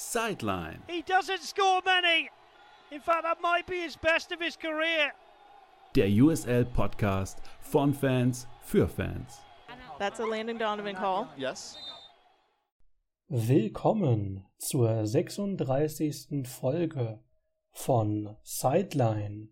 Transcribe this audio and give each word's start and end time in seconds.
Sideline. 0.00 0.82
He 0.88 1.02
doesn't 1.02 1.42
score 1.42 1.82
many. 1.84 2.30
In 2.90 3.00
fact, 3.00 3.22
that 3.22 3.40
might 3.42 3.66
be 3.66 3.82
his 3.82 3.96
best 3.96 4.32
of 4.32 4.40
his 4.40 4.56
career. 4.56 5.12
Der 5.94 6.08
USL 6.08 6.64
Podcast 6.64 7.36
von 7.60 7.92
Fans 7.92 8.46
für 8.62 8.88
Fans. 8.88 9.40
That's 9.98 10.18
a 10.18 10.24
Landon 10.24 10.58
Donovan 10.58 10.96
call. 10.96 11.28
Yes. 11.36 11.76
Willkommen 13.28 14.46
zur 14.58 15.06
36. 15.06 16.48
Folge 16.48 17.20
von 17.70 18.36
Sideline, 18.42 19.50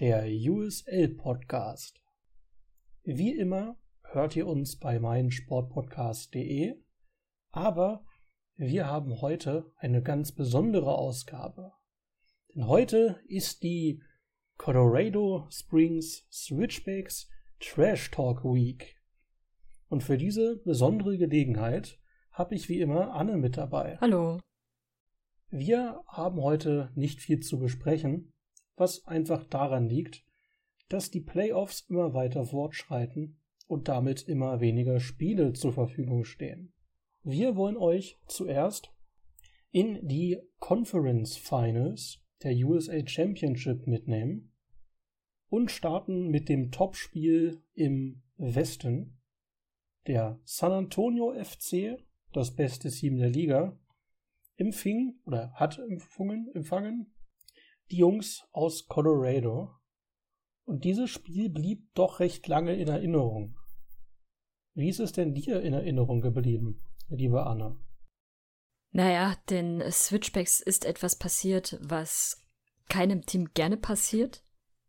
der 0.00 0.24
USL 0.26 1.10
Podcast. 1.10 2.00
Wie 3.04 3.32
immer 3.32 3.76
hört 4.02 4.34
ihr 4.34 4.46
uns 4.46 4.78
bei 4.78 4.98
meinsportpodcast.de, 4.98 6.74
aber 7.52 8.04
wir 8.56 8.86
haben 8.86 9.20
heute 9.20 9.72
eine 9.78 10.00
ganz 10.00 10.32
besondere 10.32 10.96
Ausgabe. 10.96 11.72
Denn 12.54 12.68
heute 12.68 13.20
ist 13.26 13.64
die 13.64 14.00
Colorado 14.58 15.48
Springs 15.50 16.26
Switchbacks 16.30 17.28
Trash 17.58 18.12
Talk 18.12 18.44
Week. 18.44 18.96
Und 19.88 20.02
für 20.04 20.16
diese 20.16 20.56
besondere 20.58 21.18
Gelegenheit 21.18 21.98
habe 22.30 22.54
ich 22.54 22.68
wie 22.68 22.80
immer 22.80 23.14
Anne 23.14 23.36
mit 23.36 23.56
dabei. 23.56 23.98
Hallo. 24.00 24.38
Wir 25.50 26.00
haben 26.06 26.40
heute 26.40 26.92
nicht 26.94 27.20
viel 27.20 27.40
zu 27.40 27.58
besprechen, 27.58 28.32
was 28.76 29.04
einfach 29.06 29.44
daran 29.44 29.88
liegt, 29.88 30.24
dass 30.88 31.10
die 31.10 31.20
Playoffs 31.20 31.86
immer 31.88 32.14
weiter 32.14 32.44
fortschreiten 32.44 33.40
und 33.66 33.88
damit 33.88 34.22
immer 34.22 34.60
weniger 34.60 35.00
Spiele 35.00 35.52
zur 35.54 35.72
Verfügung 35.72 36.24
stehen. 36.24 36.72
Wir 37.26 37.56
wollen 37.56 37.78
euch 37.78 38.18
zuerst 38.26 38.92
in 39.70 40.06
die 40.06 40.38
Conference 40.58 41.38
Finals 41.38 42.22
der 42.42 42.54
USA 42.66 42.98
Championship 43.06 43.86
mitnehmen 43.86 44.52
und 45.48 45.70
starten 45.70 46.28
mit 46.28 46.50
dem 46.50 46.70
Topspiel 46.70 47.62
im 47.72 48.22
Westen. 48.36 49.22
Der 50.06 50.38
San 50.44 50.72
Antonio 50.72 51.32
FC, 51.32 51.96
das 52.34 52.54
beste 52.54 52.90
Team 52.90 53.16
der 53.16 53.30
Liga, 53.30 53.80
empfing 54.56 55.18
oder 55.24 55.50
hat 55.54 55.78
empfangen, 55.78 56.50
empfangen 56.54 57.14
die 57.90 57.96
Jungs 57.96 58.46
aus 58.52 58.86
Colorado. 58.86 59.70
Und 60.66 60.84
dieses 60.84 61.08
Spiel 61.08 61.48
blieb 61.48 61.88
doch 61.94 62.20
recht 62.20 62.46
lange 62.48 62.74
in 62.74 62.88
Erinnerung. 62.88 63.56
Wie 64.74 64.90
ist 64.90 65.00
es 65.00 65.12
denn 65.12 65.32
dir 65.32 65.62
in 65.62 65.72
Erinnerung 65.72 66.20
geblieben? 66.20 66.82
Liebe 67.08 67.44
Anna? 67.44 67.76
Naja, 68.90 69.36
den 69.50 69.82
Switchbacks 69.90 70.60
ist 70.60 70.84
etwas 70.84 71.16
passiert, 71.16 71.78
was 71.80 72.44
keinem 72.88 73.26
Team 73.26 73.52
gerne 73.54 73.76
passiert. 73.76 74.44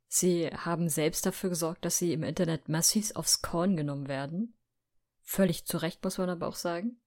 Sie 0.08 0.47
haben 0.47 0.89
selbst 0.89 1.25
dafür 1.25 1.49
gesorgt, 1.49 1.86
dass 1.86 1.97
sie 1.97 2.13
im 2.13 2.23
Internet 2.23 2.69
massiv 2.69 3.16
aufs 3.16 3.41
Korn 3.41 3.75
genommen 3.75 4.08
werden. 4.08 4.55
Völlig 5.23 5.66
zu 5.66 5.77
Recht, 5.77 6.03
muss 6.03 6.17
man 6.17 6.30
aber 6.30 6.47
auch 6.47 6.55
sagen. 6.55 7.02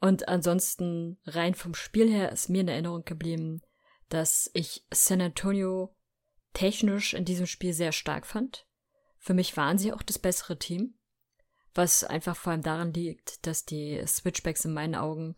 Und 0.00 0.28
ansonsten, 0.28 1.18
rein 1.24 1.54
vom 1.54 1.74
Spiel 1.74 2.10
her, 2.10 2.30
ist 2.30 2.50
mir 2.50 2.60
in 2.60 2.68
Erinnerung 2.68 3.04
geblieben, 3.04 3.62
dass 4.10 4.50
ich 4.52 4.84
San 4.92 5.22
Antonio 5.22 5.96
technisch 6.52 7.14
in 7.14 7.24
diesem 7.24 7.46
Spiel 7.46 7.72
sehr 7.72 7.92
stark 7.92 8.26
fand. 8.26 8.66
Für 9.18 9.32
mich 9.32 9.56
waren 9.56 9.78
sie 9.78 9.92
auch 9.92 10.02
das 10.02 10.18
bessere 10.18 10.58
Team. 10.58 10.98
Was 11.74 12.04
einfach 12.04 12.36
vor 12.36 12.52
allem 12.52 12.62
daran 12.62 12.92
liegt, 12.92 13.46
dass 13.46 13.64
die 13.64 14.02
Switchbacks 14.06 14.64
in 14.64 14.72
meinen 14.72 14.94
Augen, 14.94 15.34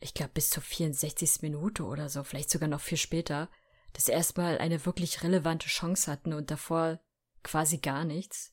ich 0.00 0.12
glaube 0.12 0.32
bis 0.34 0.50
zur 0.50 0.62
64. 0.62 1.42
Minute 1.42 1.84
oder 1.84 2.08
so, 2.10 2.22
vielleicht 2.22 2.50
sogar 2.50 2.68
noch 2.68 2.80
viel 2.80 2.98
später, 2.98 3.48
das 3.94 4.08
erstmal 4.08 4.58
eine 4.58 4.84
wirklich 4.84 5.22
relevante 5.22 5.68
Chance 5.68 6.10
hatten 6.10 6.34
und 6.34 6.50
davor 6.50 7.00
quasi 7.42 7.78
gar 7.78 8.04
nichts. 8.04 8.52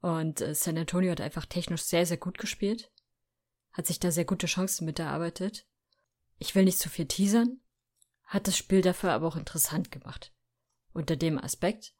Und 0.00 0.40
äh, 0.40 0.54
San 0.54 0.78
Antonio 0.78 1.10
hat 1.10 1.20
einfach 1.20 1.46
technisch 1.46 1.82
sehr, 1.82 2.06
sehr 2.06 2.16
gut 2.16 2.38
gespielt, 2.38 2.92
hat 3.72 3.86
sich 3.86 3.98
da 3.98 4.10
sehr 4.10 4.24
gute 4.24 4.46
Chancen 4.46 4.84
mit 4.84 4.98
erarbeitet. 4.98 5.66
Ich 6.38 6.54
will 6.54 6.64
nicht 6.64 6.78
zu 6.78 6.88
viel 6.88 7.06
teasern, 7.06 7.60
hat 8.24 8.46
das 8.46 8.56
Spiel 8.56 8.82
dafür 8.82 9.12
aber 9.12 9.26
auch 9.26 9.36
interessant 9.36 9.90
gemacht. 9.90 10.32
Unter 10.92 11.16
dem 11.16 11.38
Aspekt. 11.38 11.94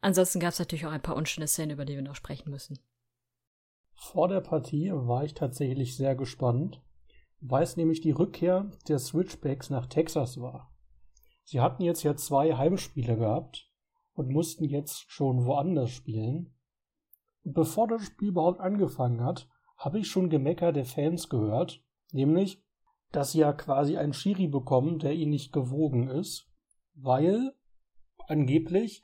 Ansonsten 0.00 0.40
gab 0.40 0.52
es 0.52 0.58
natürlich 0.58 0.86
auch 0.86 0.92
ein 0.92 1.02
paar 1.02 1.16
unschöne 1.16 1.48
Szenen, 1.48 1.72
über 1.72 1.84
die 1.84 1.94
wir 1.94 2.02
noch 2.02 2.14
sprechen 2.14 2.50
müssen. 2.50 2.78
Vor 4.00 4.28
der 4.28 4.40
Partie 4.40 4.92
war 4.92 5.24
ich 5.24 5.34
tatsächlich 5.34 5.96
sehr 5.96 6.14
gespannt, 6.14 6.80
weil 7.40 7.64
es 7.64 7.76
nämlich 7.76 8.00
die 8.00 8.12
Rückkehr 8.12 8.70
der 8.86 9.00
Switchbacks 9.00 9.70
nach 9.70 9.86
Texas 9.86 10.40
war. 10.40 10.72
Sie 11.42 11.60
hatten 11.60 11.82
jetzt 11.82 12.04
ja 12.04 12.14
zwei 12.14 12.56
Heimspiele 12.56 13.16
gehabt 13.16 13.68
und 14.14 14.30
mussten 14.30 14.64
jetzt 14.64 15.10
schon 15.10 15.44
woanders 15.44 15.90
spielen. 15.90 16.54
Und 17.42 17.54
bevor 17.54 17.88
das 17.88 18.02
Spiel 18.02 18.28
überhaupt 18.28 18.60
angefangen 18.60 19.22
hat, 19.22 19.48
habe 19.76 19.98
ich 19.98 20.06
schon 20.06 20.30
Gemecker 20.30 20.72
der 20.72 20.84
Fans 20.84 21.28
gehört, 21.28 21.84
nämlich, 22.12 22.62
dass 23.10 23.32
sie 23.32 23.40
ja 23.40 23.52
quasi 23.52 23.96
einen 23.96 24.12
Schiri 24.12 24.46
bekommen, 24.46 25.00
der 25.00 25.12
ihnen 25.12 25.32
nicht 25.32 25.52
gewogen 25.52 26.08
ist, 26.08 26.48
weil 26.94 27.52
angeblich 28.28 29.02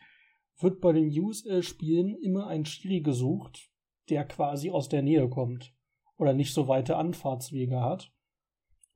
wird 0.60 0.80
bei 0.80 0.92
den 0.92 1.10
USL-Spielen 1.10 2.14
immer 2.14 2.46
ein 2.46 2.64
Schiri 2.64 3.00
gesucht, 3.00 3.73
der 4.08 4.24
quasi 4.24 4.70
aus 4.70 4.88
der 4.88 5.02
Nähe 5.02 5.28
kommt 5.28 5.74
oder 6.16 6.32
nicht 6.32 6.54
so 6.54 6.68
weite 6.68 6.96
Anfahrtswege 6.96 7.80
hat. 7.80 8.12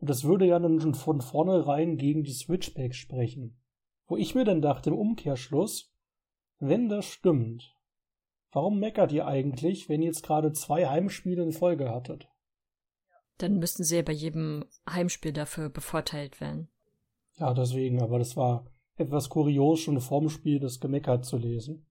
Und 0.01 0.11
das 0.11 0.25
würde 0.25 0.47
ja 0.47 0.59
dann 0.59 0.81
schon 0.81 0.95
von 0.95 1.21
vornherein 1.21 1.97
gegen 1.97 2.23
die 2.23 2.33
Switchbacks 2.33 2.97
sprechen. 2.97 3.61
Wo 4.07 4.17
ich 4.17 4.35
mir 4.35 4.45
dann 4.45 4.63
dachte 4.63 4.91
im 4.91 4.97
Umkehrschluss, 4.97 5.93
wenn 6.59 6.89
das 6.89 7.07
stimmt, 7.07 7.75
warum 8.53 8.79
meckert 8.79 9.13
ihr 9.13 9.27
eigentlich, 9.27 9.89
wenn 9.89 10.03
ihr 10.03 10.09
jetzt 10.09 10.23
gerade 10.23 10.53
zwei 10.53 10.89
Heimspiele 10.89 11.43
in 11.43 11.53
Folge 11.53 11.91
hattet? 11.91 12.29
Dann 13.39 13.59
müssten 13.59 13.85
sie 13.85 13.97
ja 13.97 14.03
bei 14.03 14.13
jedem 14.13 14.65
Heimspiel 14.89 15.33
dafür 15.33 15.69
bevorteilt 15.69 16.41
werden. 16.41 16.69
Ja, 17.37 17.55
deswegen, 17.55 18.03
aber 18.03 18.19
das 18.19 18.37
war 18.37 18.67
etwas 18.97 19.29
kurios, 19.29 19.81
schon 19.81 20.01
vorm 20.01 20.29
Spiel 20.29 20.59
das 20.59 20.81
Gemeckert 20.81 21.25
zu 21.25 21.37
lesen. 21.37 21.88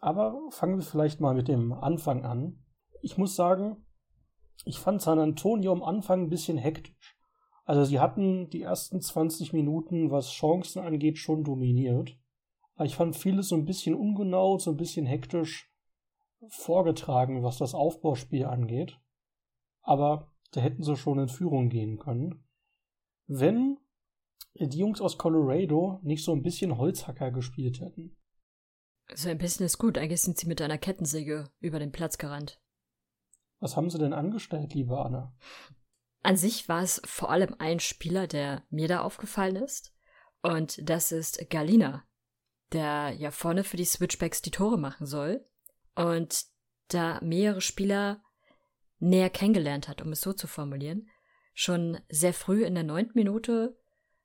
Aber 0.00 0.50
fangen 0.50 0.76
wir 0.76 0.82
vielleicht 0.82 1.20
mal 1.20 1.34
mit 1.34 1.48
dem 1.48 1.72
Anfang 1.72 2.24
an. 2.24 2.64
Ich 3.02 3.18
muss 3.18 3.36
sagen, 3.36 3.84
ich 4.64 4.78
fand 4.78 5.02
San 5.02 5.18
Antonio 5.18 5.72
am 5.72 5.82
Anfang 5.82 6.22
ein 6.22 6.30
bisschen 6.30 6.58
hektisch. 6.58 7.16
Also 7.64 7.84
sie 7.84 8.00
hatten 8.00 8.50
die 8.50 8.62
ersten 8.62 9.00
20 9.00 9.52
Minuten, 9.52 10.10
was 10.10 10.30
Chancen 10.30 10.82
angeht, 10.82 11.18
schon 11.18 11.44
dominiert. 11.44 12.18
Aber 12.74 12.86
ich 12.86 12.96
fand 12.96 13.14
vieles 13.14 13.48
so 13.48 13.56
ein 13.56 13.66
bisschen 13.66 13.94
ungenau, 13.94 14.58
so 14.58 14.70
ein 14.70 14.76
bisschen 14.76 15.06
hektisch 15.06 15.70
vorgetragen, 16.48 17.42
was 17.42 17.58
das 17.58 17.74
Aufbauspiel 17.74 18.46
angeht. 18.46 18.98
Aber 19.82 20.32
da 20.52 20.60
hätten 20.62 20.82
sie 20.82 20.96
schon 20.96 21.18
in 21.18 21.28
Führung 21.28 21.68
gehen 21.68 21.98
können. 21.98 22.44
Wenn 23.26 23.78
die 24.54 24.78
Jungs 24.78 25.00
aus 25.00 25.18
Colorado 25.18 26.00
nicht 26.02 26.24
so 26.24 26.32
ein 26.32 26.42
bisschen 26.42 26.76
Holzhacker 26.76 27.30
gespielt 27.30 27.80
hätten. 27.80 28.16
So 29.14 29.28
ein 29.28 29.38
bisschen 29.38 29.66
ist 29.66 29.78
gut. 29.78 29.98
Eigentlich 29.98 30.22
sind 30.22 30.38
sie 30.38 30.46
mit 30.46 30.62
einer 30.62 30.78
Kettensäge 30.78 31.50
über 31.60 31.78
den 31.78 31.92
Platz 31.92 32.18
gerannt. 32.18 32.60
Was 33.58 33.76
haben 33.76 33.90
sie 33.90 33.98
denn 33.98 34.12
angestellt, 34.12 34.74
liebe 34.74 34.98
Anna? 34.98 35.34
An 36.22 36.36
sich 36.36 36.68
war 36.68 36.82
es 36.82 37.00
vor 37.04 37.30
allem 37.30 37.54
ein 37.58 37.80
Spieler, 37.80 38.26
der 38.26 38.64
mir 38.70 38.88
da 38.88 39.00
aufgefallen 39.00 39.56
ist. 39.56 39.94
Und 40.42 40.88
das 40.88 41.12
ist 41.12 41.50
Galina, 41.50 42.04
der 42.72 43.10
ja 43.10 43.30
vorne 43.30 43.64
für 43.64 43.76
die 43.76 43.84
Switchbacks 43.84 44.42
die 44.42 44.50
Tore 44.50 44.78
machen 44.78 45.06
soll. 45.06 45.46
Und 45.94 46.44
da 46.88 47.20
mehrere 47.22 47.60
Spieler 47.60 48.22
näher 48.98 49.30
kennengelernt 49.30 49.88
hat, 49.88 50.02
um 50.02 50.12
es 50.12 50.20
so 50.20 50.32
zu 50.32 50.46
formulieren. 50.46 51.08
Schon 51.54 52.00
sehr 52.08 52.34
früh 52.34 52.64
in 52.64 52.74
der 52.74 52.84
neunten 52.84 53.18
Minute 53.18 53.78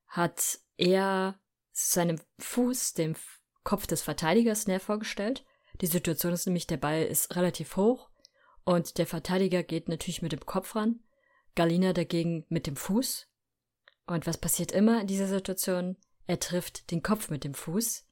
hat 0.08 0.60
er 0.78 1.40
seinem 1.72 2.20
Fuß, 2.40 2.94
dem 2.94 3.16
Kopf 3.66 3.88
des 3.88 4.02
Verteidigers 4.02 4.68
näher 4.68 4.80
vorgestellt. 4.80 5.44
Die 5.82 5.88
Situation 5.88 6.32
ist 6.32 6.46
nämlich, 6.46 6.68
der 6.68 6.78
Ball 6.78 7.04
ist 7.04 7.36
relativ 7.36 7.76
hoch 7.76 8.10
und 8.64 8.98
der 8.98 9.06
Verteidiger 9.06 9.64
geht 9.64 9.90
natürlich 9.90 10.22
mit 10.22 10.32
dem 10.32 10.46
Kopf 10.46 10.78
ran, 10.78 11.02
Galina 11.56 11.92
dagegen 11.92 12.46
mit 12.48 12.68
dem 12.68 12.78
Fuß. 12.78 13.28
Und 14.08 14.26
was 14.26 14.38
passiert 14.38 14.72
immer 14.72 15.02
in 15.02 15.08
dieser 15.08 15.28
Situation? 15.28 15.98
Er 16.28 16.40
trifft 16.40 16.92
den 16.92 17.04
Kopf 17.04 17.30
mit 17.30 17.44
dem 17.44 17.54
Fuß 17.54 18.08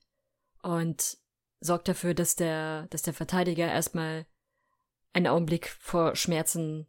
und 0.63 1.17
sorgt 1.61 1.87
dafür, 1.87 2.13
dass 2.13 2.35
der, 2.35 2.87
dass 2.87 3.03
der 3.03 3.13
Verteidiger 3.13 3.67
erstmal 3.71 4.25
einen 5.13 5.27
Augenblick 5.27 5.69
vor 5.69 6.15
Schmerzen 6.15 6.87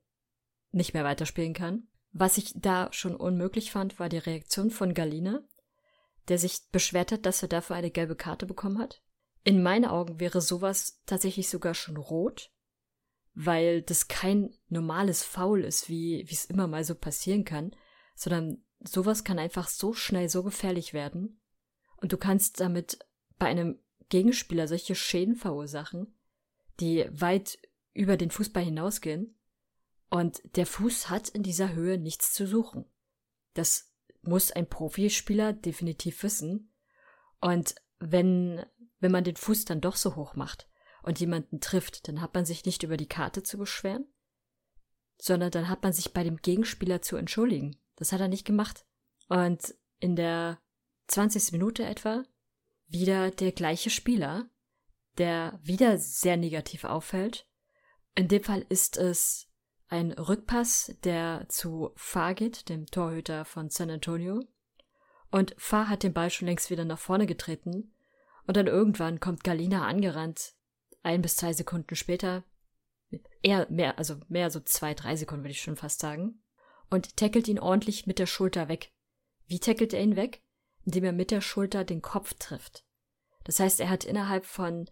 nicht 0.73 0.95
mehr 0.95 1.05
weiterspielen 1.05 1.55
kann. 1.55 1.87
Was 2.13 2.39
ich 2.39 2.53
da 2.57 2.89
schon 2.93 3.15
unmöglich 3.15 3.71
fand, 3.71 3.99
war 3.99 4.09
die 4.09 4.19
Reaktion 4.19 4.71
von 4.71 4.95
Galina, 4.95 5.43
der 6.29 6.39
sich 6.39 6.61
beschwert 6.73 7.13
hat, 7.13 7.27
dass 7.27 7.43
er 7.43 7.49
dafür 7.49 7.77
eine 7.77 7.91
gelbe 7.91 8.17
Karte 8.17 8.47
bekommen 8.47 8.79
hat. 8.79 9.03
In 9.43 9.63
meinen 9.63 9.85
Augen 9.85 10.21
wäre 10.21 10.41
sowas 10.41 11.03
tatsächlich 11.07 11.49
sogar 11.49 11.75
schon 11.75 11.97
rot, 11.97 12.51
weil 13.35 13.83
das 13.83 14.09
kein 14.09 14.57
normales 14.69 15.23
Foul 15.23 15.65
ist, 15.65 15.89
wie 15.89 16.23
es 16.23 16.47
immer 16.47 16.67
mal 16.67 16.85
so 16.85 16.95
passieren 16.95 17.45
kann, 17.45 17.75
sondern 18.15 18.65
sowas 18.81 19.25
kann 19.25 19.39
einfach 19.39 19.69
so 19.69 19.93
schnell 19.93 20.29
so 20.29 20.43
gefährlich 20.43 20.95
werden. 20.95 21.41
Und 21.97 22.13
du 22.13 22.17
kannst 22.17 22.61
damit 22.61 22.99
bei 23.39 23.47
einem 23.47 23.79
Gegenspieler 24.09 24.69
solche 24.69 24.95
Schäden 24.95 25.37
verursachen, 25.37 26.17
die 26.81 27.07
weit 27.11 27.59
über 27.93 28.17
den 28.17 28.31
Fußball 28.31 28.63
hinausgehen. 28.63 29.39
Und 30.11 30.43
der 30.57 30.67
Fuß 30.67 31.11
hat 31.11 31.29
in 31.29 31.43
dieser 31.43 31.73
Höhe 31.73 31.99
nichts 31.99 32.33
zu 32.33 32.47
suchen. 32.47 32.85
Das 33.55 33.94
muss 34.27 34.51
ein 34.51 34.69
Profispieler 34.69 35.53
definitiv 35.53 36.23
wissen. 36.23 36.73
Und 37.41 37.75
wenn, 37.99 38.65
wenn 39.01 39.13
man 39.13 39.25
den 39.25 39.37
Fuß 39.37 39.65
dann 39.65 39.81
doch 39.81 39.97
so 39.97 40.17
hoch 40.17 40.35
macht 40.35 40.69
und 41.03 41.21
jemanden 41.21 41.61
trifft, 41.61 42.09
dann 42.09 42.21
hat 42.21 42.35
man 42.35 42.45
sich 42.45 42.65
nicht 42.65 42.83
über 42.83 42.97
die 42.97 43.09
Karte 43.09 43.43
zu 43.43 43.59
beschweren, 43.59 44.07
sondern 45.19 45.51
dann 45.51 45.69
hat 45.69 45.83
man 45.83 45.93
sich 45.93 46.13
bei 46.13 46.25
dem 46.25 46.39
Gegenspieler 46.39 47.03
zu 47.03 47.17
entschuldigen. 47.17 47.77
Das 47.97 48.13
hat 48.13 48.21
er 48.21 48.29
nicht 48.29 48.45
gemacht. 48.45 48.87
Und 49.29 49.75
in 50.01 50.17
der 50.17 50.61
20. 51.09 51.53
Minute 51.53 51.85
etwa 51.85 52.25
wieder 52.87 53.31
der 53.31 53.53
gleiche 53.53 53.91
Spieler, 53.91 54.49
der 55.19 55.59
wieder 55.63 55.99
sehr 55.99 56.37
negativ 56.37 56.85
auffällt. 56.85 57.47
In 58.15 58.29
dem 58.29 58.43
Fall 58.43 58.65
ist 58.69 58.97
es 58.97 59.49
ein 59.89 60.13
Rückpass, 60.13 60.97
der 61.05 61.47
zu 61.49 61.93
Farr 61.95 62.35
geht, 62.35 62.69
dem 62.69 62.87
Torhüter 62.87 63.45
von 63.45 63.71
San 63.71 63.91
Antonio. 63.91 64.43
Und 65.31 65.55
Farr 65.59 65.89
hat 65.89 66.03
den 66.03 66.13
Ball 66.13 66.31
schon 66.31 66.47
längst 66.47 66.71
wieder 66.71 66.85
nach 66.85 66.99
vorne 66.99 67.27
getreten. 67.27 67.93
Und 68.47 68.57
dann 68.57 68.67
irgendwann 68.67 69.21
kommt 69.21 69.45
Galina 69.45 69.87
angerannt. 69.87 70.55
Ein 71.03 71.23
bis 71.23 71.37
zwei 71.37 71.53
Sekunden 71.53 71.97
später. 71.97 72.45
Eher 73.43 73.67
mehr, 73.71 73.99
also 73.99 74.17
mehr 74.29 74.51
so 74.51 74.61
zwei, 74.61 74.95
drei 74.95 75.17
Sekunden 75.17 75.45
würde 75.45 75.53
ich 75.53 75.61
schon 75.61 75.77
fast 75.77 76.01
sagen. 76.01 76.43
Und 76.91 77.17
tackelt 77.17 77.49
ihn 77.49 77.59
ordentlich 77.59 78.07
mit 78.07 78.19
der 78.19 78.27
Schulter 78.27 78.69
weg. 78.69 78.93
Wie 79.47 79.61
tackelt 79.61 79.93
er 79.93 80.03
ihn 80.03 80.17
weg? 80.17 80.43
Indem 80.85 81.05
er 81.05 81.13
mit 81.13 81.31
der 81.31 81.41
Schulter 81.41 81.85
den 81.85 82.03
Kopf 82.03 82.35
trifft. 82.35 82.85
Das 83.45 83.61
heißt, 83.61 83.81
er 83.81 83.91
hat 83.91 84.05
innerhalb 84.05 84.47
von 84.47 84.91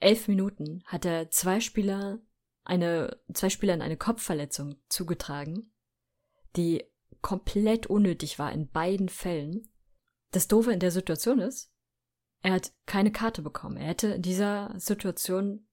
elf 0.00 0.26
Minuten 0.28 0.82
hat 0.86 1.04
er 1.04 1.30
zwei 1.30 1.60
Spieler 1.60 2.18
eine, 2.64 3.18
zwei 3.32 3.50
Spielern 3.50 3.82
eine 3.82 3.96
Kopfverletzung 3.96 4.76
zugetragen, 4.88 5.72
die 6.56 6.84
komplett 7.20 7.86
unnötig 7.86 8.38
war 8.38 8.52
in 8.52 8.68
beiden 8.68 9.08
Fällen. 9.08 9.68
Das 10.30 10.48
Doofe 10.48 10.72
in 10.72 10.80
der 10.80 10.90
Situation 10.90 11.38
ist, 11.38 11.72
er 12.42 12.52
hat 12.52 12.72
keine 12.86 13.12
Karte 13.12 13.42
bekommen. 13.42 13.76
Er 13.76 13.88
hätte 13.88 14.08
in 14.08 14.22
dieser 14.22 14.74
Situation 14.78 15.66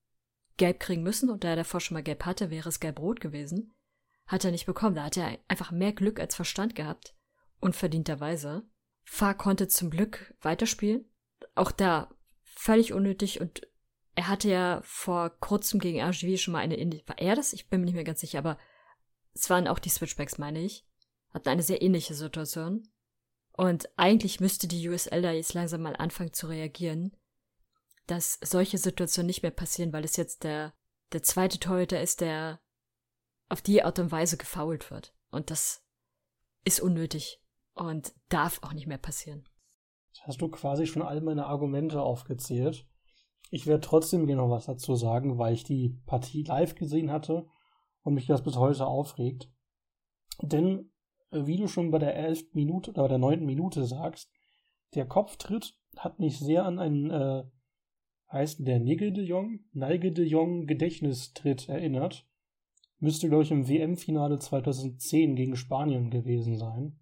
gelb 0.58 0.80
kriegen 0.80 1.04
müssen 1.04 1.30
und 1.30 1.44
da 1.44 1.50
er 1.50 1.56
davor 1.56 1.80
schon 1.80 1.96
mal 1.96 2.04
gelb 2.04 2.26
hatte, 2.26 2.50
wäre 2.50 2.70
es 2.70 2.80
gelb-rot 2.80 3.20
gewesen. 3.20 3.74
Hat 4.28 4.46
er 4.46 4.52
nicht 4.52 4.68
bekommen. 4.68 4.96
Da 4.96 5.06
hat 5.06 5.18
er 5.18 5.40
einfach 5.48 5.72
mehr 5.72 5.94
Glück 5.94 6.20
als 6.20 6.36
Verstand 6.36 6.76
gehabt. 6.76 7.16
Unverdienterweise. 7.60 8.64
Fahr 9.04 9.36
konnte 9.36 9.68
zum 9.68 9.90
Glück 9.90 10.36
weiterspielen. 10.42 11.10
Auch 11.56 11.72
da 11.72 12.14
völlig 12.44 12.94
unnötig 12.94 13.42
und 13.42 13.68
er 14.20 14.28
hatte 14.28 14.50
ja 14.50 14.82
vor 14.84 15.30
kurzem 15.30 15.80
gegen 15.80 16.02
RGV 16.02 16.38
schon 16.38 16.52
mal 16.52 16.60
eine, 16.60 16.76
war 17.08 17.18
er 17.20 17.38
das? 17.38 17.54
Ich 17.54 17.70
bin 17.70 17.80
mir 17.80 17.86
nicht 17.86 17.96
mehr 17.96 18.04
ganz 18.04 18.20
sicher, 18.20 18.40
aber 18.40 18.58
es 19.34 19.50
waren 19.50 19.66
auch 19.66 19.80
die 19.80 19.88
Switchbacks, 19.88 20.38
meine 20.38 20.60
ich. 20.60 20.86
Hatten 21.34 21.48
eine 21.48 21.64
sehr 21.64 21.82
ähnliche 21.82 22.14
Situation. 22.14 22.86
Und 23.54 23.88
eigentlich 23.96 24.42
müsste 24.42 24.68
die 24.68 24.90
USL 24.90 25.22
da 25.22 25.32
jetzt 25.32 25.54
langsam 25.54 25.84
mal 25.84 25.96
anfangen 25.96 26.34
zu 26.34 26.48
reagieren, 26.48 27.16
dass 28.08 28.40
solche 28.44 28.78
Situationen 28.78 29.28
nicht 29.28 29.42
mehr 29.42 29.52
passieren, 29.52 29.94
weil 29.94 30.04
es 30.04 30.18
jetzt 30.18 30.44
der, 30.44 30.74
der 31.14 31.24
zweite 31.24 31.58
Torhüter 31.58 32.02
ist, 32.02 32.20
der 32.20 32.60
auf 33.48 33.62
die 33.62 33.84
Art 33.84 34.00
und 34.00 34.12
Weise 34.12 34.36
gefault 34.36 34.92
wird. 34.92 35.16
Und 35.32 35.50
das 35.50 35.82
ist 36.66 36.82
unnötig 36.82 37.42
und 37.74 38.14
darf 38.28 38.62
auch 38.64 38.74
nicht 38.74 38.88
mehr 38.88 38.98
passieren. 38.98 39.48
Hast 40.24 40.42
du 40.42 40.50
quasi 40.50 40.88
schon 40.88 41.04
all 41.04 41.22
meine 41.22 41.46
Argumente 41.46 42.02
aufgezählt? 42.02 42.86
Ich 43.50 43.66
werde 43.66 43.82
trotzdem 43.82 44.28
gerne 44.28 44.44
noch 44.44 44.52
was 44.52 44.66
dazu 44.66 44.96
sagen, 44.96 45.38
weil 45.38 45.54
ich 45.54 45.64
die 45.64 45.98
Partie 46.06 46.44
live 46.44 46.76
gesehen 46.76 47.12
hatte 47.12 47.48
und 48.04 48.14
mich 48.14 48.28
das 48.28 48.44
bis 48.44 48.58
heute 48.58 48.86
aufregt. 48.86 49.52
Denn, 50.42 50.92
äh, 51.32 51.46
wie 51.46 51.58
du 51.58 51.68
schon 51.68 51.92
bei 51.92 52.00
der 52.00 52.16
elften 52.16 52.56
Minute 52.56 52.92
oder 52.92 53.04
bei 53.04 53.08
der 53.08 53.18
neunten 53.18 53.46
Minute 53.46 53.86
sagst, 53.86 54.32
der 54.94 55.06
Kopftritt 55.06 55.78
hat 55.98 56.20
mich 56.20 56.40
sehr 56.40 56.66
an 56.66 56.80
einen, 56.80 57.10
äh, 57.10 57.44
heißt 58.32 58.66
der 58.66 58.80
Nigel 58.80 59.12
de 59.12 59.26
Jong, 59.26 59.62
Nigel 59.74 60.12
de 60.12 60.26
Jong 60.26 60.68
Gedächtnistritt 60.68 61.68
erinnert. 61.68 62.28
Müsste, 63.00 63.30
glaube 63.30 63.44
ich, 63.44 63.52
im 63.52 63.68
WM-Finale 63.68 64.40
2010 64.40 65.36
gegen 65.36 65.56
Spanien 65.56 66.12
gewesen 66.12 66.58
sein. 66.58 67.00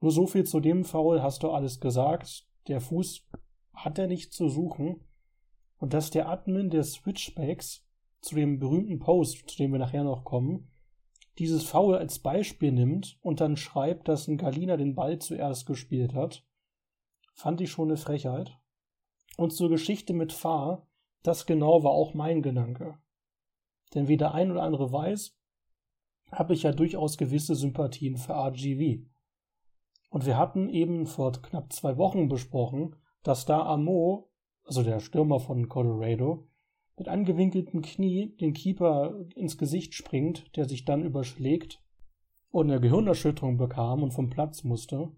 Nur 0.00 0.10
so 0.10 0.26
viel 0.26 0.44
zu 0.44 0.60
dem 0.60 0.84
Foul 0.84 1.22
hast 1.22 1.42
du 1.42 1.50
alles 1.50 1.80
gesagt. 1.80 2.46
Der 2.68 2.80
Fuß 2.80 3.26
hat 3.72 3.98
er 3.98 4.08
nicht 4.08 4.32
zu 4.32 4.48
suchen 4.48 5.00
und 5.80 5.94
dass 5.94 6.10
der 6.10 6.28
Admin 6.28 6.70
der 6.70 6.84
Switchbacks 6.84 7.84
zu 8.20 8.34
dem 8.34 8.58
berühmten 8.58 8.98
Post, 8.98 9.48
zu 9.48 9.56
dem 9.56 9.72
wir 9.72 9.78
nachher 9.78 10.04
noch 10.04 10.24
kommen, 10.24 10.70
dieses 11.38 11.64
Foul 11.64 11.96
als 11.96 12.18
Beispiel 12.18 12.70
nimmt 12.70 13.18
und 13.22 13.40
dann 13.40 13.56
schreibt, 13.56 14.08
dass 14.08 14.28
ein 14.28 14.36
Galina 14.36 14.76
den 14.76 14.94
Ball 14.94 15.18
zuerst 15.18 15.64
gespielt 15.64 16.14
hat, 16.14 16.44
fand 17.34 17.62
ich 17.62 17.70
schon 17.70 17.88
eine 17.88 17.96
Frechheit. 17.96 18.58
Und 19.38 19.52
zur 19.52 19.70
Geschichte 19.70 20.12
mit 20.12 20.34
Fahr, 20.34 20.86
das 21.22 21.46
genau 21.46 21.82
war 21.82 21.92
auch 21.92 22.12
mein 22.12 22.42
Gedanke. 22.42 22.98
Denn 23.94 24.06
wie 24.06 24.18
der 24.18 24.34
ein 24.34 24.50
oder 24.50 24.62
andere 24.62 24.92
weiß, 24.92 25.34
habe 26.30 26.52
ich 26.52 26.62
ja 26.62 26.72
durchaus 26.72 27.16
gewisse 27.16 27.54
Sympathien 27.54 28.16
für 28.18 28.34
RGV. 28.34 29.06
Und 30.10 30.26
wir 30.26 30.36
hatten 30.36 30.68
eben 30.68 31.06
vor 31.06 31.32
knapp 31.32 31.72
zwei 31.72 31.96
Wochen 31.96 32.28
besprochen, 32.28 32.96
dass 33.22 33.46
da 33.46 33.64
Amo 33.64 34.29
also 34.70 34.84
der 34.84 35.00
Stürmer 35.00 35.40
von 35.40 35.68
Colorado, 35.68 36.46
mit 36.96 37.08
angewinkeltem 37.08 37.82
Knie 37.82 38.36
den 38.36 38.52
Keeper 38.52 39.26
ins 39.34 39.58
Gesicht 39.58 39.94
springt, 39.94 40.56
der 40.56 40.68
sich 40.68 40.84
dann 40.84 41.02
überschlägt 41.02 41.82
und 42.52 42.70
eine 42.70 42.80
Gehirnerschütterung 42.80 43.58
bekam 43.58 44.04
und 44.04 44.12
vom 44.12 44.30
Platz 44.30 44.62
musste. 44.62 45.10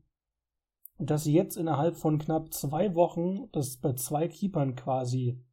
Und 0.96 1.10
dass 1.10 1.24
sie 1.24 1.34
jetzt 1.34 1.58
innerhalb 1.58 1.98
von 1.98 2.18
knapp 2.18 2.54
zwei 2.54 2.94
Wochen 2.94 3.50
das 3.52 3.76
bei 3.76 3.92
zwei 3.92 4.26
Keepern 4.26 4.74
quasi, 4.74 5.44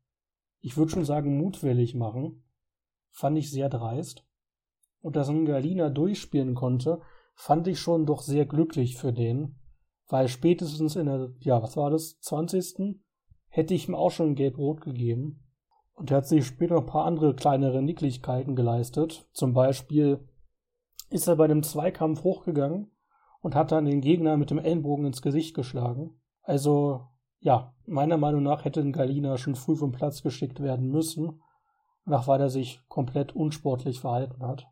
ich 0.61 0.77
würde 0.77 0.91
schon 0.91 1.03
sagen, 1.03 1.37
mutwillig 1.37 1.93
machen, 1.93 2.45
fand 3.11 3.37
ich 3.37 3.51
sehr 3.51 3.67
dreist. 3.67 4.25
Und 5.01 5.17
dass 5.17 5.27
ein 5.27 5.43
Galina 5.43 5.89
durchspielen 5.89 6.55
konnte, 6.55 7.01
fand 7.35 7.67
ich 7.67 7.81
schon 7.81 8.05
doch 8.05 8.21
sehr 8.21 8.45
glücklich 8.45 8.95
für 8.95 9.11
den, 9.11 9.59
weil 10.07 10.29
spätestens 10.29 10.95
in 10.95 11.07
der, 11.07 11.33
ja, 11.41 11.61
was 11.61 11.75
war 11.75 11.89
das, 11.89 12.17
20 12.21 12.63
hätte 13.49 13.73
ich 13.73 13.87
ihm 13.87 13.95
auch 13.95 14.11
schon 14.11 14.35
gelb-rot 14.35 14.81
gegeben. 14.81 15.43
Und 15.93 16.11
er 16.11 16.17
hat 16.17 16.27
sich 16.27 16.45
später 16.45 16.75
noch 16.75 16.81
ein 16.83 16.87
paar 16.87 17.05
andere 17.05 17.35
kleinere 17.35 17.81
Nicklichkeiten 17.81 18.55
geleistet. 18.55 19.27
Zum 19.33 19.53
Beispiel 19.53 20.27
ist 21.09 21.27
er 21.27 21.35
bei 21.35 21.47
dem 21.47 21.63
Zweikampf 21.63 22.23
hochgegangen 22.23 22.91
und 23.41 23.55
hat 23.55 23.71
dann 23.71 23.85
den 23.85 24.01
Gegner 24.01 24.37
mit 24.37 24.49
dem 24.49 24.59
Ellenbogen 24.59 25.05
ins 25.05 25.21
Gesicht 25.21 25.55
geschlagen. 25.55 26.19
Also, 26.41 27.07
ja, 27.39 27.73
meiner 27.85 28.17
Meinung 28.17 28.43
nach 28.43 28.65
hätte 28.65 28.79
ein 28.79 28.93
Galina 28.93 29.37
schon 29.37 29.55
früh 29.55 29.75
vom 29.75 29.91
Platz 29.91 30.21
geschickt 30.21 30.61
werden 30.61 30.89
müssen, 30.89 31.41
nach 32.05 32.27
weil 32.27 32.39
er 32.39 32.49
sich 32.49 32.81
komplett 32.87 33.35
unsportlich 33.35 33.99
verhalten 33.99 34.45
hat. 34.45 34.67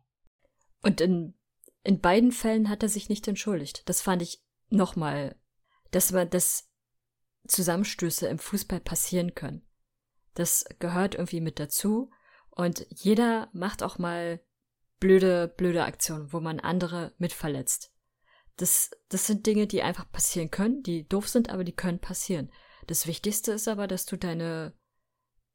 Und 0.82 1.00
in, 1.00 1.34
in 1.82 2.00
beiden 2.00 2.32
Fällen 2.32 2.68
hat 2.68 2.82
er 2.82 2.88
sich 2.88 3.08
nicht 3.08 3.26
entschuldigt. 3.28 3.88
Das 3.88 4.00
fand 4.00 4.22
ich 4.22 4.42
nochmal, 4.70 5.36
dass 5.90 6.12
man 6.12 6.30
das 6.30 6.67
Zusammenstöße 7.46 8.26
im 8.26 8.38
Fußball 8.38 8.80
passieren 8.80 9.34
können. 9.34 9.66
Das 10.34 10.64
gehört 10.78 11.14
irgendwie 11.14 11.40
mit 11.40 11.58
dazu 11.58 12.10
und 12.50 12.86
jeder 12.90 13.48
macht 13.52 13.82
auch 13.82 13.98
mal 13.98 14.40
blöde, 15.00 15.48
blöde 15.48 15.84
Aktionen, 15.84 16.32
wo 16.32 16.40
man 16.40 16.60
andere 16.60 17.14
mit 17.18 17.32
verletzt. 17.32 17.92
Das, 18.56 18.90
das 19.08 19.26
sind 19.26 19.46
Dinge, 19.46 19.66
die 19.66 19.82
einfach 19.82 20.10
passieren 20.10 20.50
können, 20.50 20.82
die 20.82 21.08
doof 21.08 21.28
sind, 21.28 21.50
aber 21.50 21.64
die 21.64 21.74
können 21.74 22.00
passieren. 22.00 22.50
Das 22.86 23.06
Wichtigste 23.06 23.52
ist 23.52 23.68
aber, 23.68 23.86
dass 23.86 24.06
du 24.06 24.16
deine, 24.16 24.74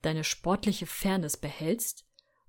deine 0.02 0.24
sportliche 0.24 0.86
Fairness 0.86 1.38
behältst 1.38 2.06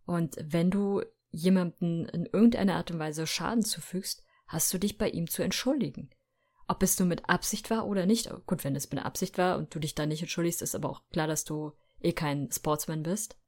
und 0.06 0.36
wenn 0.40 0.70
du 0.70 1.02
jemanden 1.30 2.06
in 2.06 2.26
irgendeiner 2.26 2.76
Art 2.76 2.90
und 2.90 2.98
Weise 2.98 3.26
Schaden 3.26 3.64
zufügst, 3.64 4.22
hast 4.46 4.72
du 4.72 4.78
dich 4.78 4.98
bei 4.98 5.08
ihm 5.08 5.28
zu 5.28 5.42
entschuldigen. 5.42 6.10
Ob 6.66 6.82
es 6.82 6.98
nur 6.98 7.08
mit 7.08 7.28
Absicht 7.28 7.70
war 7.70 7.86
oder 7.86 8.06
nicht. 8.06 8.30
Gut, 8.46 8.64
wenn 8.64 8.74
es 8.74 8.90
mit 8.90 9.04
Absicht 9.04 9.36
war 9.38 9.58
und 9.58 9.74
du 9.74 9.78
dich 9.78 9.94
da 9.94 10.06
nicht 10.06 10.22
entschuldigst, 10.22 10.62
ist 10.62 10.74
aber 10.74 10.90
auch 10.90 11.02
klar, 11.10 11.26
dass 11.26 11.44
du 11.44 11.72
eh 12.00 12.12
kein 12.12 12.50
Sportsman 12.50 13.02
bist. 13.02 13.38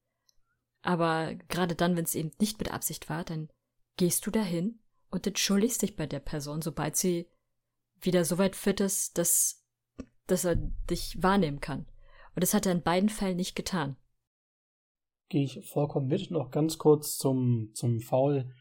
Aber 0.83 1.35
gerade 1.49 1.75
dann, 1.75 1.97
wenn 1.97 2.05
es 2.05 2.15
eben 2.15 2.31
nicht 2.39 2.59
mit 2.59 2.73
Absicht 2.73 3.09
war, 3.09 3.25
dann 3.25 3.49
gehst 3.97 4.27
du 4.27 4.31
dahin 4.31 4.81
und 5.11 5.27
entschuldigst 5.27 5.83
dich 5.83 5.97
bei 5.97 6.07
der 6.07 6.21
Person, 6.21 6.63
sobald 6.63 6.97
sie 6.97 7.29
wieder 8.01 8.25
so 8.25 8.39
weit 8.39 8.55
fit 8.55 8.81
ist, 8.81 9.19
dass, 9.19 9.65
dass 10.27 10.45
er 10.45 10.57
dich 10.57 11.23
wahrnehmen 11.23 11.61
kann. 11.61 11.87
Und 12.35 12.43
das 12.43 12.53
hat 12.53 12.67
er 12.67 12.73
in 12.73 12.83
beiden 12.83 13.09
Fällen 13.09 13.37
nicht 13.37 13.57
getan. 13.57 13.97
Gehe 15.29 15.45
ich 15.45 15.67
vollkommen 15.69 16.07
mit. 16.07 16.31
Noch 16.31 16.51
ganz 16.51 16.79
kurz 16.79 17.17
zum, 17.17 17.71
zum 17.73 18.01
Foul 18.01 18.53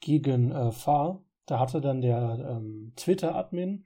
gegen 0.00 0.52
äh, 0.52 0.72
Fahr. 0.72 1.24
Da 1.46 1.58
hatte 1.58 1.80
dann 1.80 2.00
der 2.00 2.38
ähm, 2.48 2.92
Twitter-Admin 2.96 3.84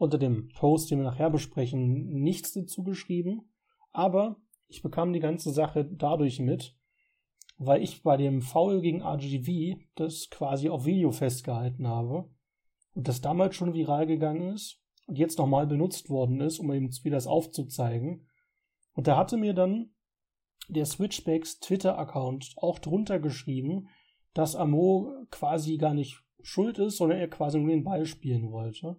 unter 0.00 0.16
dem 0.16 0.48
Post, 0.54 0.90
den 0.90 0.98
wir 0.98 1.04
nachher 1.04 1.28
besprechen, 1.28 2.22
nichts 2.22 2.54
dazu 2.54 2.82
geschrieben. 2.82 3.52
Aber 3.92 4.36
ich 4.66 4.80
bekam 4.80 5.12
die 5.12 5.20
ganze 5.20 5.52
Sache 5.52 5.84
dadurch 5.84 6.40
mit, 6.40 6.74
weil 7.58 7.82
ich 7.82 8.02
bei 8.02 8.16
dem 8.16 8.40
Foul 8.40 8.80
gegen 8.80 9.02
RGV 9.02 9.78
das 9.96 10.30
quasi 10.30 10.70
auf 10.70 10.86
Video 10.86 11.12
festgehalten 11.12 11.86
habe 11.86 12.30
und 12.94 13.08
das 13.08 13.20
damals 13.20 13.54
schon 13.56 13.74
viral 13.74 14.06
gegangen 14.06 14.54
ist 14.54 14.80
und 15.06 15.18
jetzt 15.18 15.38
nochmal 15.38 15.66
benutzt 15.66 16.08
worden 16.08 16.40
ist, 16.40 16.60
um 16.60 16.72
eben 16.72 16.88
wieder 17.04 17.16
das 17.16 17.26
aufzuzeigen. 17.26 18.26
Und 18.94 19.06
da 19.06 19.18
hatte 19.18 19.36
mir 19.36 19.52
dann 19.52 19.90
der 20.68 20.86
Switchbacks 20.86 21.60
Twitter-Account 21.60 22.54
auch 22.56 22.78
drunter 22.78 23.20
geschrieben, 23.20 23.88
dass 24.32 24.56
Amo 24.56 25.26
quasi 25.30 25.76
gar 25.76 25.92
nicht 25.92 26.22
schuld 26.40 26.78
ist, 26.78 26.96
sondern 26.96 27.18
er 27.18 27.28
quasi 27.28 27.58
nur 27.58 27.68
den 27.68 27.84
Ball 27.84 28.06
spielen 28.06 28.50
wollte. 28.50 28.98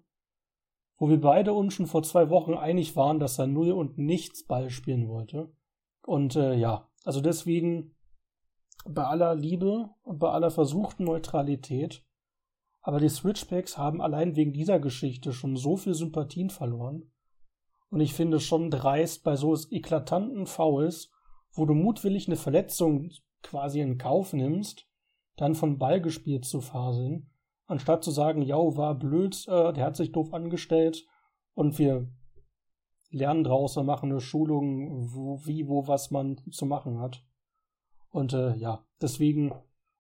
Wo 1.01 1.09
wir 1.09 1.19
beide 1.19 1.53
uns 1.53 1.73
schon 1.73 1.87
vor 1.87 2.03
zwei 2.03 2.29
Wochen 2.29 2.53
einig 2.53 2.95
waren, 2.95 3.19
dass 3.19 3.39
er 3.39 3.47
null 3.47 3.71
und 3.71 3.97
nichts 3.97 4.45
Ball 4.45 4.69
spielen 4.69 5.07
wollte. 5.07 5.51
Und 6.03 6.35
äh, 6.35 6.53
ja, 6.53 6.91
also 7.03 7.21
deswegen 7.21 7.95
bei 8.85 9.03
aller 9.03 9.33
Liebe 9.33 9.89
und 10.03 10.19
bei 10.19 10.29
aller 10.29 10.51
versuchten 10.51 11.05
Neutralität, 11.05 12.05
aber 12.81 12.99
die 12.99 13.09
Switchbacks 13.09 13.79
haben 13.79 13.99
allein 13.99 14.35
wegen 14.35 14.53
dieser 14.53 14.79
Geschichte 14.79 15.33
schon 15.33 15.55
so 15.55 15.75
viel 15.75 15.95
Sympathien 15.95 16.51
verloren. 16.51 17.11
Und 17.89 17.99
ich 17.99 18.13
finde 18.13 18.39
schon 18.39 18.69
dreist 18.69 19.23
bei 19.23 19.35
so 19.35 19.57
eklatanten 19.71 20.45
Fouls, 20.45 21.09
wo 21.51 21.65
du 21.65 21.73
mutwillig 21.73 22.27
eine 22.27 22.37
Verletzung 22.37 23.09
quasi 23.41 23.79
in 23.79 23.97
Kauf 23.97 24.33
nimmst, 24.33 24.87
dann 25.35 25.55
von 25.55 25.79
Ball 25.79 25.99
gespielt 25.99 26.45
zu 26.45 26.61
faseln, 26.61 27.30
anstatt 27.71 28.03
zu 28.03 28.11
sagen, 28.11 28.41
ja, 28.41 28.57
war 28.57 28.95
blöd, 28.95 29.47
äh, 29.47 29.73
der 29.73 29.85
hat 29.85 29.95
sich 29.95 30.11
doof 30.11 30.33
angestellt 30.33 31.07
und 31.53 31.79
wir 31.79 32.07
lernen 33.09 33.43
draus 33.43 33.77
und 33.77 33.85
machen 33.85 34.11
eine 34.11 34.21
Schulung, 34.21 35.13
wo, 35.13 35.45
wie, 35.45 35.67
wo, 35.67 35.87
was 35.87 36.11
man 36.11 36.37
zu 36.51 36.65
machen 36.65 36.99
hat. 36.99 37.25
Und 38.09 38.33
äh, 38.33 38.55
ja, 38.55 38.85
deswegen, 39.01 39.51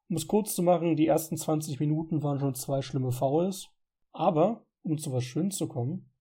um 0.09 0.15
es 0.17 0.27
kurz 0.27 0.53
zu 0.53 0.63
machen, 0.63 0.95
die 0.95 1.07
ersten 1.07 1.37
20 1.37 1.79
Minuten 1.79 2.23
waren 2.23 2.39
schon 2.39 2.55
zwei 2.55 2.81
schlimme 2.81 3.11
Fouls. 3.11 3.69
Aber, 4.11 4.65
um 4.83 4.97
zu 4.97 5.13
was 5.13 5.23
Schön 5.23 5.51
zu 5.51 5.67
kommen, 5.67 6.11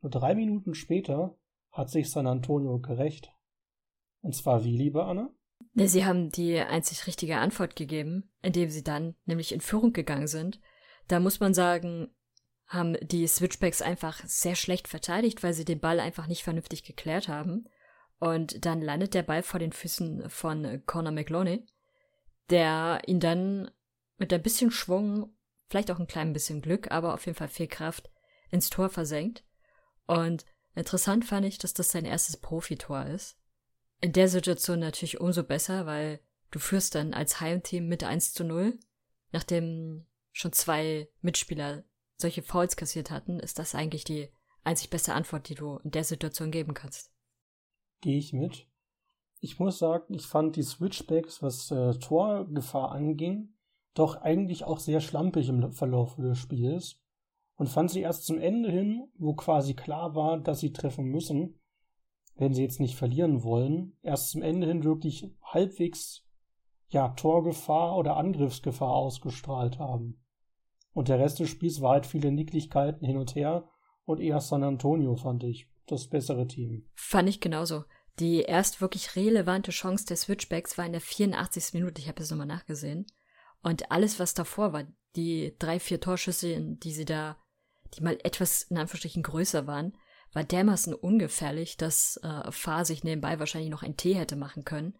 nur 0.00 0.10
drei 0.10 0.34
Minuten 0.34 0.74
später 0.74 1.36
hat 1.70 1.90
sich 1.90 2.10
San 2.10 2.26
Antonio 2.26 2.78
gerecht. 2.78 3.32
Und 4.20 4.36
zwar 4.36 4.62
wie, 4.64 4.76
liebe 4.76 5.04
Anna? 5.04 5.30
Ja, 5.74 5.86
sie 5.86 6.04
haben 6.04 6.30
die 6.30 6.58
einzig 6.58 7.06
richtige 7.06 7.38
Antwort 7.38 7.76
gegeben, 7.76 8.30
indem 8.42 8.68
sie 8.68 8.84
dann 8.84 9.16
nämlich 9.24 9.52
in 9.52 9.60
Führung 9.60 9.92
gegangen 9.92 10.26
sind. 10.26 10.60
Da 11.08 11.20
muss 11.20 11.40
man 11.40 11.54
sagen, 11.54 12.14
haben 12.66 12.96
die 13.02 13.26
Switchbacks 13.26 13.82
einfach 13.82 14.22
sehr 14.24 14.54
schlecht 14.54 14.88
verteidigt, 14.88 15.42
weil 15.42 15.52
sie 15.52 15.64
den 15.64 15.80
Ball 15.80 16.00
einfach 16.00 16.26
nicht 16.26 16.42
vernünftig 16.42 16.84
geklärt 16.84 17.28
haben. 17.28 17.68
Und 18.18 18.64
dann 18.64 18.80
landet 18.80 19.14
der 19.14 19.22
Ball 19.22 19.42
vor 19.42 19.60
den 19.60 19.72
Füßen 19.72 20.30
von 20.30 20.82
Conor 20.86 21.12
McLoney, 21.12 21.66
der 22.50 23.02
ihn 23.06 23.20
dann 23.20 23.70
mit 24.16 24.32
ein 24.32 24.42
bisschen 24.42 24.70
Schwung, 24.70 25.36
vielleicht 25.68 25.90
auch 25.90 25.98
ein 25.98 26.06
klein 26.06 26.32
bisschen 26.32 26.62
Glück, 26.62 26.90
aber 26.90 27.14
auf 27.14 27.26
jeden 27.26 27.36
Fall 27.36 27.48
viel 27.48 27.66
Kraft 27.66 28.10
ins 28.50 28.70
Tor 28.70 28.88
versenkt. 28.88 29.44
Und 30.06 30.44
interessant 30.74 31.24
fand 31.24 31.44
ich, 31.46 31.58
dass 31.58 31.74
das 31.74 31.90
sein 31.90 32.04
erstes 32.04 32.36
Profitor 32.36 33.04
ist. 33.06 33.36
In 34.00 34.12
der 34.12 34.28
Situation 34.28 34.78
natürlich 34.78 35.20
umso 35.20 35.42
besser, 35.42 35.86
weil 35.86 36.20
du 36.50 36.58
führst 36.58 36.94
dann 36.94 37.14
als 37.14 37.40
Heimteam 37.40 37.88
mit 37.88 38.04
1 38.04 38.34
zu 38.34 38.44
0. 38.44 38.78
Nachdem 39.32 40.06
schon 40.32 40.52
zwei 40.52 41.08
Mitspieler 41.20 41.84
solche 42.16 42.42
Fouls 42.42 42.76
kassiert 42.76 43.10
hatten, 43.10 43.40
ist 43.40 43.58
das 43.58 43.74
eigentlich 43.74 44.04
die 44.04 44.28
einzig 44.64 44.90
beste 44.90 45.14
Antwort, 45.14 45.48
die 45.48 45.54
du 45.54 45.78
in 45.78 45.90
der 45.90 46.04
Situation 46.04 46.50
geben 46.50 46.74
kannst 46.74 47.12
gehe 48.02 48.18
ich 48.18 48.34
mit. 48.34 48.68
Ich 49.40 49.58
muss 49.58 49.78
sagen, 49.78 50.12
ich 50.12 50.26
fand 50.26 50.56
die 50.56 50.62
Switchbacks, 50.62 51.42
was 51.42 51.70
äh, 51.70 51.94
Torgefahr 51.94 52.92
anging, 52.92 53.54
doch 53.94 54.16
eigentlich 54.16 54.64
auch 54.64 54.78
sehr 54.78 55.00
schlampig 55.00 55.48
im 55.48 55.72
Verlauf 55.72 56.16
des 56.16 56.38
Spiels 56.38 57.00
und 57.56 57.68
fand 57.68 57.90
sie 57.90 58.00
erst 58.00 58.26
zum 58.26 58.38
Ende 58.38 58.70
hin, 58.70 59.08
wo 59.18 59.34
quasi 59.34 59.74
klar 59.74 60.14
war, 60.14 60.38
dass 60.38 60.60
sie 60.60 60.72
treffen 60.72 61.06
müssen, 61.06 61.60
wenn 62.36 62.54
sie 62.54 62.62
jetzt 62.62 62.80
nicht 62.80 62.96
verlieren 62.96 63.42
wollen, 63.42 63.96
erst 64.02 64.30
zum 64.30 64.42
Ende 64.42 64.66
hin 64.66 64.84
wirklich 64.84 65.30
halbwegs 65.42 66.26
ja, 66.88 67.08
Torgefahr 67.08 67.96
oder 67.96 68.16
Angriffsgefahr 68.16 68.94
ausgestrahlt 68.94 69.78
haben. 69.78 70.21
Und 70.92 71.08
der 71.08 71.18
Rest 71.18 71.40
des 71.40 71.48
Spiels 71.48 71.80
war 71.80 71.92
halt 71.92 72.06
viele 72.06 72.30
Nicklichkeiten 72.32 73.06
hin 73.06 73.16
und 73.16 73.34
her 73.34 73.68
und 74.04 74.20
eher 74.20 74.40
San 74.40 74.62
Antonio, 74.62 75.16
fand 75.16 75.44
ich 75.44 75.68
das 75.86 76.08
bessere 76.08 76.46
Team. 76.46 76.88
Fand 76.94 77.28
ich 77.28 77.40
genauso. 77.40 77.84
Die 78.18 78.42
erst 78.42 78.80
wirklich 78.80 79.16
relevante 79.16 79.70
Chance 79.70 80.06
der 80.06 80.16
Switchbacks 80.16 80.76
war 80.76 80.84
in 80.84 80.92
der 80.92 81.00
84. 81.00 81.72
Minute. 81.72 82.00
Ich 82.00 82.08
habe 82.08 82.18
das 82.18 82.30
nochmal 82.30 82.46
nachgesehen. 82.46 83.06
Und 83.62 83.90
alles, 83.90 84.20
was 84.20 84.34
davor 84.34 84.72
war, 84.72 84.84
die 85.16 85.56
drei, 85.58 85.80
vier 85.80 86.00
Torschüsse, 86.00 86.58
die 86.60 86.92
sie 86.92 87.04
da, 87.04 87.38
die 87.94 88.02
mal 88.02 88.18
etwas 88.22 88.64
in 88.64 88.78
Anführungsstrichen 88.78 89.22
größer 89.22 89.66
waren, 89.66 89.96
war 90.32 90.44
dermaßen 90.44 90.94
ungefährlich, 90.94 91.76
dass 91.76 92.18
äh, 92.22 92.50
Fahr 92.50 92.84
sich 92.84 93.04
nebenbei 93.04 93.38
wahrscheinlich 93.38 93.70
noch 93.70 93.82
ein 93.82 93.96
Tee 93.96 94.14
hätte 94.14 94.36
machen 94.36 94.64
können. 94.64 94.98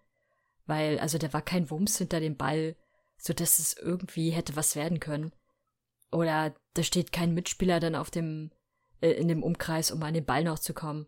Weil, 0.66 0.98
also 0.98 1.18
da 1.18 1.32
war 1.32 1.42
kein 1.42 1.70
Wumms 1.70 1.98
hinter 1.98 2.20
dem 2.20 2.36
Ball, 2.36 2.76
so 3.16 3.32
dass 3.32 3.58
es 3.58 3.76
irgendwie 3.76 4.30
hätte 4.30 4.56
was 4.56 4.76
werden 4.76 5.00
können. 5.00 5.32
Oder 6.12 6.54
da 6.74 6.82
steht 6.82 7.10
kein 7.10 7.34
Mitspieler 7.34 7.80
dann 7.80 7.96
auf 7.96 8.10
dem 8.10 8.52
äh, 9.02 9.10
in 9.10 9.28
dem 9.28 9.42
Umkreis, 9.42 9.90
um 9.90 10.02
an 10.02 10.14
den 10.14 10.24
Ball 10.24 10.44
noch 10.44 10.58
zu 10.58 10.72
kommen. 10.72 11.06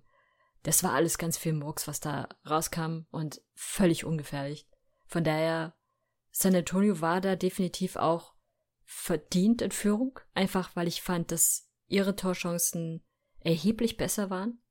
Das 0.62 0.82
war 0.82 0.92
alles 0.92 1.18
ganz 1.18 1.38
viel 1.38 1.52
Murks, 1.52 1.87
was 1.87 2.00
da 2.00 2.28
rauskam 2.49 3.06
und 3.11 3.40
völlig 3.54 4.04
ungefährlich. 4.04 4.66
Von 5.06 5.25
daher, 5.25 5.76
San 6.30 6.54
Antonio 6.54 7.00
war 7.00 7.20
da 7.20 7.37
definitiv 7.37 7.96
auch 7.96 8.34
verdient 8.82 9.62
in 9.62 9.70
Führung, 9.70 10.18
einfach 10.34 10.75
weil 10.75 10.88
ich 10.88 11.02
fand, 11.02 11.30
dass 11.30 11.70
ihre 11.87 12.16
Torchancen 12.16 13.04
erheblich 13.40 13.96
besser 13.96 14.30
waren. 14.30 14.62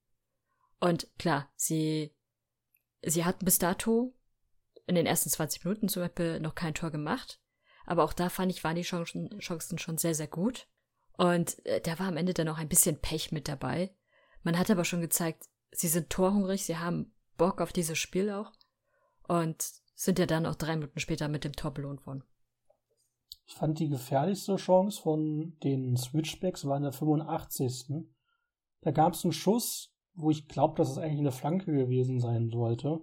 Und 0.80 1.08
klar, 1.18 1.52
sie, 1.56 2.14
sie 3.04 3.24
hatten 3.24 3.46
bis 3.46 3.60
dato 3.60 4.16
in 4.88 4.96
den 4.96 5.06
ersten 5.06 5.30
20 5.30 5.64
Minuten 5.64 5.90
zum 5.90 6.02
Beispiel 6.02 6.40
noch 6.40 6.56
kein 6.56 6.74
Tor 6.74 6.92
gemacht. 6.92 7.40
Aber 7.86 8.04
auch 8.04 8.14
da 8.14 8.30
fand 8.30 8.52
ich, 8.52 8.64
waren 8.64 8.76
die 8.76 8.84
Chancen, 8.84 9.40
Chancen 9.40 9.78
schon 9.78 9.98
sehr, 9.98 10.16
sehr 10.16 10.28
gut. 10.28 10.68
Und 11.18 11.64
äh, 11.66 11.82
da 11.82 12.00
war 12.00 12.08
am 12.08 12.18
Ende 12.18 12.34
dann 12.34 12.50
auch 12.50 12.58
ein 12.58 12.70
bisschen 12.70 13.00
Pech 13.00 13.32
mit 13.32 13.48
dabei. 13.48 13.94
Man 14.44 14.58
hat 14.58 14.70
aber 14.72 14.86
schon 14.86 15.02
gezeigt, 15.02 15.50
sie 15.72 15.88
sind 15.88 16.10
torhungrig, 16.10 16.66
sie 16.66 16.78
haben 16.78 17.14
Bock 17.38 17.62
auf 17.62 17.74
dieses 17.74 17.98
Spiel 17.98 18.32
auch. 18.32 18.52
Und 19.28 19.64
sind 19.96 20.20
ja 20.20 20.26
dann 20.26 20.46
auch 20.46 20.56
drei 20.56 20.76
Minuten 20.76 21.00
später 21.00 21.28
mit 21.28 21.44
dem 21.44 21.54
Tor 21.54 21.72
belohnt 21.72 22.06
worden. 22.06 22.24
Ich 23.46 23.56
fand 23.56 23.80
die 23.80 23.90
gefährlichste 23.90 24.56
Chance 24.56 25.02
von 25.02 25.58
den 25.64 25.98
Switchbacks 25.98 26.66
war 26.66 26.78
in 26.78 26.84
der 26.84 26.94
85. 26.94 28.08
Da 28.82 28.92
gab 28.92 29.14
es 29.14 29.24
einen 29.24 29.34
Schuss, 29.34 29.94
wo 30.14 30.32
ich 30.32 30.48
glaube, 30.48 30.76
dass 30.76 30.92
es 30.92 30.98
eigentlich 30.98 31.20
eine 31.20 31.32
Flanke 31.32 31.72
gewesen 31.72 32.20
sein 32.20 32.50
sollte, 32.50 33.02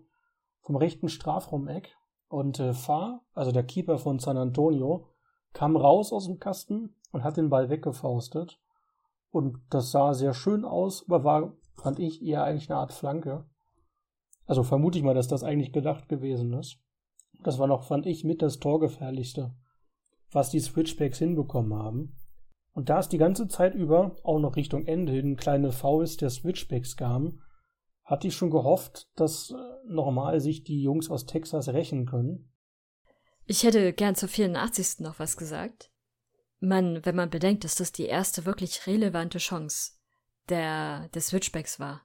vom 0.61 0.77
rechten 0.77 1.09
Strafraumeck. 1.09 1.97
Und 2.31 2.61
äh, 2.61 2.75
Fahr, 2.75 3.25
also 3.35 3.51
der 3.51 3.65
Keeper 3.65 3.99
von 3.99 4.21
San 4.21 4.37
Antonio, 4.37 5.09
kam 5.53 5.77
raus 5.77 6.13
aus 6.13 6.27
dem 6.27 6.39
Kasten 6.39 6.95
und 7.11 7.25
hat 7.25 7.37
den 7.37 7.51
Ball 7.51 7.71
weggefaustet. 7.71 8.61
Und 9.33 9.59
das 9.69 9.91
sah 9.91 10.15
sehr 10.15 10.33
schön 10.33 10.65
aus, 10.65 11.05
aber 11.09 11.25
war, 11.25 11.53
fand 11.75 11.99
ich, 11.99 12.23
eher 12.23 12.45
eigentlich 12.45 12.71
eine 12.71 12.79
Art 12.79 12.93
Flanke. 12.93 13.47
Also 14.47 14.63
vermute 14.63 14.97
ich 14.97 15.03
mal, 15.05 15.15
dass 15.15 15.27
das 15.27 15.43
eigentlich 15.43 15.73
gedacht 15.73 16.09
gewesen 16.09 16.53
ist. 16.53 16.79
Das 17.43 17.59
war 17.59 17.67
noch, 17.67 17.83
fand 17.83 18.07
ich, 18.07 18.23
mit 18.23 18.43
das 18.43 18.61
Torgefährlichste, 18.61 19.53
was 20.31 20.51
die 20.51 20.61
Switchbacks 20.61 21.19
hinbekommen 21.19 21.75
haben. 21.75 22.17
Und 22.73 22.91
da 22.91 23.01
es 23.01 23.09
die 23.09 23.19
ganze 23.19 23.49
Zeit 23.49 23.75
über, 23.75 24.15
auch 24.23 24.39
noch 24.39 24.55
Richtung 24.55 24.87
Ende 24.87 25.13
hin, 25.15 25.35
kleine 25.35 25.73
Fouls 25.73 26.17
der 26.17 26.31
Switchbacks 26.31 26.97
kamen, 26.97 27.43
hatte 28.11 28.27
ich 28.27 28.35
schon 28.35 28.51
gehofft, 28.51 29.09
dass 29.15 29.51
äh, 29.51 29.55
nochmal 29.87 30.41
sich 30.41 30.65
die 30.65 30.83
Jungs 30.83 31.09
aus 31.09 31.27
Texas 31.27 31.69
rächen 31.69 32.07
können. 32.07 32.53
Ich 33.47 33.63
hätte 33.63 33.93
gern 33.93 34.17
zur 34.17 34.29
84. 34.29 34.99
noch 34.99 35.21
was 35.21 35.37
gesagt. 35.37 35.93
Man, 36.59 37.07
wenn 37.07 37.15
man 37.15 37.31
bedenkt, 37.31 37.63
dass 37.63 37.77
das 37.77 37.93
die 37.93 38.07
erste 38.07 38.45
wirklich 38.45 38.87
relevante 38.89 39.39
Chance 39.39 39.93
der, 40.49 41.09
der 41.11 41.23
Switchbacks 41.23 41.79
war, 41.79 42.03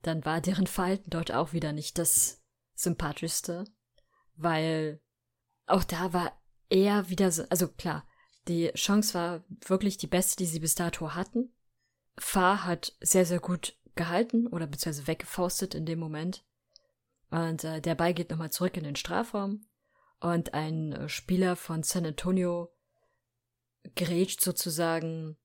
dann 0.00 0.24
war 0.24 0.40
deren 0.40 0.66
Verhalten 0.66 1.10
dort 1.10 1.30
auch 1.30 1.52
wieder 1.52 1.72
nicht 1.72 1.98
das 1.98 2.42
sympathischste, 2.74 3.64
weil 4.34 5.02
auch 5.66 5.84
da 5.84 6.14
war 6.14 6.32
er 6.70 7.10
wieder 7.10 7.30
so, 7.30 7.42
also 7.50 7.68
klar, 7.68 8.08
die 8.48 8.70
Chance 8.74 9.12
war 9.12 9.44
wirklich 9.66 9.98
die 9.98 10.06
beste, 10.06 10.36
die 10.36 10.46
sie 10.46 10.60
bis 10.60 10.74
dato 10.74 11.14
hatten. 11.14 11.52
Fahr 12.16 12.64
hat 12.64 12.96
sehr, 13.00 13.26
sehr 13.26 13.40
gut 13.40 13.76
gehalten 13.98 14.46
oder 14.46 14.66
beziehungsweise 14.66 15.06
weggefaustet 15.06 15.74
in 15.74 15.84
dem 15.84 15.98
Moment. 15.98 16.44
Und 17.30 17.64
äh, 17.64 17.82
der 17.82 17.94
Ball 17.94 18.14
geht 18.14 18.30
nochmal 18.30 18.50
zurück 18.50 18.78
in 18.78 18.84
den 18.84 18.96
Strafraum 18.96 19.66
und 20.20 20.54
ein 20.54 20.92
äh, 20.92 21.08
Spieler 21.10 21.56
von 21.56 21.82
San 21.82 22.06
Antonio 22.06 22.72
grätscht 23.94 24.40
sozusagen 24.40 25.36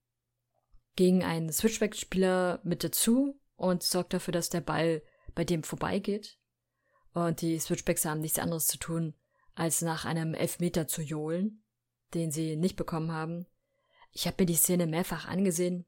gegen 0.96 1.24
einen 1.24 1.52
Switchback-Spieler 1.52 2.62
mit 2.64 2.84
dazu 2.84 3.40
und 3.56 3.84
sorgt 3.84 4.14
dafür, 4.14 4.32
dass 4.32 4.50
der 4.50 4.62
Ball 4.62 5.02
bei 5.36 5.44
dem 5.44 5.64
vorbeigeht. 5.64 6.38
Und 7.14 7.42
die 7.42 7.60
Switchbacks 7.60 8.06
haben 8.06 8.22
nichts 8.22 8.40
anderes 8.40 8.68
zu 8.68 8.78
tun, 8.78 9.14
als 9.56 9.82
nach 9.82 10.06
einem 10.06 10.34
Elfmeter 10.34 10.88
zu 10.88 11.02
johlen, 11.02 11.64
den 12.14 12.32
sie 12.32 12.56
nicht 12.56 12.76
bekommen 12.76 13.12
haben. 13.12 13.46
Ich 14.12 14.28
habe 14.28 14.38
mir 14.40 14.46
die 14.46 14.56
Szene 14.56 14.88
mehrfach 14.88 15.28
angesehen. 15.28 15.86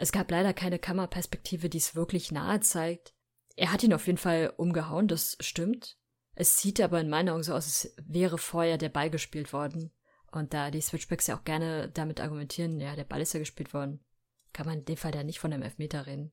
Es 0.00 0.12
gab 0.12 0.30
leider 0.30 0.54
keine 0.54 0.78
Kammerperspektive, 0.78 1.68
die 1.68 1.78
es 1.78 1.96
wirklich 1.96 2.30
nahe 2.30 2.60
zeigt. 2.60 3.14
Er 3.56 3.72
hat 3.72 3.82
ihn 3.82 3.92
auf 3.92 4.06
jeden 4.06 4.18
Fall 4.18 4.52
umgehauen, 4.56 5.08
das 5.08 5.36
stimmt. 5.40 5.98
Es 6.36 6.58
sieht 6.58 6.80
aber 6.80 7.00
in 7.00 7.08
meinen 7.08 7.30
Augen 7.30 7.42
so 7.42 7.52
aus, 7.52 7.64
als 7.64 7.94
wäre 8.06 8.38
vorher 8.38 8.78
der 8.78 8.90
Ball 8.90 9.10
gespielt 9.10 9.52
worden. 9.52 9.90
Und 10.30 10.54
da 10.54 10.70
die 10.70 10.80
Switchbacks 10.80 11.26
ja 11.26 11.36
auch 11.36 11.42
gerne 11.42 11.90
damit 11.90 12.20
argumentieren, 12.20 12.78
ja, 12.80 12.94
der 12.94 13.04
Ball 13.04 13.20
ist 13.20 13.32
ja 13.32 13.40
gespielt 13.40 13.74
worden, 13.74 14.04
kann 14.52 14.66
man 14.66 14.78
in 14.78 14.84
dem 14.84 14.96
Fall 14.96 15.10
da 15.10 15.24
nicht 15.24 15.40
von 15.40 15.52
einem 15.52 15.64
Elfmeter 15.64 16.06
reden. 16.06 16.32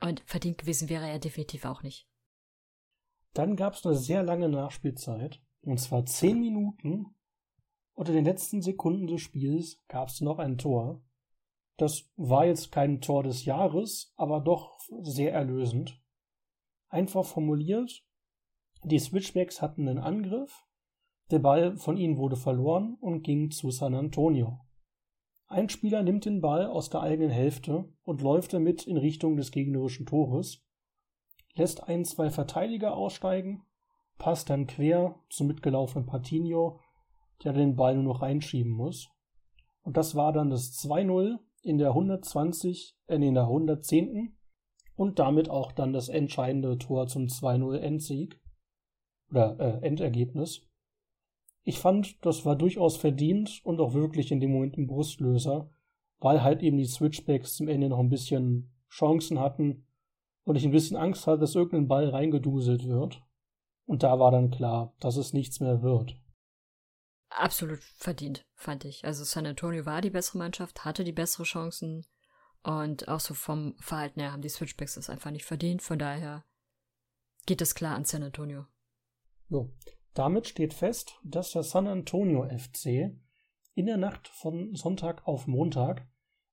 Und 0.00 0.22
verdient 0.24 0.56
gewesen 0.56 0.88
wäre 0.88 1.06
er 1.06 1.18
definitiv 1.18 1.66
auch 1.66 1.82
nicht. 1.82 2.08
Dann 3.34 3.54
gab 3.54 3.74
es 3.74 3.84
eine 3.84 3.96
sehr 3.96 4.22
lange 4.22 4.48
Nachspielzeit, 4.48 5.42
und 5.60 5.78
zwar 5.78 6.06
zehn 6.06 6.40
Minuten. 6.40 7.14
In 7.96 8.04
den 8.04 8.24
letzten 8.24 8.62
Sekunden 8.62 9.06
des 9.06 9.20
Spiels 9.20 9.78
gab 9.88 10.08
es 10.08 10.22
noch 10.22 10.38
ein 10.38 10.56
Tor. 10.56 11.02
Das 11.76 12.10
war 12.16 12.46
jetzt 12.46 12.70
kein 12.70 13.00
Tor 13.00 13.22
des 13.22 13.44
Jahres, 13.44 14.12
aber 14.16 14.40
doch 14.40 14.78
sehr 15.02 15.32
erlösend. 15.32 16.00
Einfach 16.88 17.24
formuliert, 17.24 18.04
die 18.84 18.98
Switchbacks 18.98 19.62
hatten 19.62 19.88
einen 19.88 19.98
Angriff, 19.98 20.66
der 21.30 21.38
Ball 21.38 21.76
von 21.76 21.96
ihnen 21.96 22.18
wurde 22.18 22.36
verloren 22.36 22.96
und 23.00 23.22
ging 23.22 23.50
zu 23.50 23.70
San 23.70 23.94
Antonio. 23.94 24.60
Ein 25.46 25.68
Spieler 25.68 26.02
nimmt 26.02 26.24
den 26.24 26.40
Ball 26.40 26.66
aus 26.66 26.90
der 26.90 27.02
eigenen 27.02 27.30
Hälfte 27.30 27.88
und 28.04 28.22
läuft 28.22 28.52
damit 28.52 28.86
in 28.86 28.96
Richtung 28.96 29.36
des 29.36 29.50
gegnerischen 29.50 30.06
Tores, 30.06 30.64
lässt 31.54 31.88
ein, 31.88 32.04
zwei 32.04 32.30
Verteidiger 32.30 32.96
aussteigen, 32.96 33.62
passt 34.18 34.50
dann 34.50 34.66
quer 34.66 35.14
zum 35.30 35.46
mitgelaufenen 35.46 36.06
Patinho, 36.06 36.80
der 37.44 37.52
den 37.52 37.76
Ball 37.76 37.94
nur 37.94 38.04
noch 38.04 38.22
reinschieben 38.22 38.72
muss. 38.72 39.10
Und 39.82 39.96
das 39.96 40.14
war 40.14 40.32
dann 40.32 40.50
das 40.50 40.72
2-0 40.84 41.38
in 41.62 41.78
der 41.78 41.90
120, 41.90 42.96
äh, 43.06 43.16
in 43.16 43.34
der 43.34 43.44
110. 43.44 44.36
und 44.96 45.18
damit 45.18 45.48
auch 45.48 45.72
dann 45.72 45.92
das 45.92 46.08
entscheidende 46.08 46.76
Tor 46.78 47.06
zum 47.06 47.26
2-0 47.26 47.76
Endsieg 47.76 48.40
oder 49.30 49.58
äh, 49.58 49.86
Endergebnis. 49.86 50.66
Ich 51.64 51.78
fand, 51.78 52.24
das 52.24 52.44
war 52.44 52.56
durchaus 52.56 52.96
verdient 52.96 53.60
und 53.64 53.80
auch 53.80 53.94
wirklich 53.94 54.32
in 54.32 54.40
dem 54.40 54.52
Moment 54.52 54.76
ein 54.76 54.88
Brustlöser, 54.88 55.70
weil 56.18 56.42
halt 56.42 56.62
eben 56.62 56.76
die 56.76 56.84
Switchbacks 56.84 57.54
zum 57.54 57.68
Ende 57.68 57.88
noch 57.88 58.00
ein 58.00 58.08
bisschen 58.08 58.72
Chancen 58.90 59.38
hatten 59.38 59.86
und 60.44 60.56
ich 60.56 60.64
ein 60.64 60.72
bisschen 60.72 60.96
Angst 60.96 61.26
hatte, 61.26 61.40
dass 61.40 61.54
irgendein 61.54 61.88
Ball 61.88 62.08
reingeduselt 62.08 62.86
wird. 62.88 63.22
Und 63.86 64.02
da 64.02 64.18
war 64.18 64.30
dann 64.30 64.50
klar, 64.50 64.94
dass 65.00 65.16
es 65.16 65.32
nichts 65.32 65.60
mehr 65.60 65.82
wird. 65.82 66.16
Absolut 67.36 67.82
verdient, 67.82 68.44
fand 68.54 68.84
ich. 68.84 69.04
Also 69.04 69.24
San 69.24 69.46
Antonio 69.46 69.86
war 69.86 70.00
die 70.00 70.10
bessere 70.10 70.38
Mannschaft, 70.38 70.84
hatte 70.84 71.04
die 71.04 71.12
bessere 71.12 71.44
Chancen 71.44 72.06
und 72.62 73.08
auch 73.08 73.20
so 73.20 73.34
vom 73.34 73.74
Verhalten 73.78 74.20
her 74.20 74.32
haben 74.32 74.42
die 74.42 74.48
Switchbacks 74.48 74.94
das 74.94 75.10
einfach 75.10 75.30
nicht 75.30 75.44
verdient. 75.44 75.82
Von 75.82 75.98
daher 75.98 76.44
geht 77.46 77.60
es 77.60 77.74
klar 77.74 77.96
an 77.96 78.04
San 78.04 78.22
Antonio. 78.22 78.66
Jo. 79.48 79.70
Damit 80.14 80.46
steht 80.46 80.74
fest, 80.74 81.18
dass 81.24 81.52
der 81.52 81.62
San 81.62 81.86
Antonio 81.86 82.46
FC 82.46 83.16
in 83.74 83.86
der 83.86 83.96
Nacht 83.96 84.28
von 84.28 84.74
Sonntag 84.74 85.26
auf 85.26 85.46
Montag 85.46 86.06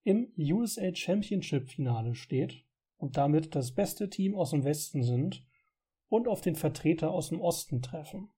im 0.04 0.34
USA 0.38 0.96
Championship 0.96 1.70
Finale 1.70 2.16
steht 2.16 2.64
und 2.98 3.18
damit 3.18 3.56
das 3.56 3.74
beste 3.74 4.10
Team 4.10 4.36
aus 4.36 4.52
dem 4.52 4.64
Westen 4.64 5.04
sind 5.04 5.46
und 6.08 6.28
auf 6.28 6.42
den 6.42 6.56
Vertreter 6.56 7.12
aus 7.12 7.30
dem 7.30 7.42
Osten 7.42 7.82
treffen. 7.82 8.30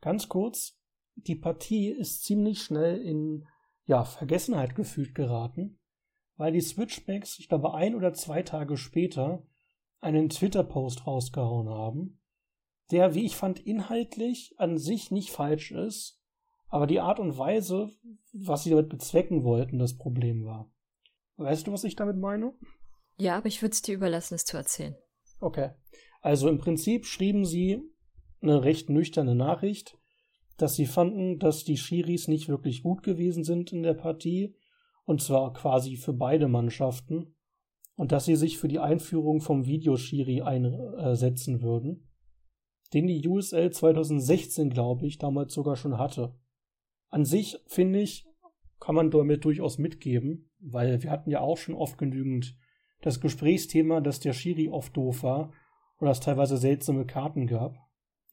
Ganz 0.00 0.28
kurz, 0.28 0.78
die 1.16 1.36
Partie 1.36 1.88
ist 1.88 2.24
ziemlich 2.24 2.62
schnell 2.62 3.00
in 3.00 3.46
ja, 3.86 4.04
Vergessenheit 4.04 4.74
gefühlt 4.74 5.14
geraten, 5.14 5.78
weil 6.36 6.52
die 6.52 6.60
Switchbacks, 6.60 7.38
ich 7.38 7.48
glaube, 7.48 7.74
ein 7.74 7.94
oder 7.94 8.12
zwei 8.12 8.42
Tage 8.42 8.76
später 8.76 9.46
einen 10.00 10.28
Twitter-Post 10.28 11.06
rausgehauen 11.06 11.68
haben, 11.68 12.20
der, 12.90 13.14
wie 13.14 13.24
ich 13.24 13.36
fand, 13.36 13.60
inhaltlich 13.60 14.54
an 14.58 14.76
sich 14.76 15.10
nicht 15.10 15.30
falsch 15.30 15.70
ist, 15.70 16.20
aber 16.68 16.86
die 16.86 17.00
Art 17.00 17.20
und 17.20 17.38
Weise, 17.38 17.90
was 18.32 18.64
sie 18.64 18.70
damit 18.70 18.88
bezwecken 18.88 19.44
wollten, 19.44 19.78
das 19.78 19.96
Problem 19.96 20.44
war. 20.44 20.70
Weißt 21.36 21.66
du, 21.66 21.72
was 21.72 21.84
ich 21.84 21.96
damit 21.96 22.16
meine? 22.16 22.52
Ja, 23.16 23.36
aber 23.36 23.46
ich 23.46 23.62
würde 23.62 23.72
es 23.72 23.82
dir 23.82 23.94
überlassen, 23.94 24.34
es 24.34 24.44
zu 24.44 24.56
erzählen. 24.56 24.96
Okay. 25.40 25.70
Also 26.20 26.48
im 26.48 26.58
Prinzip 26.58 27.06
schrieben 27.06 27.44
sie 27.44 27.80
eine 28.40 28.64
recht 28.64 28.90
nüchterne 28.90 29.34
Nachricht, 29.34 29.98
dass 30.56 30.76
sie 30.76 30.86
fanden, 30.86 31.38
dass 31.38 31.64
die 31.64 31.76
Schiris 31.76 32.28
nicht 32.28 32.48
wirklich 32.48 32.82
gut 32.82 33.02
gewesen 33.02 33.44
sind 33.44 33.72
in 33.72 33.82
der 33.82 33.94
Partie, 33.94 34.54
und 35.04 35.20
zwar 35.20 35.52
quasi 35.52 35.96
für 35.96 36.12
beide 36.12 36.48
Mannschaften, 36.48 37.34
und 37.96 38.12
dass 38.12 38.24
sie 38.24 38.36
sich 38.36 38.58
für 38.58 38.68
die 38.68 38.80
Einführung 38.80 39.40
vom 39.40 39.66
Videoschiri 39.66 40.42
einsetzen 40.42 41.62
würden 41.62 42.08
den 42.94 43.08
die 43.08 43.26
USL 43.26 43.70
2016, 43.70 44.70
glaube 44.70 45.06
ich, 45.06 45.18
damals 45.18 45.52
sogar 45.52 45.76
schon 45.76 45.98
hatte. 45.98 46.34
An 47.08 47.24
sich, 47.24 47.58
finde 47.66 48.00
ich, 48.00 48.26
kann 48.78 48.94
man 48.94 49.10
damit 49.10 49.44
durchaus 49.44 49.78
mitgeben, 49.78 50.50
weil 50.60 51.02
wir 51.02 51.10
hatten 51.10 51.30
ja 51.30 51.40
auch 51.40 51.56
schon 51.56 51.74
oft 51.74 51.98
genügend 51.98 52.56
das 53.02 53.20
Gesprächsthema, 53.20 54.00
dass 54.00 54.20
der 54.20 54.32
Schiri 54.32 54.68
oft 54.68 54.96
doof 54.96 55.24
war 55.24 55.52
oder 56.00 56.12
es 56.12 56.20
teilweise 56.20 56.56
seltsame 56.56 57.04
Karten 57.04 57.46
gab. 57.46 57.76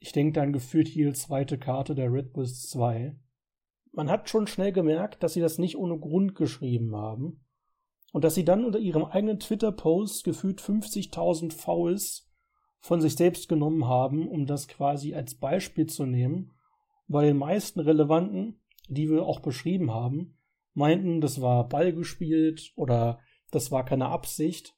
Ich 0.04 0.14
denke 0.14 0.34
dann 0.34 0.52
gefühlt 0.52 0.88
hier 0.88 1.14
zweite 1.14 1.60
Karte 1.60 1.94
der 1.94 2.12
Red 2.12 2.34
Bulls 2.34 2.68
2. 2.70 3.16
Man 3.92 4.10
hat 4.10 4.30
schon 4.30 4.48
schnell 4.48 4.72
gemerkt, 4.72 5.22
dass 5.22 5.34
sie 5.34 5.42
das 5.42 5.60
nicht 5.60 5.78
ohne 5.78 6.00
Grund 6.00 6.34
geschrieben 6.34 6.96
haben 6.96 7.46
und 8.12 8.24
dass 8.24 8.34
sie 8.34 8.44
dann 8.44 8.66
unter 8.66 8.80
ihrem 8.80 9.06
eigenen 9.06 9.40
Twitter-Post 9.40 10.24
gefühlt 10.24 10.60
50.000 10.60 11.54
Fouls 11.54 12.28
von 12.80 13.00
sich 13.00 13.16
selbst 13.16 13.48
genommen 13.48 13.88
haben, 13.88 14.28
um 14.28 14.48
das 14.48 14.68
quasi 14.68 15.14
als 15.14 15.36
Beispiel 15.36 15.86
zu 15.86 16.08
nehmen. 16.08 16.52
Bei 17.08 17.24
den 17.24 17.38
meisten 17.38 17.80
relevanten, 17.80 18.60
die 18.88 19.08
wir 19.08 19.24
auch 19.28 19.40
beschrieben 19.40 19.92
haben, 19.92 20.36
meinten, 20.74 21.22
das 21.22 21.42
war 21.42 21.70
Ball 21.70 21.94
gespielt 21.94 22.74
oder 22.76 23.20
das 23.52 23.72
war 23.72 23.86
keine 23.86 24.08
Absicht, 24.08 24.76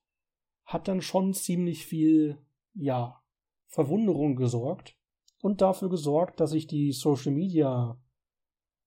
hat 0.66 0.90
dann 0.90 1.02
schon 1.02 1.34
ziemlich 1.34 1.86
viel, 1.86 2.40
ja, 2.74 3.22
Verwunderung 3.68 4.36
gesorgt 4.36 4.98
und 5.44 5.60
dafür 5.60 5.90
gesorgt, 5.90 6.40
dass 6.40 6.52
sich 6.52 6.68
die 6.68 6.94
Social 6.94 7.34
Media, 7.34 8.02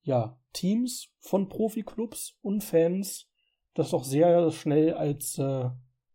ja, 0.02 0.40
Teams 0.54 1.10
von 1.18 1.50
Profiklubs 1.50 2.38
und 2.40 2.64
Fans 2.64 3.28
das 3.74 3.90
doch 3.90 4.04
sehr 4.04 4.50
schnell 4.50 4.94
als 4.94 5.36
äh, 5.36 5.68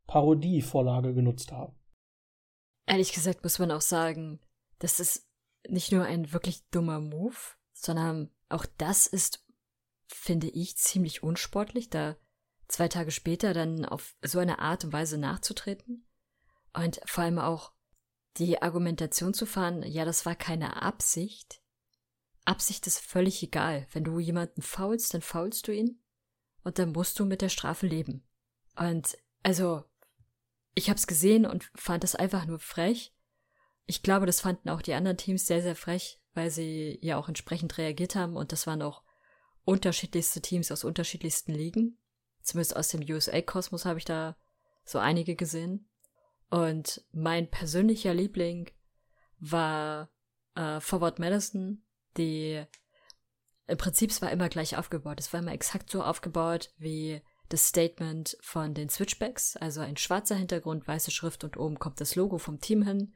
Parodievorlage 0.08 1.14
genutzt 1.14 1.52
haben. 1.52 1.80
Ehrlich 2.88 3.14
gesagt 3.14 3.44
muss 3.44 3.60
man 3.60 3.70
auch 3.70 3.82
sagen, 3.82 4.40
das 4.80 5.00
ist 5.00 5.30
nicht 5.70 5.92
nur 5.92 6.06
ein 6.06 6.34
wirklich 6.34 6.68
dummer 6.70 7.00
Move, 7.00 7.38
sondern 7.74 8.32
auch 8.50 8.66
das 8.80 9.06
ist, 9.06 9.46
finde 10.08 10.50
ich, 10.50 10.76
ziemlich 10.76 11.22
unsportlich, 11.22 11.92
da 11.92 12.18
zwei 12.68 12.88
Tage 12.88 13.12
später 13.12 13.54
dann 13.54 13.86
auf 13.86 14.16
so 14.24 14.40
eine 14.40 14.58
Art 14.58 14.86
und 14.86 14.92
Weise 14.92 15.20
nachzutreten. 15.20 16.08
Und 16.74 17.00
vor 17.06 17.26
allem 17.26 17.38
auch 17.38 17.74
die 18.38 18.62
Argumentation 18.62 19.34
zu 19.34 19.46
fahren, 19.46 19.84
ja, 19.84 20.06
das 20.06 20.26
war 20.26 20.36
keine 20.36 20.82
Absicht. 20.82 21.62
Absicht 22.46 22.88
ist 22.88 23.00
völlig 23.00 23.44
egal. 23.44 23.88
Wenn 23.92 24.04
du 24.04 24.20
jemanden 24.20 24.62
faulst, 24.62 25.14
dann 25.14 25.22
faulst 25.22 25.68
du 25.68 25.74
ihn 25.74 26.02
und 26.64 26.80
dann 26.80 26.92
musst 26.92 27.20
du 27.20 27.26
mit 27.26 27.42
der 27.42 27.50
Strafe 27.50 27.88
leben. 27.88 28.24
Und 28.76 29.18
also, 29.44 29.84
ich 30.74 30.90
habe 30.90 30.98
es 30.98 31.08
gesehen 31.08 31.46
und 31.46 31.70
fand 31.76 32.04
es 32.04 32.16
einfach 32.16 32.46
nur 32.46 32.60
frech. 32.60 33.14
Ich 33.86 34.04
glaube, 34.04 34.26
das 34.26 34.42
fanden 34.42 34.70
auch 34.70 34.82
die 34.82 34.94
anderen 34.94 35.18
Teams 35.18 35.46
sehr, 35.46 35.62
sehr 35.62 35.76
frech, 35.76 36.22
weil 36.34 36.50
sie 36.50 36.98
ja 37.02 37.18
auch 37.18 37.28
entsprechend 37.28 37.78
reagiert 37.78 38.16
haben 38.16 38.38
und 38.38 38.52
das 38.52 38.66
waren 38.68 38.82
auch 38.82 39.04
unterschiedlichste 39.66 40.42
Teams 40.42 40.72
aus 40.72 40.84
unterschiedlichsten 40.84 41.54
Ligen. 41.54 41.98
Zumindest 42.42 42.76
aus 42.76 42.88
dem 42.88 43.02
USA-Kosmos 43.02 43.86
habe 43.86 44.00
ich 44.00 44.06
da 44.06 44.38
so 44.84 44.98
einige 44.98 45.36
gesehen. 45.36 45.88
Und 46.52 47.04
mein 47.14 47.50
persönlicher 47.50 48.14
Liebling 48.14 48.70
war 49.40 50.12
äh, 50.56 50.82
Forward 50.82 51.18
Madison, 51.18 51.84
die 52.18 52.64
im 53.68 53.78
Prinzip 53.78 54.22
war 54.22 54.32
immer 54.32 54.50
gleich 54.50 54.78
aufgebaut. 54.78 55.22
Es 55.22 55.32
war 55.32 55.40
immer 55.40 55.54
exakt 55.54 55.90
so 55.90 56.04
aufgebaut 56.04 56.74
wie 56.78 57.22
das 57.48 57.68
Statement 57.68 58.38
von 58.42 58.74
den 58.74 58.90
Switchbacks, 58.90 59.56
also 59.56 59.80
ein 59.80 59.96
schwarzer 59.96 60.36
Hintergrund, 60.36 60.88
weiße 60.88 61.12
Schrift 61.12 61.46
und 61.46 61.56
oben 61.56 61.80
kommt 61.80 62.02
das 62.02 62.16
Logo 62.16 62.38
vom 62.38 62.60
Team 62.60 62.84
hin 62.84 63.14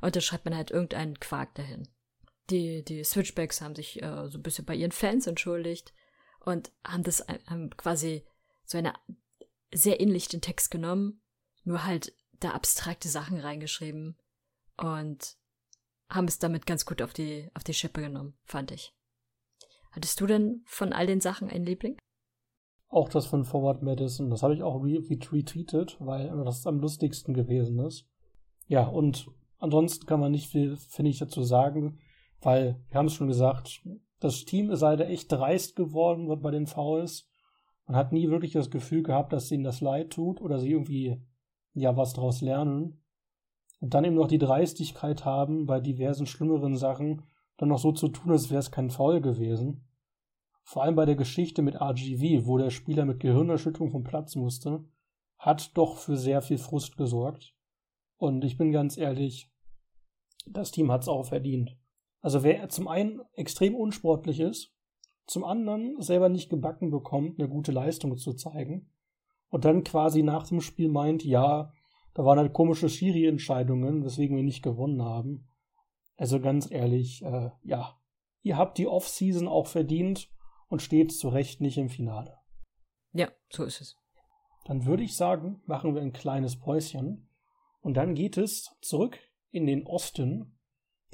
und 0.00 0.16
da 0.16 0.20
schreibt 0.20 0.46
man 0.46 0.56
halt 0.56 0.70
irgendeinen 0.70 1.20
Quark 1.20 1.54
dahin. 1.56 1.88
Die, 2.48 2.82
die 2.84 3.04
Switchbacks 3.04 3.60
haben 3.60 3.74
sich 3.74 4.02
äh, 4.02 4.28
so 4.28 4.38
ein 4.38 4.42
bisschen 4.42 4.64
bei 4.64 4.74
ihren 4.74 4.92
Fans 4.92 5.26
entschuldigt 5.26 5.92
und 6.40 6.72
haben 6.86 7.02
das 7.02 7.26
haben 7.46 7.68
quasi 7.76 8.26
so 8.64 8.78
eine 8.78 8.94
sehr 9.72 10.00
ähnlich 10.00 10.28
den 10.28 10.40
Text 10.40 10.70
genommen, 10.70 11.22
nur 11.64 11.84
halt 11.84 12.14
da 12.40 12.50
abstrakte 12.50 13.08
Sachen 13.08 13.40
reingeschrieben 13.40 14.16
und 14.76 15.36
haben 16.08 16.28
es 16.28 16.38
damit 16.38 16.66
ganz 16.66 16.86
gut 16.86 17.02
auf 17.02 17.12
die, 17.12 17.50
auf 17.54 17.64
die 17.64 17.74
Schippe 17.74 18.00
genommen, 18.00 18.34
fand 18.44 18.70
ich. 18.70 18.94
Hattest 19.90 20.20
du 20.20 20.26
denn 20.26 20.62
von 20.66 20.92
all 20.92 21.06
den 21.06 21.20
Sachen 21.20 21.50
einen 21.50 21.64
Liebling? 21.64 21.98
Auch 22.88 23.08
das 23.08 23.26
von 23.26 23.44
Forward 23.44 23.82
Madison, 23.82 24.30
das 24.30 24.42
habe 24.42 24.54
ich 24.54 24.62
auch 24.62 24.82
retweetet, 24.82 25.96
weil 26.00 26.28
das 26.44 26.66
am 26.66 26.78
lustigsten 26.78 27.34
gewesen 27.34 27.78
ist. 27.80 28.06
Ja, 28.66 28.86
und 28.86 29.28
ansonsten 29.58 30.06
kann 30.06 30.20
man 30.20 30.32
nicht 30.32 30.48
viel, 30.48 30.76
finde 30.76 31.10
ich, 31.10 31.18
dazu 31.18 31.42
sagen, 31.42 32.00
weil, 32.40 32.80
wir 32.88 32.98
haben 32.98 33.06
es 33.06 33.14
schon 33.14 33.28
gesagt, 33.28 33.82
das 34.20 34.44
Team 34.44 34.70
ist 34.70 34.80
leider 34.80 35.08
echt 35.08 35.30
dreist 35.30 35.76
geworden 35.76 36.28
bei 36.40 36.50
den 36.50 36.66
Fouls. 36.66 37.28
Man 37.86 37.96
hat 37.96 38.12
nie 38.12 38.30
wirklich 38.30 38.52
das 38.52 38.70
Gefühl 38.70 39.02
gehabt, 39.02 39.32
dass 39.32 39.50
ihnen 39.50 39.64
das 39.64 39.80
leid 39.80 40.10
tut 40.10 40.40
oder 40.40 40.58
sie 40.58 40.70
irgendwie 40.70 41.20
ja 41.74 41.96
was 41.96 42.12
daraus 42.12 42.40
lernen. 42.40 43.02
Und 43.80 43.94
dann 43.94 44.04
eben 44.04 44.16
noch 44.16 44.28
die 44.28 44.38
Dreistigkeit 44.38 45.24
haben, 45.24 45.66
bei 45.66 45.80
diversen 45.80 46.26
schlimmeren 46.26 46.76
Sachen 46.76 47.22
dann 47.56 47.68
noch 47.68 47.78
so 47.78 47.92
zu 47.92 48.08
tun, 48.08 48.30
als 48.30 48.50
wäre 48.50 48.60
es 48.60 48.70
kein 48.70 48.90
Foul 48.90 49.20
gewesen. 49.20 49.88
Vor 50.62 50.82
allem 50.82 50.96
bei 50.96 51.06
der 51.06 51.16
Geschichte 51.16 51.62
mit 51.62 51.80
RGV, 51.80 52.46
wo 52.46 52.58
der 52.58 52.70
Spieler 52.70 53.04
mit 53.04 53.20
Gehirnerschütterung 53.20 53.90
vom 53.90 54.04
Platz 54.04 54.36
musste, 54.36 54.84
hat 55.38 55.76
doch 55.76 55.96
für 55.96 56.16
sehr 56.16 56.42
viel 56.42 56.58
Frust 56.58 56.96
gesorgt. 56.96 57.54
Und 58.16 58.44
ich 58.44 58.58
bin 58.58 58.72
ganz 58.72 58.96
ehrlich, 58.96 59.50
das 60.46 60.70
Team 60.70 60.90
hat 60.90 61.02
es 61.02 61.08
auch 61.08 61.24
verdient. 61.24 61.76
Also 62.20 62.42
wer 62.42 62.68
zum 62.68 62.88
einen 62.88 63.20
extrem 63.32 63.74
unsportlich 63.74 64.40
ist, 64.40 64.74
zum 65.26 65.44
anderen 65.44 66.00
selber 66.00 66.28
nicht 66.28 66.50
gebacken 66.50 66.90
bekommt, 66.90 67.38
eine 67.38 67.48
gute 67.48 67.72
Leistung 67.72 68.16
zu 68.16 68.32
zeigen 68.34 68.90
und 69.50 69.64
dann 69.64 69.84
quasi 69.84 70.22
nach 70.22 70.46
dem 70.48 70.60
Spiel 70.60 70.88
meint, 70.88 71.24
ja, 71.24 71.72
da 72.14 72.24
waren 72.24 72.38
halt 72.38 72.52
komische 72.52 72.88
Schiri-Entscheidungen, 72.88 74.04
weswegen 74.04 74.36
wir 74.36 74.44
nicht 74.44 74.62
gewonnen 74.62 75.02
haben. 75.02 75.48
Also 76.16 76.40
ganz 76.40 76.70
ehrlich, 76.70 77.22
äh, 77.22 77.50
ja, 77.62 77.96
ihr 78.42 78.56
habt 78.56 78.78
die 78.78 78.88
Off-Season 78.88 79.46
auch 79.46 79.66
verdient 79.66 80.28
und 80.68 80.82
steht 80.82 81.12
zu 81.12 81.28
Recht 81.28 81.60
nicht 81.60 81.78
im 81.78 81.88
Finale. 81.88 82.36
Ja, 83.12 83.28
so 83.50 83.64
ist 83.64 83.80
es. 83.80 83.96
Dann 84.64 84.84
würde 84.84 85.02
ich 85.02 85.16
sagen, 85.16 85.62
machen 85.64 85.94
wir 85.94 86.02
ein 86.02 86.12
kleines 86.12 86.58
Päuschen 86.58 87.30
und 87.80 87.96
dann 87.96 88.14
geht 88.14 88.36
es 88.36 88.76
zurück 88.82 89.18
in 89.50 89.66
den 89.66 89.86
Osten, 89.86 90.58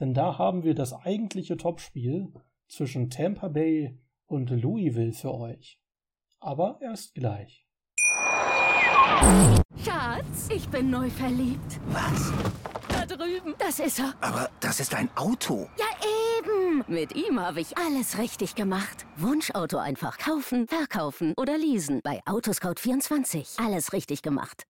denn 0.00 0.12
da 0.12 0.38
haben 0.38 0.64
wir 0.64 0.74
das 0.74 0.92
eigentliche 0.92 1.56
Topspiel 1.56 2.32
zwischen 2.66 3.10
Tampa 3.10 3.48
Bay 3.48 4.00
und 4.26 4.50
Louisville 4.50 5.12
für 5.12 5.32
euch. 5.34 5.80
Aber 6.40 6.78
erst 6.82 7.14
gleich. 7.14 7.63
Schatz, 9.84 10.48
ich 10.48 10.68
bin 10.68 10.90
neu 10.90 11.10
verliebt. 11.10 11.80
Was? 11.86 12.32
Da 12.88 13.06
drüben. 13.06 13.54
Das 13.58 13.78
ist 13.78 13.98
er. 13.98 14.14
Aber 14.20 14.48
das 14.60 14.80
ist 14.80 14.94
ein 14.94 15.08
Auto. 15.16 15.68
Ja, 15.78 15.86
eben. 16.38 16.84
Mit 16.86 17.14
ihm 17.14 17.40
habe 17.40 17.60
ich 17.60 17.76
alles 17.76 18.18
richtig 18.18 18.54
gemacht. 18.54 19.06
Wunschauto 19.16 19.78
einfach 19.78 20.18
kaufen, 20.18 20.66
verkaufen 20.68 21.34
oder 21.36 21.58
leasen. 21.58 22.00
Bei 22.02 22.22
Autoscout24. 22.26 23.64
Alles 23.64 23.92
richtig 23.92 24.22
gemacht. 24.22 24.66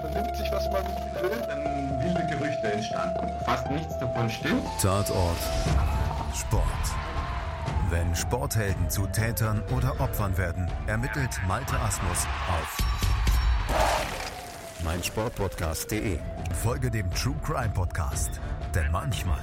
Vernimmt 0.00 0.36
sich, 0.36 0.50
was 0.50 0.64
man 0.70 0.84
will, 1.22 1.42
dann 1.46 2.00
wilde 2.02 2.26
Gerüchte 2.30 2.72
entstanden. 2.72 3.28
Fast 3.44 3.70
nichts 3.70 3.98
davon 3.98 4.28
stimmt. 4.30 4.64
Tatort. 4.80 5.36
Sport. 6.34 6.62
Wenn 7.92 8.16
Sporthelden 8.16 8.88
zu 8.88 9.06
Tätern 9.08 9.62
oder 9.76 10.00
Opfern 10.00 10.38
werden, 10.38 10.66
ermittelt 10.86 11.38
Malte 11.46 11.78
Asmus 11.78 12.26
auf 12.48 12.78
meinsportpodcast.de. 14.82 16.18
Folge 16.54 16.90
dem 16.90 17.10
True 17.10 17.36
Crime 17.44 17.74
Podcast, 17.74 18.40
denn 18.74 18.90
manchmal 18.92 19.42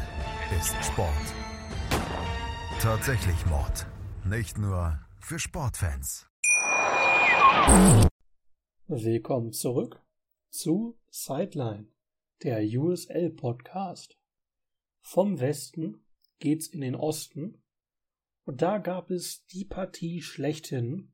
ist 0.59 0.73
Sport 0.83 1.13
tatsächlich 2.81 3.45
Mord. 3.45 3.85
Nicht 4.25 4.57
nur 4.57 4.99
für 5.19 5.37
Sportfans. 5.37 6.27
Willkommen 8.87 9.53
zurück 9.53 10.01
zu 10.49 10.97
Sideline, 11.11 11.85
der 12.41 12.63
USL 12.63 13.29
Podcast. 13.29 14.17
Vom 15.01 15.39
Westen 15.39 16.03
geht's 16.39 16.65
in 16.65 16.81
den 16.81 16.95
Osten 16.95 17.61
und 18.49 18.63
da 18.63 18.79
gab 18.79 19.11
es 19.11 19.45
die 19.45 19.63
Partie 19.63 20.23
schlechthin, 20.23 21.13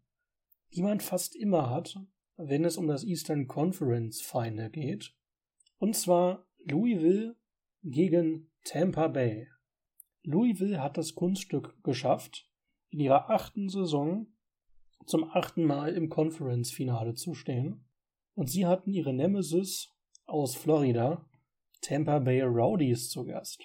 die 0.74 0.82
man 0.82 1.02
fast 1.02 1.36
immer 1.36 1.69
hat, 1.69 2.00
wenn 2.38 2.63
es 2.63 2.78
um 2.78 2.88
das 2.88 3.04
Eastern 3.04 3.45
Conference 3.48 4.21
Final 4.21 4.69
geht. 4.69 5.13
Und 5.78 5.98
zwar 5.98 6.48
Louisville 6.60 7.36
gegen 7.84 8.54
Tampa 8.63 9.10
Bay. 9.10 9.50
Louisville 10.24 10.82
hat 10.82 10.95
das 10.95 11.13
Kunststück 11.13 11.76
geschafft, 11.84 12.50
in 12.89 13.02
ihrer 13.02 13.30
achten 13.30 13.67
Saison 13.67 14.28
zum 15.06 15.26
achten 15.26 15.65
Mal 15.65 15.93
im 15.93 16.08
Conference-Finale 16.08 17.15
zu 17.15 17.34
stehen. 17.34 17.86
Und 18.34 18.50
sie 18.50 18.65
hatten 18.65 18.93
ihre 18.93 19.12
Nemesis 19.12 19.93
aus 20.26 20.56
Florida, 20.56 21.30
Tampa 21.82 22.19
Bay 22.19 22.43
Rowdies, 22.43 23.10
zu 23.10 23.26
Gast. 23.26 23.62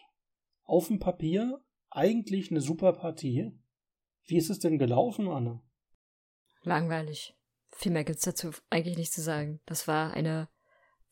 Auf 0.64 0.88
dem 0.88 0.98
Papier 0.98 1.62
eigentlich 1.90 2.50
eine 2.50 2.60
super 2.60 2.92
Partie. 2.92 3.52
Wie 4.24 4.36
ist 4.36 4.50
es 4.50 4.58
denn 4.58 4.78
gelaufen, 4.78 5.28
Anne? 5.28 5.60
Langweilig. 6.62 7.36
Viel 7.72 7.92
mehr 7.92 8.04
gibt's 8.04 8.24
dazu 8.24 8.50
eigentlich 8.68 8.96
nicht 8.96 9.12
zu 9.12 9.22
sagen. 9.22 9.60
Das 9.66 9.88
war 9.88 10.12
eine 10.12 10.48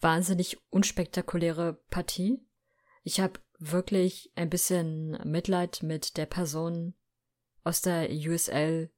wahnsinnig 0.01 0.59
unspektakuläre 0.71 1.75
Partie. 1.91 2.39
Ich 3.03 3.21
habe 3.21 3.41
wirklich 3.59 4.33
ein 4.37 4.51
bisschen 4.51 5.19
Mitleid 5.25 5.83
mit 5.83 6.17
der 6.17 6.27
Person 6.27 6.95
aus 7.65 7.81
der 7.81 8.11
USL, 8.11 8.91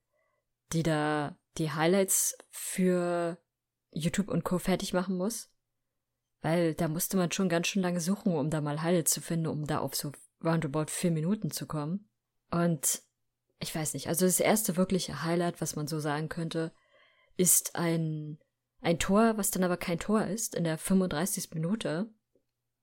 die 0.72 0.82
da 0.82 1.38
die 1.58 1.70
Highlights 1.70 2.36
für 2.50 3.38
YouTube 3.92 4.28
und 4.28 4.44
Co. 4.44 4.58
fertig 4.58 4.92
machen 4.92 5.16
muss. 5.16 5.50
Weil 6.42 6.74
da 6.74 6.88
musste 6.88 7.16
man 7.16 7.32
schon 7.32 7.48
ganz 7.48 7.66
schön 7.66 7.82
lange 7.82 8.00
suchen, 8.00 8.34
um 8.34 8.50
da 8.50 8.60
mal 8.60 8.82
Highlights 8.82 9.12
zu 9.12 9.20
finden, 9.20 9.46
um 9.46 9.66
da 9.66 9.78
auf 9.78 9.94
so 9.94 10.12
roundabout 10.44 10.86
vier 10.88 11.10
Minuten 11.10 11.50
zu 11.50 11.66
kommen. 11.66 12.08
Und 12.50 13.02
ich 13.58 13.74
weiß 13.74 13.94
nicht, 13.94 14.08
also 14.08 14.26
das 14.26 14.40
erste 14.40 14.76
wirkliche 14.76 15.22
Highlight, 15.22 15.60
was 15.60 15.76
man 15.76 15.86
so 15.86 16.00
sagen 16.00 16.28
könnte, 16.28 16.72
ist 17.36 17.76
ein, 17.76 18.38
ein 18.80 18.98
Tor, 18.98 19.36
was 19.36 19.50
dann 19.50 19.64
aber 19.64 19.76
kein 19.76 19.98
Tor 19.98 20.24
ist, 20.26 20.54
in 20.54 20.64
der 20.64 20.78
35. 20.78 21.50
Minute. 21.52 22.12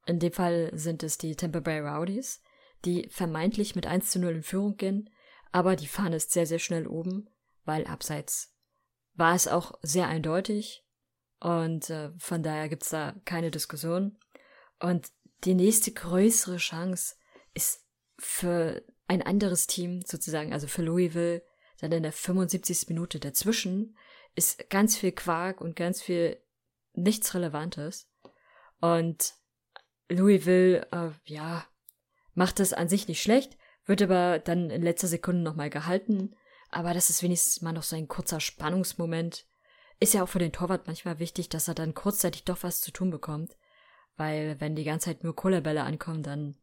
In 0.06 0.20
dem 0.20 0.32
Fall 0.32 0.72
sind 0.74 1.04
es 1.04 1.18
die 1.18 1.36
Tampa 1.36 1.60
Bay 1.60 1.80
Rowdies, 1.80 2.42
die 2.86 3.10
vermeintlich 3.10 3.76
mit 3.76 3.88
1 3.88 4.12
zu 4.12 4.20
0 4.20 4.36
in 4.36 4.44
Führung 4.44 4.78
gehen, 4.78 5.10
aber 5.52 5.76
die 5.76 5.88
Fahne 5.88 6.16
ist 6.16 6.32
sehr, 6.32 6.46
sehr 6.46 6.60
schnell 6.60 6.88
oben, 6.88 7.30
weil 7.66 7.86
abseits 7.86 8.54
war 9.16 9.36
es 9.36 9.48
auch 9.48 9.74
sehr 9.82 10.08
eindeutig 10.08 10.86
und 11.40 11.90
äh, 11.90 12.12
von 12.18 12.44
daher 12.44 12.70
gibt's 12.70 12.90
da 12.90 13.16
keine 13.26 13.52
Diskussion. 13.52 14.18
Und 14.80 15.12
die 15.44 15.56
nächste 15.56 15.92
größere 15.92 16.58
Chance 16.58 17.16
ist 17.58 17.84
für 18.20 18.84
ein 19.08 19.24
anderes 19.24 19.66
Team 19.68 20.02
sozusagen, 20.06 20.54
also 20.54 20.68
für 20.68 20.84
Louisville, 20.84 21.44
dann 21.80 21.92
in 21.92 22.04
der 22.04 22.12
75. 22.12 22.88
Minute 22.90 23.20
dazwischen 23.20 23.98
ist 24.36 24.70
ganz 24.70 24.96
viel 24.96 25.12
Quark 25.12 25.60
und 25.60 25.76
ganz 25.76 26.02
viel 26.02 26.40
nichts 26.94 27.34
Relevantes. 27.34 28.08
Und 28.80 29.34
Louisville, 30.10 30.88
äh, 30.92 31.10
ja, 31.26 31.66
macht 32.36 32.60
das 32.60 32.74
an 32.74 32.90
sich 32.90 33.08
nicht 33.08 33.22
schlecht, 33.22 33.58
wird 33.86 34.04
aber 34.04 34.40
dann 34.40 34.70
in 34.70 34.84
letzter 34.84 35.08
Sekunde 35.08 35.42
nochmal 35.42 35.72
gehalten. 35.72 36.36
Aber 36.70 36.94
das 36.94 37.10
ist 37.10 37.24
wenigstens 37.24 37.62
mal 37.62 37.72
noch 37.72 37.84
so 37.84 37.96
ein 37.96 38.08
kurzer 38.08 38.40
Spannungsmoment. 38.40 39.48
Ist 40.00 40.14
ja 40.14 40.24
auch 40.24 40.30
für 40.30 40.40
den 40.40 40.52
Torwart 40.52 40.86
manchmal 40.86 41.18
wichtig, 41.18 41.50
dass 41.50 41.68
er 41.68 41.74
dann 41.74 41.96
kurzzeitig 41.96 42.44
doch 42.44 42.62
was 42.62 42.82
zu 42.82 42.92
tun 42.92 43.10
bekommt. 43.10 43.58
Weil 44.16 44.60
wenn 44.60 44.76
die 44.76 44.84
ganze 44.84 45.06
Zeit 45.06 45.24
nur 45.24 45.36
Kohlebälle 45.36 45.84
ankommen, 45.84 46.22
dann 46.22 46.56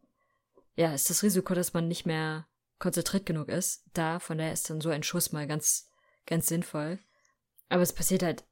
ja, 0.77 0.93
ist 0.93 1.11
das 1.11 1.23
Risiko, 1.23 1.55
dass 1.55 1.73
man 1.73 1.89
nicht 1.89 2.07
mehr 2.07 2.47
konzentriert 2.79 3.27
genug 3.27 3.49
ist, 3.49 3.85
da. 3.95 4.19
Von 4.19 4.39
daher 4.39 4.53
ist 4.53 4.69
dann 4.69 4.81
so 4.81 4.91
ein 4.91 5.03
Schuss 5.03 5.33
mal 5.33 5.47
ganz, 5.47 5.91
ganz 6.27 6.47
sinnvoll. 6.47 6.99
Aber 7.69 7.83
es 7.83 7.93
passiert 7.93 8.23
halt 8.23 8.45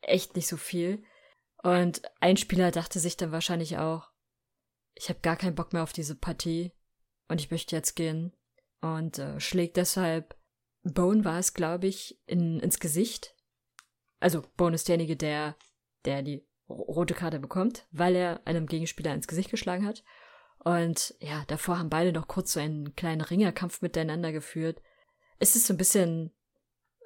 echt 0.00 0.36
nicht 0.36 0.48
so 0.48 0.56
viel. 0.56 1.02
Und 1.62 2.02
ein 2.20 2.36
Spieler 2.36 2.70
dachte 2.70 3.00
sich 3.00 3.16
dann 3.16 3.32
wahrscheinlich 3.32 3.78
auch, 3.78 4.10
ich 4.94 5.08
habe 5.08 5.20
gar 5.20 5.36
keinen 5.36 5.54
Bock 5.54 5.72
mehr 5.72 5.82
auf 5.82 5.92
diese 5.92 6.16
Partie 6.16 6.72
und 7.28 7.40
ich 7.40 7.50
möchte 7.50 7.76
jetzt 7.76 7.94
gehen. 7.94 8.32
Und 8.80 9.18
äh, 9.18 9.40
schlägt 9.40 9.76
deshalb, 9.76 10.36
Bone 10.82 11.24
war 11.24 11.38
es, 11.38 11.54
glaube 11.54 11.86
ich, 11.86 12.20
in, 12.26 12.60
ins 12.60 12.78
Gesicht. 12.78 13.34
Also 14.20 14.42
Bone 14.56 14.74
ist 14.74 14.88
derjenige, 14.88 15.16
der, 15.16 15.56
der 16.04 16.22
die 16.22 16.46
rote 16.68 17.14
Karte 17.14 17.40
bekommt, 17.40 17.86
weil 17.90 18.14
er 18.14 18.46
einem 18.46 18.66
Gegenspieler 18.66 19.14
ins 19.14 19.28
Gesicht 19.28 19.50
geschlagen 19.50 19.86
hat. 19.86 20.04
Und 20.68 21.14
ja, 21.20 21.44
davor 21.46 21.78
haben 21.78 21.88
beide 21.88 22.12
noch 22.12 22.28
kurz 22.28 22.52
so 22.52 22.60
einen 22.60 22.94
kleinen 22.94 23.22
Ringerkampf 23.22 23.80
miteinander 23.80 24.32
geführt. 24.32 24.82
es 25.38 25.56
ist 25.56 25.66
so 25.66 25.72
ein 25.72 25.78
bisschen 25.78 26.30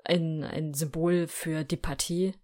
ein, 0.02 0.42
ein 0.42 0.74
Symbol 0.74 1.28
für 1.28 1.62
die 1.62 1.76
Partie. 1.76 2.34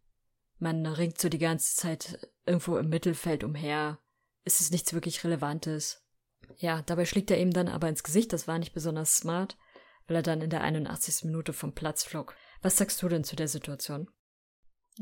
Man 0.61 0.87
ringt 0.87 1.21
so 1.21 1.29
die 1.29 1.41
ganze 1.41 1.75
Zeit 1.75 2.31
irgendwo 2.47 2.77
im 2.77 2.89
Mittelfeld 2.89 3.43
umher. 3.43 3.99
Es 4.45 4.61
ist 4.61 4.71
nichts 4.71 4.95
wirklich 4.95 5.25
Relevantes. 5.25 6.07
Ja, 6.59 6.83
dabei 6.83 7.05
schlägt 7.05 7.33
er 7.33 7.41
ihm 7.41 7.51
dann 7.51 7.67
aber 7.67 7.89
ins 7.89 8.05
Gesicht. 8.05 8.33
Das 8.33 8.47
war 8.47 8.61
nicht 8.61 8.73
besonders 8.73 9.17
smart, 9.17 9.59
weil 10.07 10.19
er 10.19 10.23
dann 10.23 10.41
in 10.41 10.51
der 10.51 10.61
81. 10.61 11.25
Minute 11.25 11.53
vom 11.53 11.75
Platz 11.75 12.05
flog. 12.05 12.37
Was 12.63 12.77
sagst 12.77 13.03
du 13.03 13.09
denn 13.09 13.25
zu 13.25 13.35
der 13.35 13.49
Situation? 13.49 14.09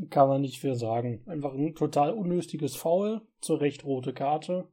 Kann 0.08 0.28
man 0.28 0.40
nicht 0.40 0.60
viel 0.60 0.76
sagen. 0.76 1.22
Einfach 1.26 1.52
ein 1.52 1.74
total 1.74 2.14
unnötiges 2.14 2.74
Foul, 2.74 3.20
zur 3.42 3.60
Recht 3.60 3.84
rote 3.84 4.14
Karte. 4.14 4.72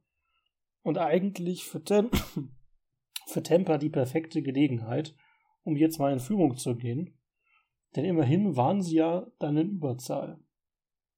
Und 0.84 0.98
eigentlich 0.98 1.64
für, 1.64 1.82
Tem 1.82 2.10
für 3.26 3.42
Temper 3.42 3.78
die 3.78 3.90
perfekte 3.90 4.42
Gelegenheit, 4.42 5.16
um 5.64 5.76
jetzt 5.76 5.98
mal 5.98 6.12
in 6.12 6.20
Führung 6.20 6.56
zu 6.56 6.76
gehen. 6.76 7.18
Denn 7.96 8.04
immerhin 8.04 8.54
waren 8.56 8.82
sie 8.82 8.96
ja 8.96 9.26
dann 9.40 9.56
in 9.56 9.70
Überzahl. 9.70 10.38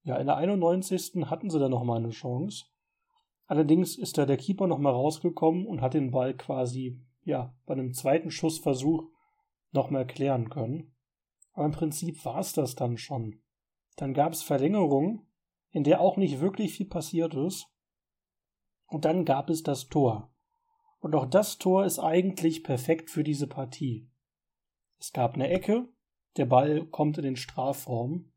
Ja, 0.03 0.15
in 0.15 0.25
der 0.25 0.37
91. 0.37 1.25
hatten 1.25 1.49
sie 1.49 1.59
dann 1.59 1.71
nochmal 1.71 1.97
eine 1.97 2.09
Chance. 2.09 2.65
Allerdings 3.45 3.97
ist 3.97 4.17
da 4.17 4.25
der 4.25 4.37
Keeper 4.37 4.65
nochmal 4.65 4.93
rausgekommen 4.93 5.67
und 5.67 5.81
hat 5.81 5.93
den 5.93 6.11
Ball 6.11 6.35
quasi, 6.35 6.99
ja, 7.23 7.53
bei 7.65 7.73
einem 7.73 7.93
zweiten 7.93 8.31
Schussversuch 8.31 9.03
nochmal 9.71 10.07
klären 10.07 10.49
können. 10.49 10.95
Aber 11.53 11.65
im 11.65 11.71
Prinzip 11.71 12.23
war 12.23 12.39
es 12.39 12.53
das 12.53 12.75
dann 12.75 12.97
schon. 12.97 13.41
Dann 13.97 14.13
gab 14.13 14.31
es 14.31 14.43
Verlängerung, 14.43 15.27
in 15.71 15.83
der 15.83 15.99
auch 15.99 16.15
nicht 16.15 16.39
wirklich 16.39 16.73
viel 16.73 16.87
passiert 16.87 17.33
ist. 17.33 17.67
Und 18.87 19.05
dann 19.05 19.25
gab 19.25 19.49
es 19.49 19.63
das 19.63 19.87
Tor. 19.89 20.31
Und 20.99 21.13
auch 21.15 21.25
das 21.25 21.57
Tor 21.57 21.85
ist 21.85 21.99
eigentlich 21.99 22.63
perfekt 22.63 23.09
für 23.09 23.23
diese 23.23 23.47
Partie. 23.47 24.09
Es 24.99 25.13
gab 25.13 25.35
eine 25.35 25.49
Ecke, 25.49 25.87
der 26.37 26.45
Ball 26.45 26.85
kommt 26.85 27.17
in 27.17 27.23
den 27.23 27.35
Strafraum. 27.35 28.31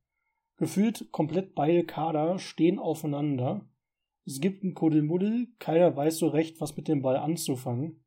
Gefühlt 0.57 1.11
komplett 1.13 1.55
beide 1.55 1.85
Kader 1.85 2.39
stehen 2.39 2.79
aufeinander. 2.79 3.67
Es 4.27 4.41
gibt 4.41 4.63
ein 4.63 4.75
Kuddelmuddel, 4.75 5.49
keiner 5.59 5.97
weiß 5.97 6.19
so 6.19 6.29
recht, 6.29 6.61
was 6.61 6.77
mit 6.77 6.89
dem 6.89 7.03
Ball 7.03 7.17
anzufangen. 7.17 8.05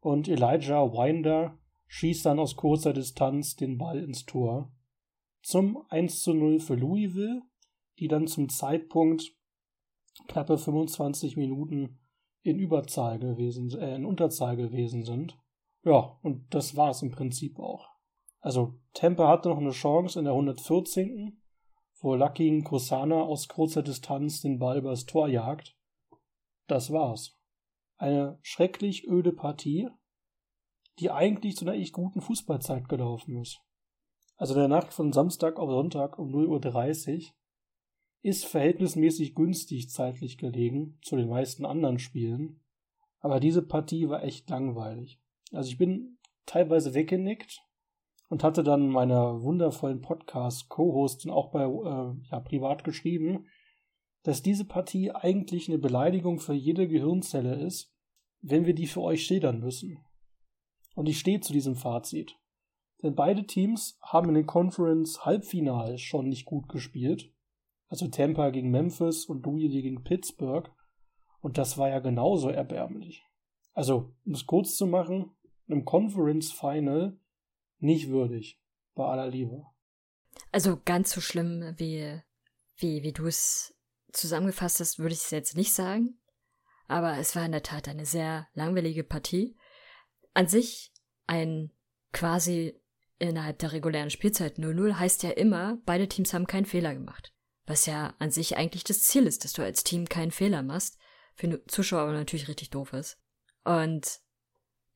Und 0.00 0.28
Elijah 0.28 0.92
Winder 0.92 1.58
schießt 1.88 2.26
dann 2.26 2.38
aus 2.38 2.56
kurzer 2.56 2.92
Distanz 2.92 3.56
den 3.56 3.78
Ball 3.78 4.02
ins 4.02 4.24
Tor. 4.24 4.72
Zum 5.42 5.84
1 5.90 6.22
zu 6.22 6.34
0 6.34 6.60
für 6.60 6.74
Louisville, 6.74 7.42
die 7.98 8.08
dann 8.08 8.26
zum 8.26 8.48
Zeitpunkt 8.48 9.36
knappe 10.28 10.58
25 10.58 11.36
Minuten 11.36 11.98
in 12.42 12.58
Überzahl 12.58 13.18
gewesen, 13.18 13.70
äh, 13.78 13.94
in 13.94 14.04
Unterzahl 14.04 14.56
gewesen 14.56 15.04
sind. 15.04 15.38
Ja, 15.84 16.18
und 16.22 16.52
das 16.54 16.76
war 16.76 16.90
es 16.90 17.02
im 17.02 17.10
Prinzip 17.10 17.58
auch. 17.58 17.88
Also 18.40 18.74
Tampa 18.92 19.28
hatte 19.28 19.48
noch 19.48 19.58
eine 19.58 19.70
Chance 19.70 20.18
in 20.18 20.24
der 20.24 20.34
114. 20.34 21.38
wo 22.00 22.16
Lucky 22.16 22.62
Kosana 22.62 23.22
aus 23.22 23.46
kurzer 23.46 23.82
Distanz 23.82 24.40
den 24.40 24.58
Ball 24.58 24.78
übers 24.78 25.06
Tor 25.06 25.28
jagt. 25.28 25.76
Das 26.66 26.92
war's. 26.92 27.38
Eine 27.96 28.38
schrecklich 28.42 29.06
öde 29.06 29.32
Partie, 29.32 29.88
die 30.98 31.12
eigentlich 31.12 31.56
zu 31.56 31.64
einer 31.64 31.74
echt 31.74 31.92
guten 31.92 32.20
Fußballzeit 32.20 32.88
gelaufen 32.88 33.36
ist. 33.36 33.60
Also 34.36 34.54
der 34.54 34.66
Nacht 34.66 34.92
von 34.92 35.12
Samstag 35.12 35.58
auf 35.58 35.70
Sonntag 35.70 36.18
um 36.18 36.34
0.30 36.34 37.16
Uhr 37.16 37.32
ist 38.22 38.46
verhältnismäßig 38.46 39.34
günstig 39.34 39.90
zeitlich 39.90 40.38
gelegen 40.38 40.98
zu 41.02 41.16
den 41.16 41.28
meisten 41.28 41.64
anderen 41.64 41.98
Spielen. 41.98 42.60
Aber 43.20 43.40
diese 43.40 43.62
Partie 43.62 44.08
war 44.08 44.22
echt 44.22 44.48
langweilig. 44.48 45.20
Also 45.52 45.70
ich 45.70 45.78
bin 45.78 46.18
teilweise 46.46 46.94
weggenickt 46.94 47.60
und 48.28 48.42
hatte 48.42 48.62
dann 48.62 48.88
meiner 48.88 49.42
wundervollen 49.42 50.00
Podcast-Co-Hostin 50.00 51.30
auch 51.30 51.50
bei 51.50 51.64
äh, 51.64 52.30
ja, 52.30 52.40
privat 52.40 52.84
geschrieben, 52.84 53.46
dass 54.22 54.42
diese 54.42 54.64
Partie 54.64 55.10
eigentlich 55.10 55.68
eine 55.68 55.78
Beleidigung 55.78 56.38
für 56.38 56.54
jede 56.54 56.86
Gehirnzelle 56.88 57.56
ist, 57.56 57.92
wenn 58.40 58.66
wir 58.66 58.74
die 58.74 58.86
für 58.86 59.02
euch 59.02 59.24
schildern 59.24 59.60
müssen. 59.60 59.98
Und 60.94 61.08
ich 61.08 61.18
stehe 61.18 61.40
zu 61.40 61.52
diesem 61.52 61.74
Fazit. 61.74 62.36
Denn 63.02 63.14
beide 63.14 63.46
Teams 63.46 63.98
haben 64.00 64.28
in 64.28 64.34
den 64.34 64.46
Conference 64.46 65.24
Halbfinals 65.24 66.00
schon 66.00 66.28
nicht 66.28 66.44
gut 66.44 66.68
gespielt. 66.68 67.31
Also 67.92 68.08
Tampa 68.08 68.48
gegen 68.48 68.70
Memphis 68.70 69.26
und 69.26 69.44
Louisville 69.44 69.82
gegen 69.82 70.02
Pittsburgh. 70.02 70.70
Und 71.42 71.58
das 71.58 71.76
war 71.76 71.90
ja 71.90 71.98
genauso 71.98 72.48
erbärmlich. 72.48 73.22
Also, 73.74 74.14
um 74.24 74.32
es 74.32 74.46
kurz 74.46 74.76
zu 74.76 74.86
machen, 74.86 75.36
im 75.66 75.84
Conference 75.84 76.50
Final 76.52 77.20
nicht 77.80 78.08
würdig. 78.08 78.58
Bei 78.94 79.04
aller 79.04 79.28
Liebe. 79.28 79.66
Also 80.52 80.80
ganz 80.82 81.12
so 81.12 81.20
schlimm, 81.20 81.74
wie, 81.76 82.18
wie, 82.78 83.02
wie 83.02 83.12
du 83.12 83.26
es 83.26 83.78
zusammengefasst 84.10 84.80
hast, 84.80 84.98
würde 84.98 85.12
ich 85.12 85.20
es 85.20 85.30
jetzt 85.30 85.54
nicht 85.54 85.74
sagen. 85.74 86.18
Aber 86.88 87.18
es 87.18 87.36
war 87.36 87.44
in 87.44 87.52
der 87.52 87.62
Tat 87.62 87.88
eine 87.88 88.06
sehr 88.06 88.48
langweilige 88.54 89.04
Partie. 89.04 89.54
An 90.32 90.46
sich 90.46 90.94
ein 91.26 91.70
quasi 92.14 92.72
innerhalb 93.18 93.58
der 93.58 93.72
regulären 93.72 94.08
Spielzeit 94.08 94.56
0-0 94.56 94.94
heißt 94.94 95.24
ja 95.24 95.30
immer, 95.32 95.76
beide 95.84 96.08
Teams 96.08 96.32
haben 96.32 96.46
keinen 96.46 96.64
Fehler 96.64 96.94
gemacht. 96.94 97.34
Was 97.66 97.86
ja 97.86 98.14
an 98.18 98.30
sich 98.30 98.56
eigentlich 98.56 98.84
das 98.84 99.02
Ziel 99.02 99.26
ist, 99.26 99.44
dass 99.44 99.52
du 99.52 99.62
als 99.62 99.84
Team 99.84 100.08
keinen 100.08 100.32
Fehler 100.32 100.62
machst. 100.62 100.98
Für 101.34 101.64
Zuschauer 101.66 102.02
aber 102.02 102.12
natürlich 102.12 102.48
richtig 102.48 102.70
doof 102.70 102.92
ist. 102.92 103.18
Und 103.64 104.20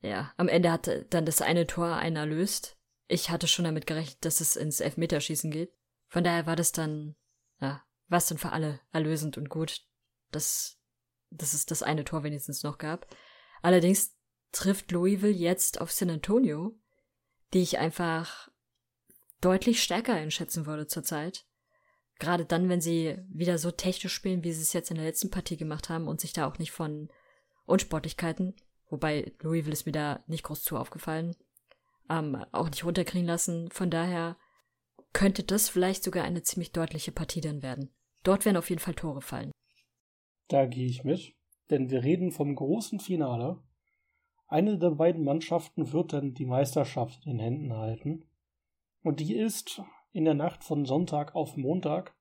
ja, 0.01 0.33
am 0.37 0.47
Ende 0.47 0.71
hat 0.71 0.89
dann 1.09 1.25
das 1.25 1.41
eine 1.41 1.65
Tor 1.65 1.95
einer 1.95 2.25
löst. 2.25 2.77
Ich 3.07 3.29
hatte 3.29 3.47
schon 3.47 3.65
damit 3.65 3.87
gerechnet, 3.87 4.23
dass 4.25 4.41
es 4.41 4.55
ins 4.55 4.79
Elfmeterschießen 4.79 5.49
geht. 5.49 5.73
Von 6.07 6.23
daher 6.23 6.45
war 6.45 6.55
das 6.55 6.71
dann, 6.71 7.15
ja, 7.59 7.83
war 8.07 8.17
es 8.17 8.27
dann 8.27 8.37
für 8.37 8.51
alle 8.51 8.79
erlösend 8.91 9.37
und 9.37 9.49
gut, 9.49 9.85
dass, 10.31 10.79
dass 11.29 11.53
es 11.53 11.65
das 11.65 11.83
eine 11.83 12.03
Tor 12.03 12.23
wenigstens 12.23 12.63
noch 12.63 12.77
gab. 12.77 13.07
Allerdings 13.61 14.15
trifft 14.51 14.91
Louisville 14.91 15.31
jetzt 15.31 15.81
auf 15.81 15.91
San 15.91 16.09
Antonio, 16.09 16.77
die 17.53 17.61
ich 17.61 17.79
einfach 17.79 18.49
deutlich 19.41 19.81
stärker 19.81 20.13
einschätzen 20.13 20.65
würde 20.65 20.87
zurzeit. 20.87 21.45
Gerade 22.19 22.45
dann, 22.45 22.69
wenn 22.69 22.81
sie 22.81 23.17
wieder 23.29 23.57
so 23.57 23.71
technisch 23.71 24.13
spielen, 24.13 24.43
wie 24.43 24.51
sie 24.51 24.61
es 24.61 24.73
jetzt 24.73 24.89
in 24.89 24.97
der 24.97 25.05
letzten 25.05 25.29
Partie 25.29 25.57
gemacht 25.57 25.89
haben 25.89 26.07
und 26.07 26.19
sich 26.19 26.33
da 26.33 26.47
auch 26.47 26.57
nicht 26.57 26.71
von 26.71 27.09
Unsportlichkeiten, 27.65 28.55
wobei 28.89 29.33
Louisville 29.41 29.73
ist 29.73 29.85
mir 29.85 29.91
da 29.91 30.23
nicht 30.27 30.43
groß 30.43 30.63
zu 30.63 30.77
aufgefallen, 30.77 31.35
ähm, 32.09 32.43
auch 32.51 32.69
nicht 32.69 32.85
runterkriegen 32.85 33.27
lassen. 33.27 33.69
Von 33.71 33.91
daher 33.91 34.37
könnte 35.13 35.43
das 35.43 35.69
vielleicht 35.69 36.03
sogar 36.03 36.23
eine 36.23 36.43
ziemlich 36.43 36.71
deutliche 36.71 37.11
Partie 37.11 37.41
dann 37.41 37.61
werden. 37.61 37.93
Dort 38.23 38.45
werden 38.45 38.57
auf 38.57 38.69
jeden 38.69 38.81
Fall 38.81 38.95
Tore 38.95 39.21
fallen. 39.21 39.51
Da 40.47 40.65
gehe 40.65 40.87
ich 40.87 41.03
mit, 41.03 41.35
denn 41.69 41.89
wir 41.89 42.03
reden 42.03 42.31
vom 42.31 42.55
großen 42.55 42.99
Finale. 42.99 43.61
Eine 44.47 44.77
der 44.79 44.91
beiden 44.91 45.23
Mannschaften 45.23 45.91
wird 45.91 46.13
dann 46.13 46.33
die 46.33 46.45
Meisterschaft 46.45 47.25
in 47.25 47.33
den 47.33 47.39
Händen 47.39 47.73
halten. 47.73 48.25
Und 49.03 49.19
die 49.19 49.35
ist 49.35 49.81
in 50.17 50.25
der 50.25 50.33
Nacht 50.33 50.63
von 50.63 50.83
Sonntag 50.83 51.35
auf 51.35 51.57
Montag 51.57 52.15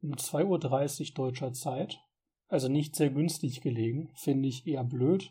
um 0.00 0.12
2.30 0.12 1.10
Uhr 1.10 1.14
deutscher 1.14 1.52
Zeit. 1.52 2.00
Also 2.48 2.68
nicht 2.68 2.96
sehr 2.96 3.10
günstig 3.10 3.60
gelegen, 3.60 4.10
finde 4.14 4.48
ich 4.48 4.66
eher 4.66 4.82
blöd. 4.82 5.30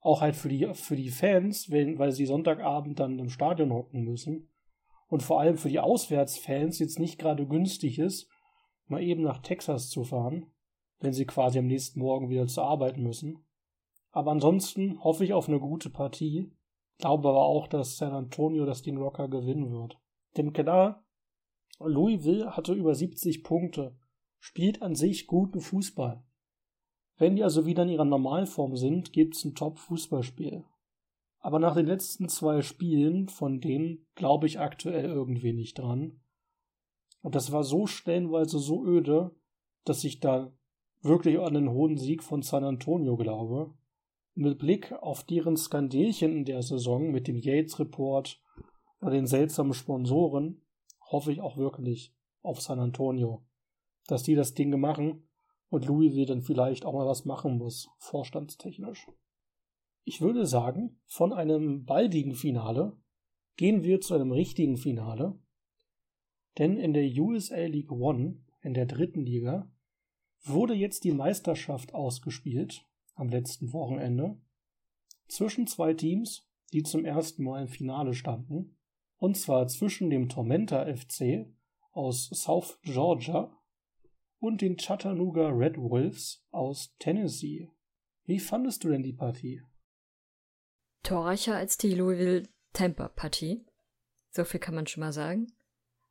Auch 0.00 0.22
halt 0.22 0.34
für 0.34 0.48
die, 0.48 0.72
für 0.72 0.96
die 0.96 1.10
Fans, 1.10 1.70
weil 1.70 2.12
sie 2.12 2.24
Sonntagabend 2.24 2.98
dann 3.00 3.18
im 3.18 3.28
Stadion 3.28 3.70
hocken 3.70 4.02
müssen. 4.02 4.48
Und 5.08 5.22
vor 5.22 5.38
allem 5.38 5.58
für 5.58 5.68
die 5.68 5.78
Auswärtsfans 5.78 6.78
jetzt 6.78 6.98
nicht 6.98 7.18
gerade 7.18 7.46
günstig 7.46 7.98
ist, 7.98 8.30
mal 8.86 9.02
eben 9.02 9.22
nach 9.22 9.42
Texas 9.42 9.90
zu 9.90 10.04
fahren, 10.04 10.46
wenn 11.00 11.12
sie 11.12 11.26
quasi 11.26 11.58
am 11.58 11.66
nächsten 11.66 12.00
Morgen 12.00 12.30
wieder 12.30 12.46
zur 12.46 12.64
Arbeit 12.64 12.96
müssen. 12.96 13.44
Aber 14.10 14.30
ansonsten 14.30 15.04
hoffe 15.04 15.22
ich 15.26 15.34
auf 15.34 15.50
eine 15.50 15.60
gute 15.60 15.90
Partie, 15.90 16.50
glaube 16.96 17.28
aber 17.28 17.44
auch, 17.44 17.68
dass 17.68 17.98
San 17.98 18.14
Antonio 18.14 18.64
das 18.64 18.80
Ding 18.80 18.96
locker 18.96 19.28
gewinnen 19.28 19.70
wird. 19.70 19.98
Denn 20.38 20.54
klar, 20.54 21.05
Louisville 21.78 22.56
hatte 22.56 22.72
über 22.72 22.94
70 22.94 23.44
Punkte, 23.44 23.96
spielt 24.38 24.82
an 24.82 24.94
sich 24.94 25.26
guten 25.26 25.60
Fußball. 25.60 26.22
Wenn 27.18 27.36
die 27.36 27.44
also 27.44 27.66
wieder 27.66 27.82
in 27.82 27.90
ihrer 27.90 28.04
Normalform 28.04 28.76
sind, 28.76 29.12
gibt's 29.12 29.44
ein 29.44 29.54
Top-Fußballspiel. 29.54 30.64
Aber 31.38 31.58
nach 31.58 31.74
den 31.74 31.86
letzten 31.86 32.28
zwei 32.28 32.62
Spielen, 32.62 33.28
von 33.28 33.60
denen 33.60 34.06
glaube 34.14 34.46
ich 34.46 34.58
aktuell 34.58 35.06
irgendwie 35.06 35.52
nicht 35.52 35.78
dran. 35.78 36.20
Und 37.22 37.34
das 37.34 37.52
war 37.52 37.64
so 37.64 37.86
stellenweise 37.86 38.58
so 38.58 38.84
öde, 38.84 39.34
dass 39.84 40.04
ich 40.04 40.20
da 40.20 40.52
wirklich 41.02 41.38
an 41.38 41.54
den 41.54 41.70
hohen 41.70 41.96
Sieg 41.96 42.22
von 42.22 42.42
San 42.42 42.64
Antonio 42.64 43.16
glaube. 43.16 43.74
Mit 44.34 44.58
Blick 44.58 44.92
auf 44.92 45.24
deren 45.24 45.56
Skandelchen 45.56 46.32
in 46.32 46.44
der 46.44 46.62
Saison 46.62 47.10
mit 47.10 47.26
dem 47.28 47.36
Yates 47.36 47.78
Report 47.78 48.42
oder 49.00 49.12
den 49.12 49.26
seltsamen 49.26 49.72
Sponsoren 49.72 50.65
hoffe 51.10 51.32
ich 51.32 51.40
auch 51.40 51.56
wirklich 51.56 52.14
auf 52.42 52.60
San 52.60 52.78
Antonio, 52.78 53.44
dass 54.06 54.22
die 54.22 54.34
das 54.34 54.54
Ding 54.54 54.78
machen 54.78 55.28
und 55.68 55.86
Louisville 55.86 56.26
dann 56.26 56.42
vielleicht 56.42 56.84
auch 56.84 56.92
mal 56.92 57.06
was 57.06 57.24
machen 57.24 57.58
muss, 57.58 57.88
vorstandstechnisch. 57.98 59.06
Ich 60.04 60.20
würde 60.20 60.46
sagen, 60.46 61.00
von 61.06 61.32
einem 61.32 61.84
baldigen 61.84 62.34
Finale 62.34 62.96
gehen 63.56 63.82
wir 63.82 64.00
zu 64.00 64.14
einem 64.14 64.30
richtigen 64.30 64.76
Finale. 64.76 65.38
Denn 66.58 66.76
in 66.76 66.92
der 66.94 67.04
USL 67.04 67.66
League 67.66 67.90
One, 67.90 68.44
in 68.62 68.74
der 68.74 68.86
dritten 68.86 69.22
Liga, 69.22 69.70
wurde 70.44 70.74
jetzt 70.74 71.04
die 71.04 71.12
Meisterschaft 71.12 71.94
ausgespielt 71.94 72.86
am 73.14 73.28
letzten 73.28 73.72
Wochenende 73.72 74.40
zwischen 75.28 75.66
zwei 75.66 75.94
Teams, 75.94 76.48
die 76.72 76.82
zum 76.82 77.04
ersten 77.04 77.42
Mal 77.42 77.62
im 77.62 77.68
Finale 77.68 78.14
standen. 78.14 78.75
Und 79.18 79.36
zwar 79.36 79.66
zwischen 79.68 80.10
dem 80.10 80.28
Tormenta 80.28 80.84
FC 80.84 81.46
aus 81.92 82.28
South 82.28 82.78
Georgia 82.82 83.56
und 84.38 84.60
den 84.60 84.76
Chattanooga 84.76 85.48
Red 85.48 85.78
Wolves 85.78 86.44
aus 86.50 86.94
Tennessee. 86.98 87.70
Wie 88.24 88.38
fandest 88.38 88.84
du 88.84 88.88
denn 88.88 89.02
die 89.02 89.12
Partie? 89.12 89.62
Torreicher 91.02 91.56
als 91.56 91.78
die 91.78 91.94
Louisville 91.94 92.48
Tampa 92.72 93.08
Partie. 93.08 93.64
So 94.30 94.44
viel 94.44 94.60
kann 94.60 94.74
man 94.74 94.86
schon 94.86 95.00
mal 95.00 95.12
sagen. 95.12 95.46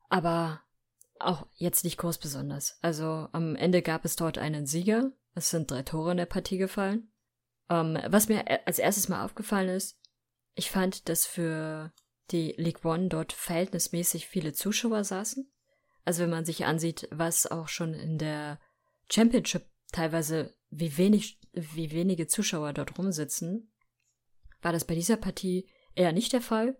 Aber 0.08 0.62
auch 1.18 1.46
jetzt 1.54 1.84
nicht 1.84 1.98
groß 1.98 2.18
besonders. 2.18 2.78
Also 2.82 3.28
am 3.32 3.56
Ende 3.56 3.82
gab 3.82 4.04
es 4.04 4.16
dort 4.16 4.38
einen 4.38 4.66
Sieger. 4.66 5.12
Es 5.34 5.50
sind 5.50 5.70
drei 5.70 5.82
Tore 5.82 6.12
in 6.12 6.16
der 6.16 6.26
Partie 6.26 6.58
gefallen. 6.58 7.12
Ähm, 7.68 7.98
was 8.08 8.28
mir 8.28 8.66
als 8.66 8.78
erstes 8.78 9.08
mal 9.08 9.24
aufgefallen 9.24 9.68
ist, 9.68 10.00
ich 10.54 10.70
fand, 10.70 11.08
dass 11.08 11.26
für 11.26 11.92
die 12.30 12.54
League 12.56 12.84
One 12.84 13.08
dort 13.08 13.32
verhältnismäßig 13.32 14.26
viele 14.26 14.52
Zuschauer 14.52 15.04
saßen. 15.04 15.50
Also 16.04 16.22
wenn 16.22 16.30
man 16.30 16.44
sich 16.44 16.64
ansieht, 16.64 17.08
was 17.10 17.46
auch 17.46 17.68
schon 17.68 17.94
in 17.94 18.18
der 18.18 18.60
Championship 19.10 19.66
teilweise, 19.92 20.56
wie 20.70 20.96
wenig, 20.96 21.40
wie 21.52 21.90
wenige 21.90 22.26
Zuschauer 22.26 22.72
dort 22.72 22.98
rumsitzen, 22.98 23.72
war 24.62 24.72
das 24.72 24.84
bei 24.84 24.94
dieser 24.94 25.16
Partie 25.16 25.68
eher 25.94 26.12
nicht 26.12 26.32
der 26.32 26.40
Fall. 26.40 26.78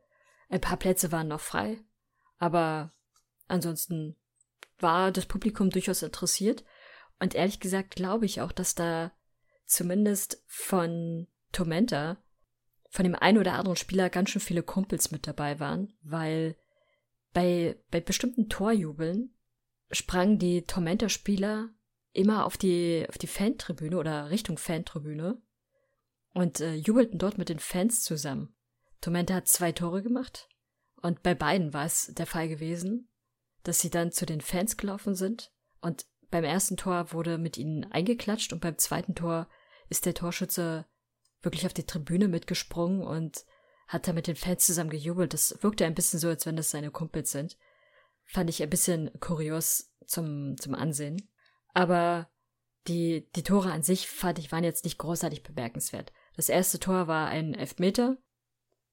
Ein 0.48 0.60
paar 0.60 0.76
Plätze 0.76 1.12
waren 1.12 1.28
noch 1.28 1.40
frei, 1.40 1.78
aber 2.38 2.92
ansonsten 3.48 4.16
war 4.78 5.10
das 5.10 5.26
Publikum 5.26 5.70
durchaus 5.70 6.02
interessiert. 6.02 6.64
Und 7.18 7.34
ehrlich 7.34 7.60
gesagt 7.60 7.96
glaube 7.96 8.26
ich 8.26 8.40
auch, 8.40 8.52
dass 8.52 8.74
da 8.74 9.12
zumindest 9.64 10.42
von 10.46 11.26
Tormenta, 11.52 12.18
von 12.96 13.04
dem 13.04 13.14
einen 13.14 13.36
oder 13.36 13.52
anderen 13.52 13.76
Spieler 13.76 14.08
ganz 14.08 14.30
schön 14.30 14.40
viele 14.40 14.62
Kumpels 14.62 15.10
mit 15.10 15.26
dabei 15.26 15.60
waren, 15.60 15.92
weil 16.00 16.56
bei, 17.34 17.76
bei 17.90 18.00
bestimmten 18.00 18.48
Torjubeln 18.48 19.36
sprangen 19.90 20.38
die 20.38 20.62
Tormenta-Spieler 20.62 21.68
immer 22.14 22.46
auf 22.46 22.56
die, 22.56 23.04
auf 23.10 23.18
die 23.18 23.26
Fantribüne 23.26 23.98
oder 23.98 24.30
Richtung 24.30 24.56
Fantribüne 24.56 25.42
und 26.32 26.60
äh, 26.60 26.72
jubelten 26.72 27.18
dort 27.18 27.36
mit 27.36 27.50
den 27.50 27.58
Fans 27.58 28.02
zusammen. 28.02 28.56
Tormenta 29.02 29.34
hat 29.34 29.46
zwei 29.46 29.72
Tore 29.72 30.02
gemacht 30.02 30.48
und 31.02 31.22
bei 31.22 31.34
beiden 31.34 31.74
war 31.74 31.84
es 31.84 32.14
der 32.14 32.26
Fall 32.26 32.48
gewesen, 32.48 33.10
dass 33.62 33.78
sie 33.78 33.90
dann 33.90 34.10
zu 34.10 34.24
den 34.24 34.40
Fans 34.40 34.78
gelaufen 34.78 35.14
sind 35.14 35.52
und 35.82 36.06
beim 36.30 36.44
ersten 36.44 36.78
Tor 36.78 37.12
wurde 37.12 37.36
mit 37.36 37.58
ihnen 37.58 37.84
eingeklatscht 37.92 38.54
und 38.54 38.60
beim 38.60 38.78
zweiten 38.78 39.14
Tor 39.14 39.50
ist 39.90 40.06
der 40.06 40.14
Torschütze 40.14 40.86
wirklich 41.42 41.66
auf 41.66 41.74
die 41.74 41.86
Tribüne 41.86 42.28
mitgesprungen 42.28 43.02
und 43.02 43.44
hat 43.88 44.08
da 44.08 44.12
mit 44.12 44.26
den 44.26 44.36
Fans 44.36 44.66
zusammen 44.66 44.90
gejubelt. 44.90 45.32
Das 45.32 45.58
wirkte 45.62 45.86
ein 45.86 45.94
bisschen 45.94 46.18
so, 46.18 46.28
als 46.28 46.46
wenn 46.46 46.56
das 46.56 46.70
seine 46.70 46.90
Kumpels 46.90 47.30
sind. 47.30 47.56
Fand 48.24 48.50
ich 48.50 48.62
ein 48.62 48.70
bisschen 48.70 49.10
kurios 49.20 49.92
zum, 50.06 50.56
zum 50.58 50.74
Ansehen. 50.74 51.30
Aber 51.72 52.28
die, 52.88 53.28
die 53.36 53.42
Tore 53.42 53.72
an 53.72 53.82
sich 53.82 54.08
fand 54.08 54.38
ich 54.38 54.50
waren 54.52 54.64
jetzt 54.64 54.84
nicht 54.84 54.98
großartig 54.98 55.42
bemerkenswert. 55.42 56.12
Das 56.36 56.48
erste 56.48 56.78
Tor 56.78 57.06
war 57.06 57.28
ein 57.28 57.54
Elfmeter, 57.54 58.16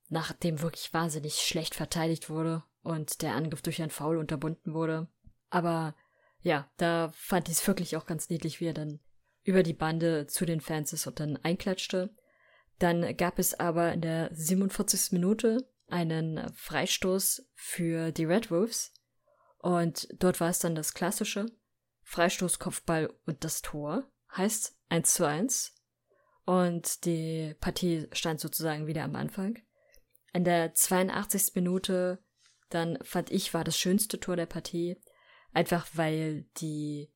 nachdem 0.10 0.62
wirklich 0.62 0.94
wahnsinnig 0.94 1.36
schlecht 1.42 1.76
verteidigt 1.76 2.30
wurde 2.30 2.64
und 2.82 3.22
der 3.22 3.36
Angriff 3.36 3.62
durch 3.62 3.82
ein 3.82 3.90
Foul 3.90 4.18
unterbunden 4.18 4.74
wurde. 4.74 5.08
Aber 5.50 5.96
ja, 6.42 6.70
da 6.78 7.12
fand 7.16 7.48
ich 7.50 7.56
es 7.56 7.68
wirklich 7.68 7.96
auch 7.96 8.06
ganz 8.06 8.30
niedlich, 8.30 8.60
wie 8.60 8.68
er 8.68 8.74
dann 8.74 9.00
über 9.44 9.64
die 9.64 9.74
Bande 9.74 10.28
zu 10.28 10.46
den 10.46 10.62
Fans 10.62 10.94
ist 10.94 11.08
und 11.08 11.20
dann 11.20 11.38
einklatschte. 11.38 12.14
Dann 12.80 13.16
gab 13.18 13.40
es 13.40 13.54
aber 13.60 13.94
in 13.94 14.02
der 14.02 14.30
47. 14.34 15.12
Minute 15.12 15.70
einen 15.88 16.52
Freistoß 16.56 17.48
für 17.54 18.12
die 18.12 18.26
Red 18.26 18.52
Wolves. 18.52 18.92
Und 19.60 20.08
dort 20.20 20.42
war 20.42 20.50
es 20.50 20.60
dann 20.60 20.76
das 20.76 20.94
klassische 20.94 21.46
Freistoß, 22.04 22.60
Kopfball 22.60 23.14
und 23.26 23.44
das 23.44 23.62
Tor. 23.62 24.12
Heißt 24.36 24.78
1 24.90 25.14
zu 25.14 25.28
1. 25.28 25.76
Und 26.46 27.06
die 27.06 27.56
Partie 27.60 28.08
stand 28.12 28.40
sozusagen 28.40 28.88
wieder 28.88 29.04
am 29.04 29.16
Anfang. 29.16 29.60
In 30.34 30.44
der 30.44 30.74
82. 30.74 31.56
Minute, 31.56 32.20
dann 32.70 32.98
fand 33.04 33.32
ich, 33.32 33.54
war 33.54 33.64
das 33.64 33.78
schönste 33.78 34.20
Tor 34.20 34.36
der 34.36 34.48
Partie. 34.48 35.00
Einfach 35.54 35.88
weil 35.94 36.46
die, 36.58 37.14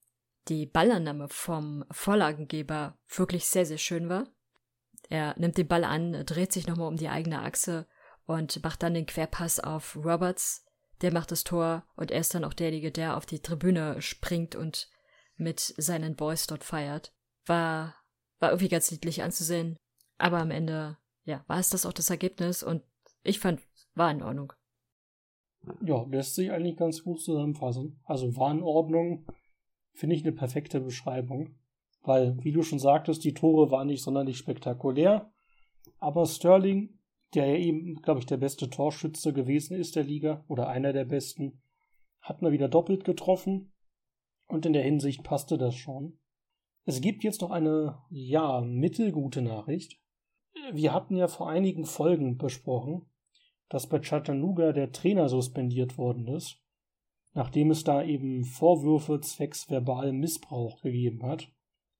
die 0.47 0.67
Ballannahme 0.67 1.27
vom 1.29 1.83
Vorlagengeber 1.91 2.97
wirklich 3.09 3.47
sehr, 3.47 3.65
sehr 3.65 3.79
schön 3.79 4.07
war. 4.07 4.27
Er 5.09 5.37
nimmt 5.37 5.57
den 5.57 5.67
Ball 5.67 5.83
an, 5.83 6.25
dreht 6.25 6.51
sich 6.51 6.67
nochmal 6.67 6.87
um 6.87 6.97
die 6.97 7.09
eigene 7.09 7.41
Achse 7.41 7.87
und 8.25 8.61
macht 8.63 8.83
dann 8.83 8.93
den 8.93 9.05
Querpass 9.05 9.59
auf 9.59 9.95
Roberts. 9.95 10.65
Der 11.01 11.13
macht 11.13 11.31
das 11.31 11.43
Tor 11.43 11.83
und 11.95 12.11
er 12.11 12.19
ist 12.19 12.33
dann 12.33 12.43
auch 12.43 12.53
derjenige, 12.53 12.91
der 12.91 13.17
auf 13.17 13.25
die 13.25 13.39
Tribüne 13.39 14.01
springt 14.01 14.55
und 14.55 14.89
mit 15.37 15.59
seinen 15.59 16.15
Boys 16.15 16.47
dort 16.47 16.63
feiert. 16.63 17.13
War, 17.45 17.95
war 18.39 18.49
irgendwie 18.49 18.69
ganz 18.69 18.91
niedlich 18.91 19.23
anzusehen. 19.23 19.77
Aber 20.17 20.39
am 20.39 20.51
Ende, 20.51 20.97
ja, 21.23 21.43
war 21.47 21.59
es 21.59 21.69
das 21.69 21.85
auch 21.85 21.93
das 21.93 22.09
Ergebnis 22.09 22.63
und 22.63 22.83
ich 23.23 23.39
fand, 23.39 23.61
war 23.93 24.11
in 24.11 24.23
Ordnung. 24.23 24.53
Ja, 25.81 26.03
lässt 26.03 26.35
sich 26.35 26.51
eigentlich 26.51 26.77
ganz 26.77 27.03
gut 27.03 27.21
zusammenfassen. 27.21 27.99
Also 28.03 28.35
war 28.35 28.51
in 28.51 28.63
Ordnung, 28.63 29.25
finde 29.93 30.15
ich 30.15 30.23
eine 30.23 30.31
perfekte 30.33 30.79
Beschreibung. 30.79 31.56
Weil, 32.07 32.41
wie 32.41 32.53
du 32.53 32.63
schon 32.63 32.79
sagtest, 32.79 33.25
die 33.25 33.33
Tore 33.33 33.69
waren 33.69 33.87
nicht 33.87 34.01
sonderlich 34.01 34.37
spektakulär. 34.37 35.29
Aber 35.99 36.25
Sterling, 36.25 36.99
der 37.35 37.47
ja 37.47 37.57
eben, 37.57 37.95
glaube 38.01 38.21
ich, 38.21 38.25
der 38.25 38.37
beste 38.37 38.69
Torschütze 38.69 39.33
gewesen 39.33 39.75
ist 39.75 39.97
der 39.97 40.05
Liga 40.05 40.45
oder 40.47 40.69
einer 40.69 40.93
der 40.93 41.03
besten, 41.03 41.61
hat 42.21 42.41
mal 42.41 42.53
wieder 42.53 42.69
doppelt 42.69 43.03
getroffen. 43.03 43.73
Und 44.47 44.65
in 44.65 44.71
der 44.71 44.83
Hinsicht 44.83 45.23
passte 45.23 45.57
das 45.57 45.75
schon. 45.75 46.17
Es 46.85 47.01
gibt 47.01 47.25
jetzt 47.25 47.41
noch 47.41 47.51
eine, 47.51 47.97
ja, 48.09 48.61
mittelgute 48.61 49.41
Nachricht. 49.41 49.99
Wir 50.71 50.93
hatten 50.93 51.17
ja 51.17 51.27
vor 51.27 51.49
einigen 51.49 51.83
Folgen 51.83 52.37
besprochen, 52.37 53.05
dass 53.67 53.89
bei 53.89 53.99
Chattanooga 53.99 54.71
der 54.71 54.93
Trainer 54.93 55.27
suspendiert 55.27 55.97
worden 55.97 56.29
ist, 56.29 56.63
nachdem 57.33 57.69
es 57.69 57.83
da 57.83 58.01
eben 58.01 58.45
Vorwürfe 58.45 59.19
zwecks 59.19 59.65
verbalem 59.65 60.19
Missbrauch 60.19 60.79
gegeben 60.79 61.23
hat 61.23 61.51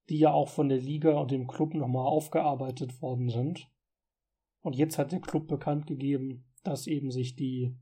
die 0.10 0.20
ja 0.20 0.32
auch 0.32 0.50
von 0.50 0.70
der 0.70 0.80
Liga 0.80 1.20
und 1.20 1.32
dem 1.32 1.48
Club 1.48 1.74
nochmal 1.74 2.08
aufgearbeitet 2.08 3.02
worden 3.02 3.30
sind. 3.30 3.70
Und 4.62 4.76
jetzt 4.76 4.98
hat 4.98 5.12
der 5.12 5.22
Club 5.22 5.48
bekannt 5.48 5.88
gegeben, 5.88 6.46
dass 6.63 6.88
eben 6.88 7.12
sich 7.12 7.36
die 7.36 7.78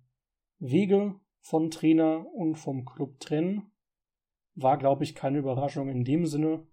Wege 0.60 1.20
von 1.42 1.70
Trainer 1.70 2.26
und 2.34 2.56
vom 2.56 2.86
Club 2.86 3.20
trennen. 3.20 3.72
War, 4.56 4.78
glaube 4.78 5.04
ich, 5.04 5.16
keine 5.16 5.40
Überraschung 5.40 5.90
in 5.90 6.04
dem 6.04 6.26
Sinne, 6.26 6.66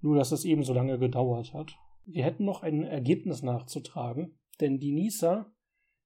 nur 0.00 0.16
dass 0.16 0.32
es 0.32 0.44
eben 0.44 0.64
so 0.64 0.72
lange 0.72 0.98
gedauert 0.98 1.52
hat. 1.52 1.76
Wir 2.06 2.24
hätten 2.24 2.44
noch 2.44 2.62
ein 2.62 2.82
Ergebnis 2.82 3.42
nachzutragen, 3.42 4.38
denn 4.60 4.78
die 4.78 4.92
Nisa, 4.92 5.52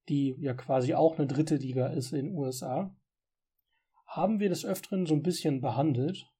die 0.07 0.35
ja 0.39 0.53
quasi 0.53 0.93
auch 0.93 1.17
eine 1.17 1.27
dritte 1.27 1.55
Liga 1.55 1.87
ist 1.87 2.13
in 2.13 2.27
den 2.27 2.35
USA, 2.35 2.95
haben 4.05 4.39
wir 4.39 4.49
des 4.49 4.65
Öfteren 4.65 5.05
so 5.05 5.13
ein 5.13 5.21
bisschen 5.21 5.61
behandelt 5.61 6.31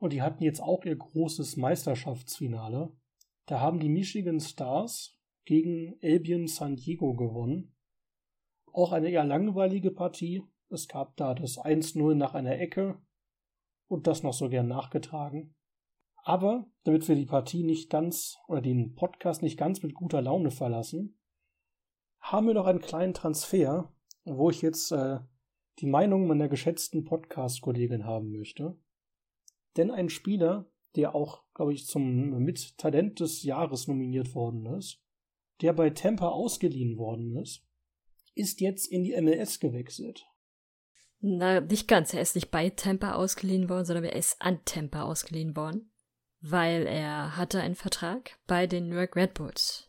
und 0.00 0.14
die 0.14 0.22
hatten 0.22 0.42
jetzt 0.42 0.60
auch 0.60 0.84
ihr 0.84 0.96
großes 0.96 1.56
Meisterschaftsfinale. 1.56 2.90
Da 3.46 3.60
haben 3.60 3.78
die 3.80 3.90
Michigan 3.90 4.40
Stars 4.40 5.16
gegen 5.44 5.98
Albion 6.02 6.46
San 6.48 6.76
Diego 6.76 7.14
gewonnen. 7.14 7.76
Auch 8.72 8.92
eine 8.92 9.10
eher 9.10 9.24
langweilige 9.24 9.90
Partie. 9.90 10.42
Es 10.70 10.88
gab 10.88 11.16
da 11.16 11.34
das 11.34 11.58
1-0 11.58 12.14
nach 12.14 12.34
einer 12.34 12.58
Ecke 12.58 12.98
und 13.88 14.06
das 14.06 14.22
noch 14.22 14.32
so 14.32 14.48
gern 14.48 14.68
nachgetragen. 14.68 15.54
Aber 16.22 16.66
damit 16.84 17.06
wir 17.06 17.14
die 17.14 17.26
Partie 17.26 17.62
nicht 17.62 17.90
ganz 17.90 18.38
oder 18.48 18.62
den 18.62 18.94
Podcast 18.94 19.42
nicht 19.42 19.58
ganz 19.58 19.82
mit 19.82 19.94
guter 19.94 20.22
Laune 20.22 20.50
verlassen, 20.50 21.18
haben 22.20 22.46
wir 22.46 22.54
noch 22.54 22.66
einen 22.66 22.80
kleinen 22.80 23.14
Transfer, 23.14 23.92
wo 24.24 24.48
ich 24.48 24.62
jetzt 24.62 24.92
äh, 24.92 25.18
die 25.78 25.86
Meinung 25.86 26.26
meiner 26.26 26.48
geschätzten 26.48 27.04
Podcast-Kollegin 27.04 28.06
haben 28.06 28.30
möchte. 28.30 28.78
Denn 29.76 29.90
ein 29.90 30.08
Spieler, 30.08 30.70
der 30.96 31.14
auch, 31.14 31.44
glaube 31.54 31.72
ich, 31.72 31.86
zum 31.86 32.30
mit 32.42 32.76
Talent 32.78 33.20
des 33.20 33.42
Jahres 33.42 33.86
nominiert 33.86 34.34
worden 34.34 34.66
ist, 34.66 35.02
der 35.60 35.72
bei 35.72 35.90
Tampa 35.90 36.28
ausgeliehen 36.28 36.96
worden 36.96 37.36
ist, 37.36 37.64
ist 38.34 38.60
jetzt 38.60 38.86
in 38.86 39.04
die 39.04 39.20
MLS 39.20 39.60
gewechselt. 39.60 40.26
Na, 41.20 41.60
nicht 41.60 41.86
ganz. 41.86 42.14
Er 42.14 42.22
ist 42.22 42.34
nicht 42.34 42.50
bei 42.50 42.70
Tampa 42.70 43.12
ausgeliehen 43.12 43.68
worden, 43.68 43.84
sondern 43.84 44.04
er 44.04 44.16
ist 44.16 44.40
an 44.40 44.64
Tampa 44.64 45.02
ausgeliehen 45.02 45.54
worden, 45.54 45.92
weil 46.40 46.86
er 46.86 47.36
hatte 47.36 47.60
einen 47.60 47.74
Vertrag 47.74 48.38
bei 48.46 48.66
den 48.66 48.88
New 48.88 48.96
York 48.96 49.16
Red 49.16 49.34
Bulls. 49.34 49.86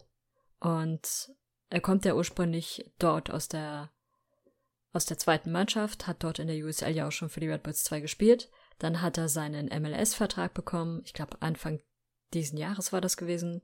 Und 0.60 1.34
er 1.70 1.80
kommt 1.80 2.04
ja 2.04 2.16
ursprünglich 2.16 2.92
dort 3.00 3.32
aus 3.32 3.48
der 3.48 3.92
aus 4.94 5.06
der 5.06 5.18
zweiten 5.18 5.54
Mannschaft, 5.54 6.06
hat 6.06 6.22
dort 6.22 6.40
in 6.40 6.48
der 6.48 6.58
USL 6.66 6.94
ja 6.94 7.08
auch 7.08 7.12
schon 7.14 7.30
für 7.30 7.40
die 7.40 7.48
Red 7.48 7.64
Bulls 7.64 7.86
2 7.86 8.02
gespielt. 8.02 8.52
Dann 8.80 9.02
hat 9.02 9.18
er 9.18 9.30
seinen 9.30 9.68
MLS-Vertrag 9.68 10.54
bekommen. 10.54 11.02
Ich 11.06 11.14
glaube, 11.14 11.42
Anfang 11.42 11.80
diesen 12.34 12.58
Jahres 12.58 12.94
war 12.94 13.02
das 13.02 13.18
gewesen. 13.18 13.62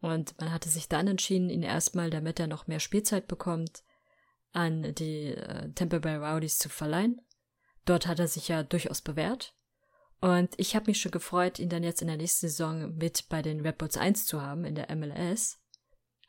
Und 0.00 0.38
man 0.40 0.52
hatte 0.52 0.68
sich 0.68 0.88
dann 0.88 1.06
entschieden, 1.06 1.48
ihn 1.48 1.62
erstmal, 1.62 2.10
damit 2.10 2.40
er 2.40 2.48
noch 2.48 2.66
mehr 2.66 2.80
Spielzeit 2.80 3.28
bekommt, 3.28 3.84
an 4.52 4.94
die 4.94 5.28
äh, 5.28 5.72
Tampa 5.74 5.98
Bay 5.98 6.16
Rowdies 6.16 6.58
zu 6.58 6.68
verleihen. 6.68 7.20
Dort 7.84 8.06
hat 8.06 8.18
er 8.18 8.28
sich 8.28 8.48
ja 8.48 8.62
durchaus 8.62 9.00
bewährt. 9.00 9.54
Und 10.20 10.54
ich 10.56 10.76
habe 10.76 10.86
mich 10.86 11.00
schon 11.00 11.10
gefreut, 11.10 11.58
ihn 11.58 11.68
dann 11.68 11.82
jetzt 11.82 12.00
in 12.00 12.08
der 12.08 12.16
nächsten 12.16 12.48
Saison 12.48 12.94
mit 12.96 13.28
bei 13.28 13.42
den 13.42 13.60
Red 13.60 13.78
Bulls 13.78 13.96
1 13.96 14.26
zu 14.26 14.40
haben 14.40 14.64
in 14.64 14.76
der 14.76 14.94
MLS, 14.94 15.58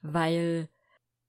weil 0.01 0.67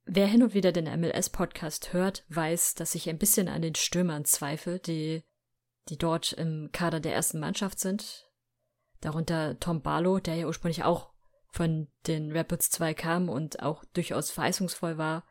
wer 0.07 0.27
hin 0.27 0.43
und 0.43 0.55
wieder 0.55 0.73
den 0.73 0.87
MLS-Podcast 0.87 1.93
hört, 1.93 2.25
weiß, 2.29 2.75
dass 2.75 2.95
ich 2.95 3.09
ein 3.09 3.19
bisschen 3.19 3.49
an 3.49 3.61
den 3.61 3.75
Stürmern 3.75 4.25
zweifle, 4.25 4.79
die, 4.79 5.25
die 5.89 5.99
dort 5.99 6.33
im 6.33 6.71
Kader 6.73 7.01
der 7.01 7.15
ersten 7.15 7.41
Mannschaft 7.41 7.79
sind. 7.79 8.31
Darunter 9.01 9.59
Tom 9.61 9.83
Barlow, 9.83 10.19
der 10.19 10.37
ja 10.37 10.47
ursprünglich 10.47 10.85
auch 10.85 11.13
von 11.51 11.89
den 12.07 12.33
Bulls 12.49 12.71
2 12.71 12.95
kam 12.95 13.29
und 13.29 13.63
auch 13.63 13.85
durchaus 13.93 14.31
verheißungsvoll 14.31 14.99
war, 14.99 15.25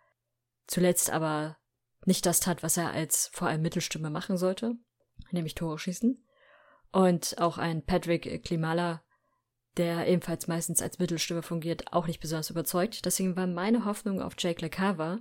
zuletzt 0.67 1.09
aber 1.09 1.57
nicht 2.05 2.25
das 2.25 2.39
tat, 2.39 2.63
was 2.63 2.77
er 2.77 2.91
als 2.91 3.29
vor 3.33 3.47
allem 3.47 3.61
Mittelstimme 3.61 4.09
machen 4.09 4.37
sollte, 4.37 4.75
nämlich 5.31 5.55
Tore 5.55 5.79
schießen. 5.79 6.25
Und 6.91 7.39
auch 7.39 7.57
ein 7.57 7.83
Patrick 7.83 8.43
Klimala, 8.43 9.03
der 9.77 10.07
ebenfalls 10.07 10.47
meistens 10.47 10.81
als 10.81 10.99
Mittelstimme 10.99 11.41
fungiert, 11.41 11.91
auch 11.91 12.05
nicht 12.05 12.19
besonders 12.19 12.51
überzeugt. 12.51 13.05
Deswegen 13.05 13.35
war 13.35 13.47
meine 13.47 13.85
Hoffnung 13.85 14.21
auf 14.21 14.35
Jake 14.37 14.61
LeCava. 14.61 15.19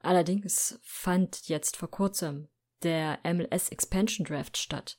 Allerdings 0.00 0.78
fand 0.84 1.48
jetzt 1.48 1.76
vor 1.76 1.90
kurzem 1.90 2.48
der 2.82 3.18
MLS 3.24 3.68
Expansion 3.70 4.26
Draft 4.26 4.56
statt, 4.56 4.98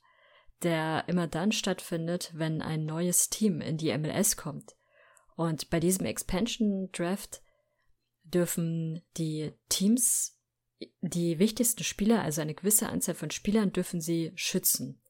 der 0.64 1.06
immer 1.08 1.28
dann 1.28 1.52
stattfindet, 1.52 2.32
wenn 2.34 2.62
ein 2.62 2.86
neues 2.86 3.30
Team 3.30 3.62
in 3.62 3.78
die 3.78 3.96
MLS 3.98 4.38
kommt. 4.38 4.76
Und 5.36 5.70
bei 5.70 5.80
diesem 5.80 6.06
Expansion 6.06 6.90
Draft 6.92 7.42
dürfen 8.24 9.02
die 9.18 9.54
Teams 9.70 10.38
die 11.02 11.40
wichtigsten 11.40 11.84
Spieler, 11.84 12.22
also 12.22 12.42
eine 12.42 12.54
gewisse 12.54 12.90
Anzahl 12.90 13.16
von 13.16 13.32
Spielern, 13.32 13.72
dürfen 13.72 14.02
sie 14.02 14.32
schützen. 14.36 15.02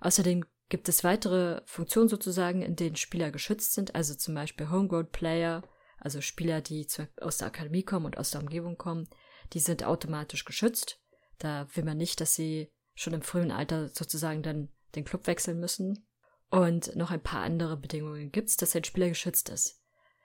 Außerdem 0.00 0.44
gibt 0.68 0.88
es 0.88 1.04
weitere 1.04 1.62
Funktionen 1.66 2.08
sozusagen, 2.08 2.62
in 2.62 2.76
denen 2.76 2.96
Spieler 2.96 3.30
geschützt 3.30 3.74
sind, 3.74 3.94
also 3.94 4.14
zum 4.14 4.34
Beispiel 4.34 4.70
Homegrown 4.70 5.10
Player, 5.10 5.62
also 5.98 6.20
Spieler, 6.20 6.60
die 6.60 6.86
aus 7.20 7.38
der 7.38 7.48
Akademie 7.48 7.84
kommen 7.84 8.06
und 8.06 8.18
aus 8.18 8.30
der 8.30 8.40
Umgebung 8.40 8.76
kommen, 8.76 9.08
die 9.52 9.60
sind 9.60 9.84
automatisch 9.84 10.44
geschützt. 10.44 11.01
Da 11.38 11.66
will 11.74 11.84
man 11.84 11.96
nicht, 11.96 12.20
dass 12.20 12.34
sie 12.34 12.70
schon 12.94 13.14
im 13.14 13.22
frühen 13.22 13.50
Alter 13.50 13.88
sozusagen 13.88 14.42
dann 14.42 14.68
den 14.94 15.04
Club 15.04 15.26
wechseln 15.26 15.58
müssen. 15.60 16.06
Und 16.50 16.94
noch 16.96 17.10
ein 17.10 17.22
paar 17.22 17.42
andere 17.42 17.76
Bedingungen 17.76 18.30
gibt 18.30 18.50
es, 18.50 18.56
dass 18.56 18.76
ein 18.76 18.84
Spieler 18.84 19.08
geschützt 19.08 19.48
ist. 19.48 19.80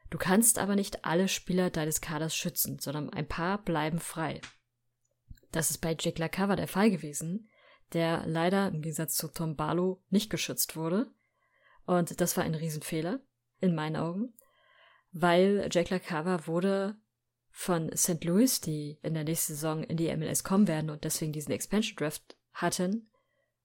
Du 0.09 0.17
kannst 0.17 0.59
aber 0.59 0.75
nicht 0.75 1.05
alle 1.05 1.27
Spieler 1.27 1.69
deines 1.69 2.01
Kaders 2.01 2.35
schützen, 2.35 2.79
sondern 2.79 3.09
ein 3.09 3.27
paar 3.27 3.63
bleiben 3.63 3.99
frei. 3.99 4.41
Das 5.51 5.71
ist 5.71 5.79
bei 5.79 5.95
Jake 5.97 6.19
LaCava 6.19 6.55
der 6.55 6.67
Fall 6.67 6.91
gewesen, 6.91 7.49
der 7.93 8.25
leider 8.25 8.67
im 8.67 8.81
Gegensatz 8.81 9.15
zu 9.15 9.27
Tom 9.29 9.55
Barlow 9.55 10.03
nicht 10.09 10.29
geschützt 10.29 10.75
wurde. 10.75 11.11
Und 11.85 12.19
das 12.19 12.35
war 12.35 12.43
ein 12.43 12.55
Riesenfehler, 12.55 13.21
in 13.59 13.73
meinen 13.73 13.95
Augen, 13.95 14.33
weil 15.11 15.69
Jake 15.71 15.93
LaCava 15.93 16.47
wurde 16.47 16.97
von 17.57 17.89
St. 17.97 18.23
Louis, 18.23 18.61
die 18.61 18.99
in 19.01 19.15
der 19.15 19.23
nächsten 19.23 19.53
Saison 19.53 19.83
in 19.83 19.97
die 19.97 20.15
MLS 20.15 20.43
kommen 20.43 20.67
werden 20.67 20.91
und 20.91 21.03
deswegen 21.03 21.33
diesen 21.33 21.51
Expansion 21.51 21.95
Draft 21.95 22.37
hatten, 22.53 23.09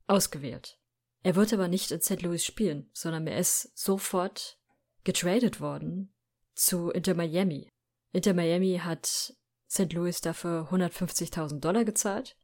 ausgewählt. 0.07 0.79
Er 1.23 1.37
wird 1.37 1.53
aber 1.53 1.69
nicht 1.69 1.91
in 1.91 2.01
St. 2.01 2.23
Louis 2.23 2.43
spielen, 2.43 2.89
sondern 2.95 3.27
er 3.27 3.37
ist 3.37 3.77
sofort 3.79 4.59
getradet 5.05 5.61
worden 5.61 6.15
zu 6.55 6.89
Inter 6.89 7.13
Miami. 7.13 7.69
Inter 8.13 8.33
Miami 8.33 8.81
hat 8.83 9.35
St. 9.71 9.93
Louis 9.93 10.23
dafür 10.23 10.71
150.000 10.73 11.61
Dollar 11.61 11.85
gezahlt 11.85 12.35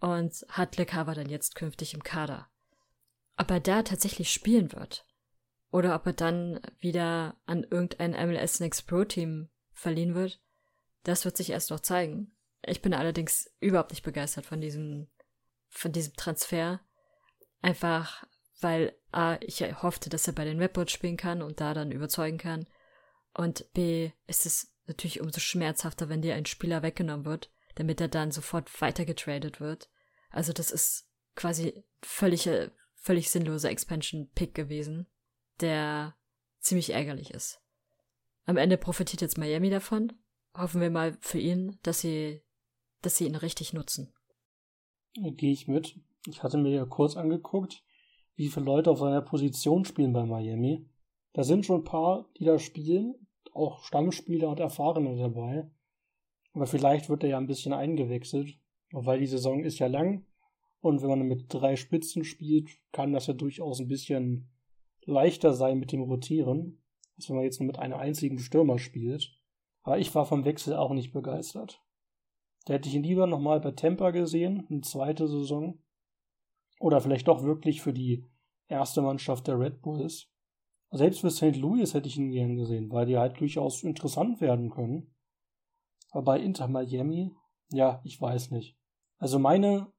und 0.00 0.34
hat 0.48 0.76
LeCava 0.76 1.14
dann 1.14 1.28
jetzt 1.28 1.54
künftig 1.54 1.94
im 1.94 2.02
Kader. 2.02 2.50
Ob 3.36 3.48
er 3.48 3.60
da 3.60 3.84
tatsächlich 3.84 4.32
spielen 4.32 4.72
wird 4.72 5.06
oder 5.70 5.94
ob 5.94 6.04
er 6.06 6.14
dann 6.14 6.60
wieder 6.80 7.36
an 7.46 7.62
irgendein 7.62 8.28
MLS 8.28 8.58
Next 8.58 8.88
Pro 8.88 9.04
Team 9.04 9.50
verliehen 9.72 10.16
wird, 10.16 10.40
das 11.04 11.24
wird 11.24 11.36
sich 11.36 11.50
erst 11.50 11.70
noch 11.70 11.80
zeigen. 11.80 12.34
Ich 12.66 12.82
bin 12.82 12.94
allerdings 12.94 13.50
überhaupt 13.60 13.90
nicht 13.90 14.02
begeistert 14.02 14.46
von 14.46 14.60
diesem, 14.60 15.08
von 15.68 15.92
diesem 15.92 16.14
Transfer. 16.14 16.80
Einfach, 17.62 18.26
weil 18.60 18.96
A, 19.12 19.36
ich 19.40 19.60
hoffte, 19.82 20.10
dass 20.10 20.26
er 20.26 20.32
bei 20.32 20.44
den 20.44 20.60
Red 20.60 20.90
spielen 20.90 21.16
kann 21.16 21.42
und 21.42 21.60
da 21.60 21.74
dann 21.74 21.92
überzeugen 21.92 22.38
kann. 22.38 22.66
Und 23.34 23.72
B, 23.74 24.10
ist 24.26 24.46
es 24.46 24.74
natürlich 24.86 25.20
umso 25.20 25.40
schmerzhafter, 25.40 26.08
wenn 26.08 26.22
dir 26.22 26.34
ein 26.34 26.46
Spieler 26.46 26.82
weggenommen 26.82 27.24
wird, 27.24 27.50
damit 27.74 28.00
er 28.00 28.08
dann 28.08 28.32
sofort 28.32 28.80
weitergetradet 28.80 29.60
wird. 29.60 29.88
Also 30.30 30.52
das 30.52 30.70
ist 30.70 31.08
quasi 31.34 31.84
völlig, 32.02 32.48
völlig 32.94 33.30
sinnloser 33.30 33.70
Expansion-Pick 33.70 34.54
gewesen, 34.54 35.06
der 35.60 36.16
ziemlich 36.60 36.90
ärgerlich 36.90 37.32
ist. 37.32 37.60
Am 38.46 38.56
Ende 38.56 38.76
profitiert 38.76 39.22
jetzt 39.22 39.38
Miami 39.38 39.70
davon. 39.70 40.12
Hoffen 40.56 40.80
wir 40.80 40.90
mal 40.90 41.16
für 41.20 41.38
ihn, 41.38 41.78
dass 41.82 42.00
sie, 42.00 42.42
dass 43.02 43.16
sie 43.16 43.26
ihn 43.26 43.34
richtig 43.34 43.72
nutzen. 43.72 44.12
Gehe 45.14 45.52
ich 45.52 45.68
mit. 45.68 46.00
Ich 46.26 46.42
hatte 46.42 46.58
mir 46.58 46.70
ja 46.70 46.84
kurz 46.84 47.16
angeguckt, 47.16 47.84
wie 48.36 48.48
viele 48.48 48.66
Leute 48.66 48.90
auf 48.90 48.98
seiner 48.98 49.22
Position 49.22 49.84
spielen 49.84 50.12
bei 50.12 50.24
Miami. 50.24 50.86
Da 51.32 51.42
sind 51.42 51.66
schon 51.66 51.80
ein 51.80 51.84
paar, 51.84 52.28
die 52.38 52.44
da 52.44 52.58
spielen, 52.58 53.14
auch 53.52 53.82
Stammspieler 53.84 54.48
und 54.48 54.60
Erfahrene 54.60 55.16
dabei. 55.16 55.70
Aber 56.52 56.66
vielleicht 56.66 57.08
wird 57.08 57.24
er 57.24 57.30
ja 57.30 57.38
ein 57.38 57.48
bisschen 57.48 57.72
eingewechselt, 57.72 58.56
weil 58.92 59.18
die 59.18 59.26
Saison 59.26 59.64
ist 59.64 59.78
ja 59.80 59.88
lang. 59.88 60.24
Und 60.80 61.02
wenn 61.02 61.08
man 61.08 61.22
mit 61.22 61.46
drei 61.48 61.76
Spitzen 61.76 62.24
spielt, 62.24 62.70
kann 62.92 63.12
das 63.12 63.26
ja 63.26 63.34
durchaus 63.34 63.80
ein 63.80 63.88
bisschen 63.88 64.50
leichter 65.04 65.52
sein 65.52 65.78
mit 65.78 65.92
dem 65.92 66.02
Rotieren, 66.02 66.82
als 67.16 67.28
wenn 67.28 67.36
man 67.36 67.44
jetzt 67.44 67.58
nur 67.58 67.66
mit 67.66 67.78
einem 67.78 67.94
einzigen 67.94 68.38
Stürmer 68.38 68.78
spielt. 68.78 69.33
Aber 69.84 69.98
ich 69.98 70.14
war 70.14 70.26
vom 70.26 70.44
Wechsel 70.44 70.74
auch 70.74 70.92
nicht 70.92 71.12
begeistert. 71.12 71.80
Da 72.64 72.74
hätte 72.74 72.88
ich 72.88 72.94
ihn 72.94 73.02
lieber 73.02 73.26
nochmal 73.26 73.60
bei 73.60 73.70
Tampa 73.70 74.10
gesehen, 74.10 74.66
eine 74.70 74.80
zweite 74.80 75.28
Saison. 75.28 75.78
Oder 76.80 77.00
vielleicht 77.00 77.28
doch 77.28 77.42
wirklich 77.42 77.82
für 77.82 77.92
die 77.92 78.24
erste 78.66 79.02
Mannschaft 79.02 79.46
der 79.46 79.58
Red 79.58 79.82
Bulls. 79.82 80.30
Selbst 80.90 81.20
für 81.20 81.30
St. 81.30 81.56
Louis 81.56 81.92
hätte 81.92 82.08
ich 82.08 82.16
ihn 82.16 82.30
gern 82.30 82.56
gesehen, 82.56 82.90
weil 82.90 83.06
die 83.06 83.18
halt 83.18 83.38
durchaus 83.38 83.82
interessant 83.82 84.40
werden 84.40 84.70
können. 84.70 85.14
Aber 86.10 86.22
bei 86.22 86.40
Inter 86.40 86.68
Miami, 86.68 87.32
ja, 87.70 88.00
ich 88.04 88.20
weiß 88.20 88.52
nicht. 88.52 88.78
Also 89.18 89.38
meine 89.38 89.92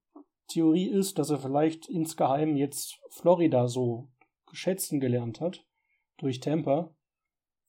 Theorie 0.47 0.87
ist, 0.87 1.19
dass 1.19 1.29
er 1.29 1.39
vielleicht 1.39 1.89
insgeheim 1.89 2.55
jetzt 2.55 2.99
Florida 3.09 3.67
so 3.67 4.09
geschätzen 4.47 4.99
gelernt 4.99 5.41
hat 5.41 5.65
durch 6.17 6.39
Tampa, 6.39 6.95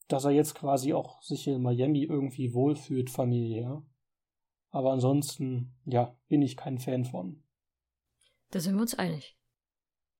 dass 0.07 0.25
er 0.25 0.31
jetzt 0.31 0.55
quasi 0.55 0.93
auch 0.93 1.21
sich 1.21 1.47
in 1.47 1.61
Miami 1.61 2.03
irgendwie 2.03 2.53
wohlfühlt 2.53 3.09
familiär. 3.09 3.83
Aber 4.69 4.91
ansonsten, 4.91 5.75
ja, 5.85 6.17
bin 6.27 6.41
ich 6.41 6.57
kein 6.57 6.77
Fan 6.77 7.05
von. 7.05 7.43
Da 8.51 8.59
sind 8.59 8.75
wir 8.75 8.81
uns 8.81 8.95
einig. 8.95 9.37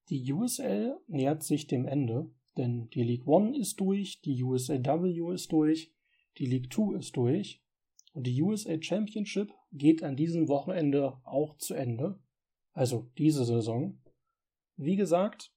Die 0.09 0.31
USL 0.31 0.97
nähert 1.07 1.43
sich 1.43 1.67
dem 1.67 1.85
Ende. 1.85 2.31
Denn 2.57 2.89
die 2.89 3.03
League 3.03 3.27
One 3.27 3.55
ist 3.55 3.79
durch, 3.79 4.19
die 4.21 4.43
USAW 4.43 5.31
ist 5.31 5.51
durch, 5.51 5.93
die 6.37 6.47
League 6.47 6.71
Two 6.71 6.93
ist 6.93 7.15
durch 7.15 7.63
und 8.13 8.25
die 8.25 8.41
USA 8.41 8.81
Championship 8.81 9.53
geht 9.71 10.03
an 10.03 10.15
diesem 10.15 10.47
Wochenende 10.47 11.21
auch 11.23 11.57
zu 11.57 11.75
Ende. 11.75 12.19
Also 12.73 13.11
diese 13.17 13.45
Saison. 13.45 14.01
Wie 14.75 14.95
gesagt, 14.95 15.53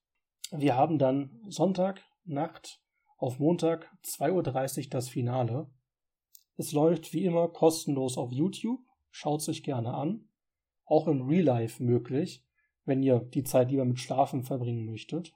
wir 0.51 0.75
haben 0.75 0.99
dann 0.99 1.41
Sonntag 1.47 2.03
Nacht 2.23 2.80
auf 3.21 3.37
Montag 3.37 3.87
2.30 4.03 4.85
Uhr 4.85 4.89
das 4.89 5.07
Finale. 5.07 5.69
Es 6.57 6.71
läuft 6.71 7.13
wie 7.13 7.23
immer 7.25 7.49
kostenlos 7.49 8.17
auf 8.17 8.31
YouTube. 8.31 8.81
Schaut 9.11 9.43
sich 9.43 9.61
gerne 9.61 9.93
an. 9.93 10.27
Auch 10.85 11.07
im 11.07 11.21
Real 11.21 11.43
Life 11.43 11.83
möglich, 11.83 12.43
wenn 12.83 13.03
ihr 13.03 13.19
die 13.19 13.43
Zeit 13.43 13.69
lieber 13.69 13.85
mit 13.85 13.99
Schlafen 13.99 14.41
verbringen 14.41 14.87
möchtet. 14.87 15.35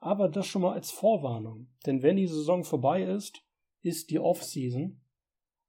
Aber 0.00 0.28
das 0.28 0.48
schon 0.48 0.62
mal 0.62 0.72
als 0.72 0.90
Vorwarnung. 0.90 1.68
Denn 1.86 2.02
wenn 2.02 2.16
die 2.16 2.26
Saison 2.26 2.64
vorbei 2.64 3.04
ist, 3.04 3.44
ist 3.80 4.10
die 4.10 4.18
Off-Season. 4.18 5.00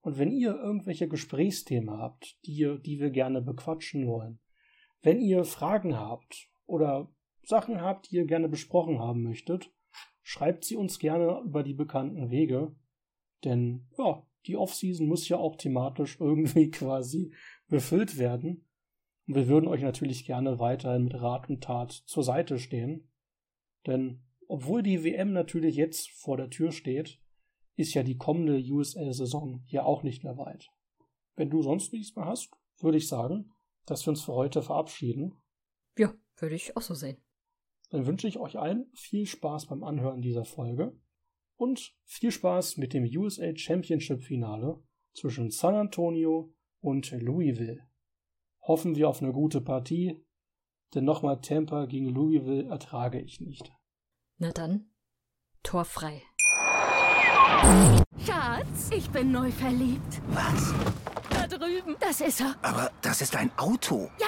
Und 0.02 0.18
wenn 0.18 0.32
ihr 0.32 0.56
irgendwelche 0.56 1.08
Gesprächsthemen 1.08 1.92
habt, 1.96 2.40
die, 2.48 2.80
die 2.84 3.00
wir 3.00 3.12
gerne 3.12 3.44
bequatschen 3.44 4.08
wollen, 4.08 4.40
wenn 5.04 5.22
ihr 5.22 5.44
Fragen 5.44 5.96
habt 5.96 6.50
oder 6.66 7.14
Sachen 7.44 7.82
habt, 7.82 8.10
die 8.10 8.16
ihr 8.16 8.26
gerne 8.26 8.50
besprochen 8.50 8.98
haben 8.98 9.22
möchtet, 9.22 9.72
schreibt 10.26 10.66
sie 10.66 10.76
uns 10.76 10.98
gerne 10.98 11.40
über 11.46 11.62
die 11.62 11.76
bekannten 11.76 12.32
Wege. 12.32 12.76
Denn 13.44 13.88
ja, 13.96 14.26
die 14.48 14.58
Off-Season 14.58 15.08
muss 15.08 15.30
ja 15.30 15.38
auch 15.38 15.56
thematisch 15.56 16.18
irgendwie 16.20 16.72
quasi 16.72 17.32
befüllt 17.68 18.18
werden. 18.18 18.68
Und 19.28 19.36
wir 19.36 19.48
würden 19.48 19.68
euch 19.68 19.84
natürlich 19.84 20.26
gerne 20.26 20.60
weiterhin 20.60 21.04
mit 21.04 21.14
Rat 21.14 21.48
und 21.48 21.64
Tat 21.64 21.92
zur 21.92 22.24
Seite 22.24 22.58
stehen. 22.58 23.12
Denn 23.86 24.24
obwohl 24.48 24.82
die 24.82 25.04
WM 25.04 25.32
natürlich 25.32 25.76
jetzt 25.76 26.10
vor 26.10 26.38
der 26.38 26.50
Tür 26.50 26.72
steht, 26.72 27.22
ist 27.76 27.94
ja 27.94 28.02
die 28.02 28.18
kommende 28.18 28.58
USL-Saison 28.58 29.64
ja 29.68 29.84
auch 29.84 30.02
nicht 30.02 30.24
mehr 30.24 30.38
weit. 30.38 30.72
Wenn 31.36 31.52
du 31.52 31.62
sonst 31.62 31.94
nichts 31.94 32.16
mehr 32.16 32.26
hast, 32.26 32.52
würde 32.80 32.98
ich 32.98 33.08
sagen, 33.08 33.52
dass 33.86 34.04
wir 34.08 34.10
uns 34.10 34.24
für 34.24 34.34
heute 34.34 34.64
verabschieden. 34.64 35.36
Ja, 36.00 36.16
würde 36.38 36.56
ich 36.56 36.76
auch 36.76 36.82
so 36.82 36.96
sehen. 36.96 37.18
Dann 37.90 38.06
wünsche 38.06 38.28
ich 38.28 38.40
euch 38.40 38.58
allen 38.58 38.90
viel 38.94 39.26
Spaß 39.26 39.68
beim 39.68 39.84
Anhören 39.84 40.22
dieser 40.22 40.46
Folge 40.46 40.98
und 41.56 41.96
viel 42.04 42.32
Spaß 42.32 42.78
mit 42.78 42.94
dem 42.94 43.04
USA 43.04 43.56
Championship 43.56 44.24
Finale 44.24 44.82
zwischen 45.14 45.50
San 45.52 45.76
Antonio 45.76 46.54
und 46.82 47.12
Louisville. 47.12 47.88
Hoffen 48.62 48.96
wir 48.96 49.10
auf 49.10 49.22
eine 49.22 49.32
gute 49.32 49.62
Partie, 49.62 50.26
denn 50.94 51.06
nochmal 51.06 51.40
Tampa 51.42 51.86
gegen 51.86 52.10
Louisville 52.10 52.68
ertrage 52.70 53.22
ich 53.22 53.40
nicht. 53.40 53.72
Na 54.38 54.52
dann, 54.52 54.92
Tor 55.64 55.86
frei. 55.86 56.22
Schatz, 58.26 58.90
ich 58.92 59.10
bin 59.10 59.32
neu 59.32 59.52
verliebt. 59.52 60.22
Was? 60.28 60.74
Da 61.30 61.48
drüben. 61.48 61.96
Das 62.00 62.22
ist 62.22 62.42
er. 62.42 62.56
Aber 62.62 62.92
das 63.02 63.22
ist 63.22 63.36
ein 63.36 63.52
Auto. 63.58 64.10
Ja, 64.20 64.28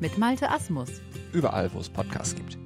mit 0.00 0.18
Malte 0.18 0.50
Asmus. 0.50 1.00
Überall, 1.32 1.72
wo 1.72 1.78
es 1.80 1.88
Podcasts 1.88 2.34
gibt. 2.34 2.58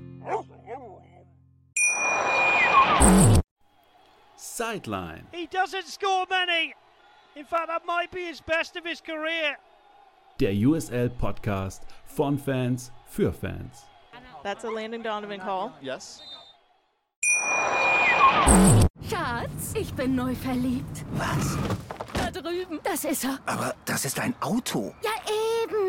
Sideline. 4.37 5.27
He 5.33 5.47
doesn't 5.47 5.87
score 5.87 6.27
many. 6.31 6.75
In 7.37 7.45
fact, 7.45 7.67
that 7.69 7.85
might 7.87 8.11
be 8.13 8.27
his 8.27 8.41
best 8.41 8.77
of 8.77 8.85
his 8.85 9.01
career. 9.01 9.57
Der 10.39 10.53
USL 10.53 11.11
Podcast 11.11 11.83
von 12.07 12.39
Fans 12.39 12.93
für 13.07 13.33
Fans. 13.33 13.85
That's 14.43 14.65
a 14.65 14.69
Landon 14.71 15.03
Donovan 15.03 15.41
call. 15.41 15.73
Yes. 15.81 16.21
Schatz, 19.09 19.75
ich 19.75 19.93
bin 19.95 20.15
neu 20.15 20.35
verliebt. 20.35 21.05
Was? 21.13 21.57
Da 22.13 22.31
drüben. 22.31 22.79
Das 22.85 23.05
ist 23.05 23.25
er. 23.25 23.39
Aber 23.47 23.75
das 23.85 24.05
ist 24.05 24.21
ein 24.21 24.35
Auto. 24.41 24.95
Ja, 25.03 25.11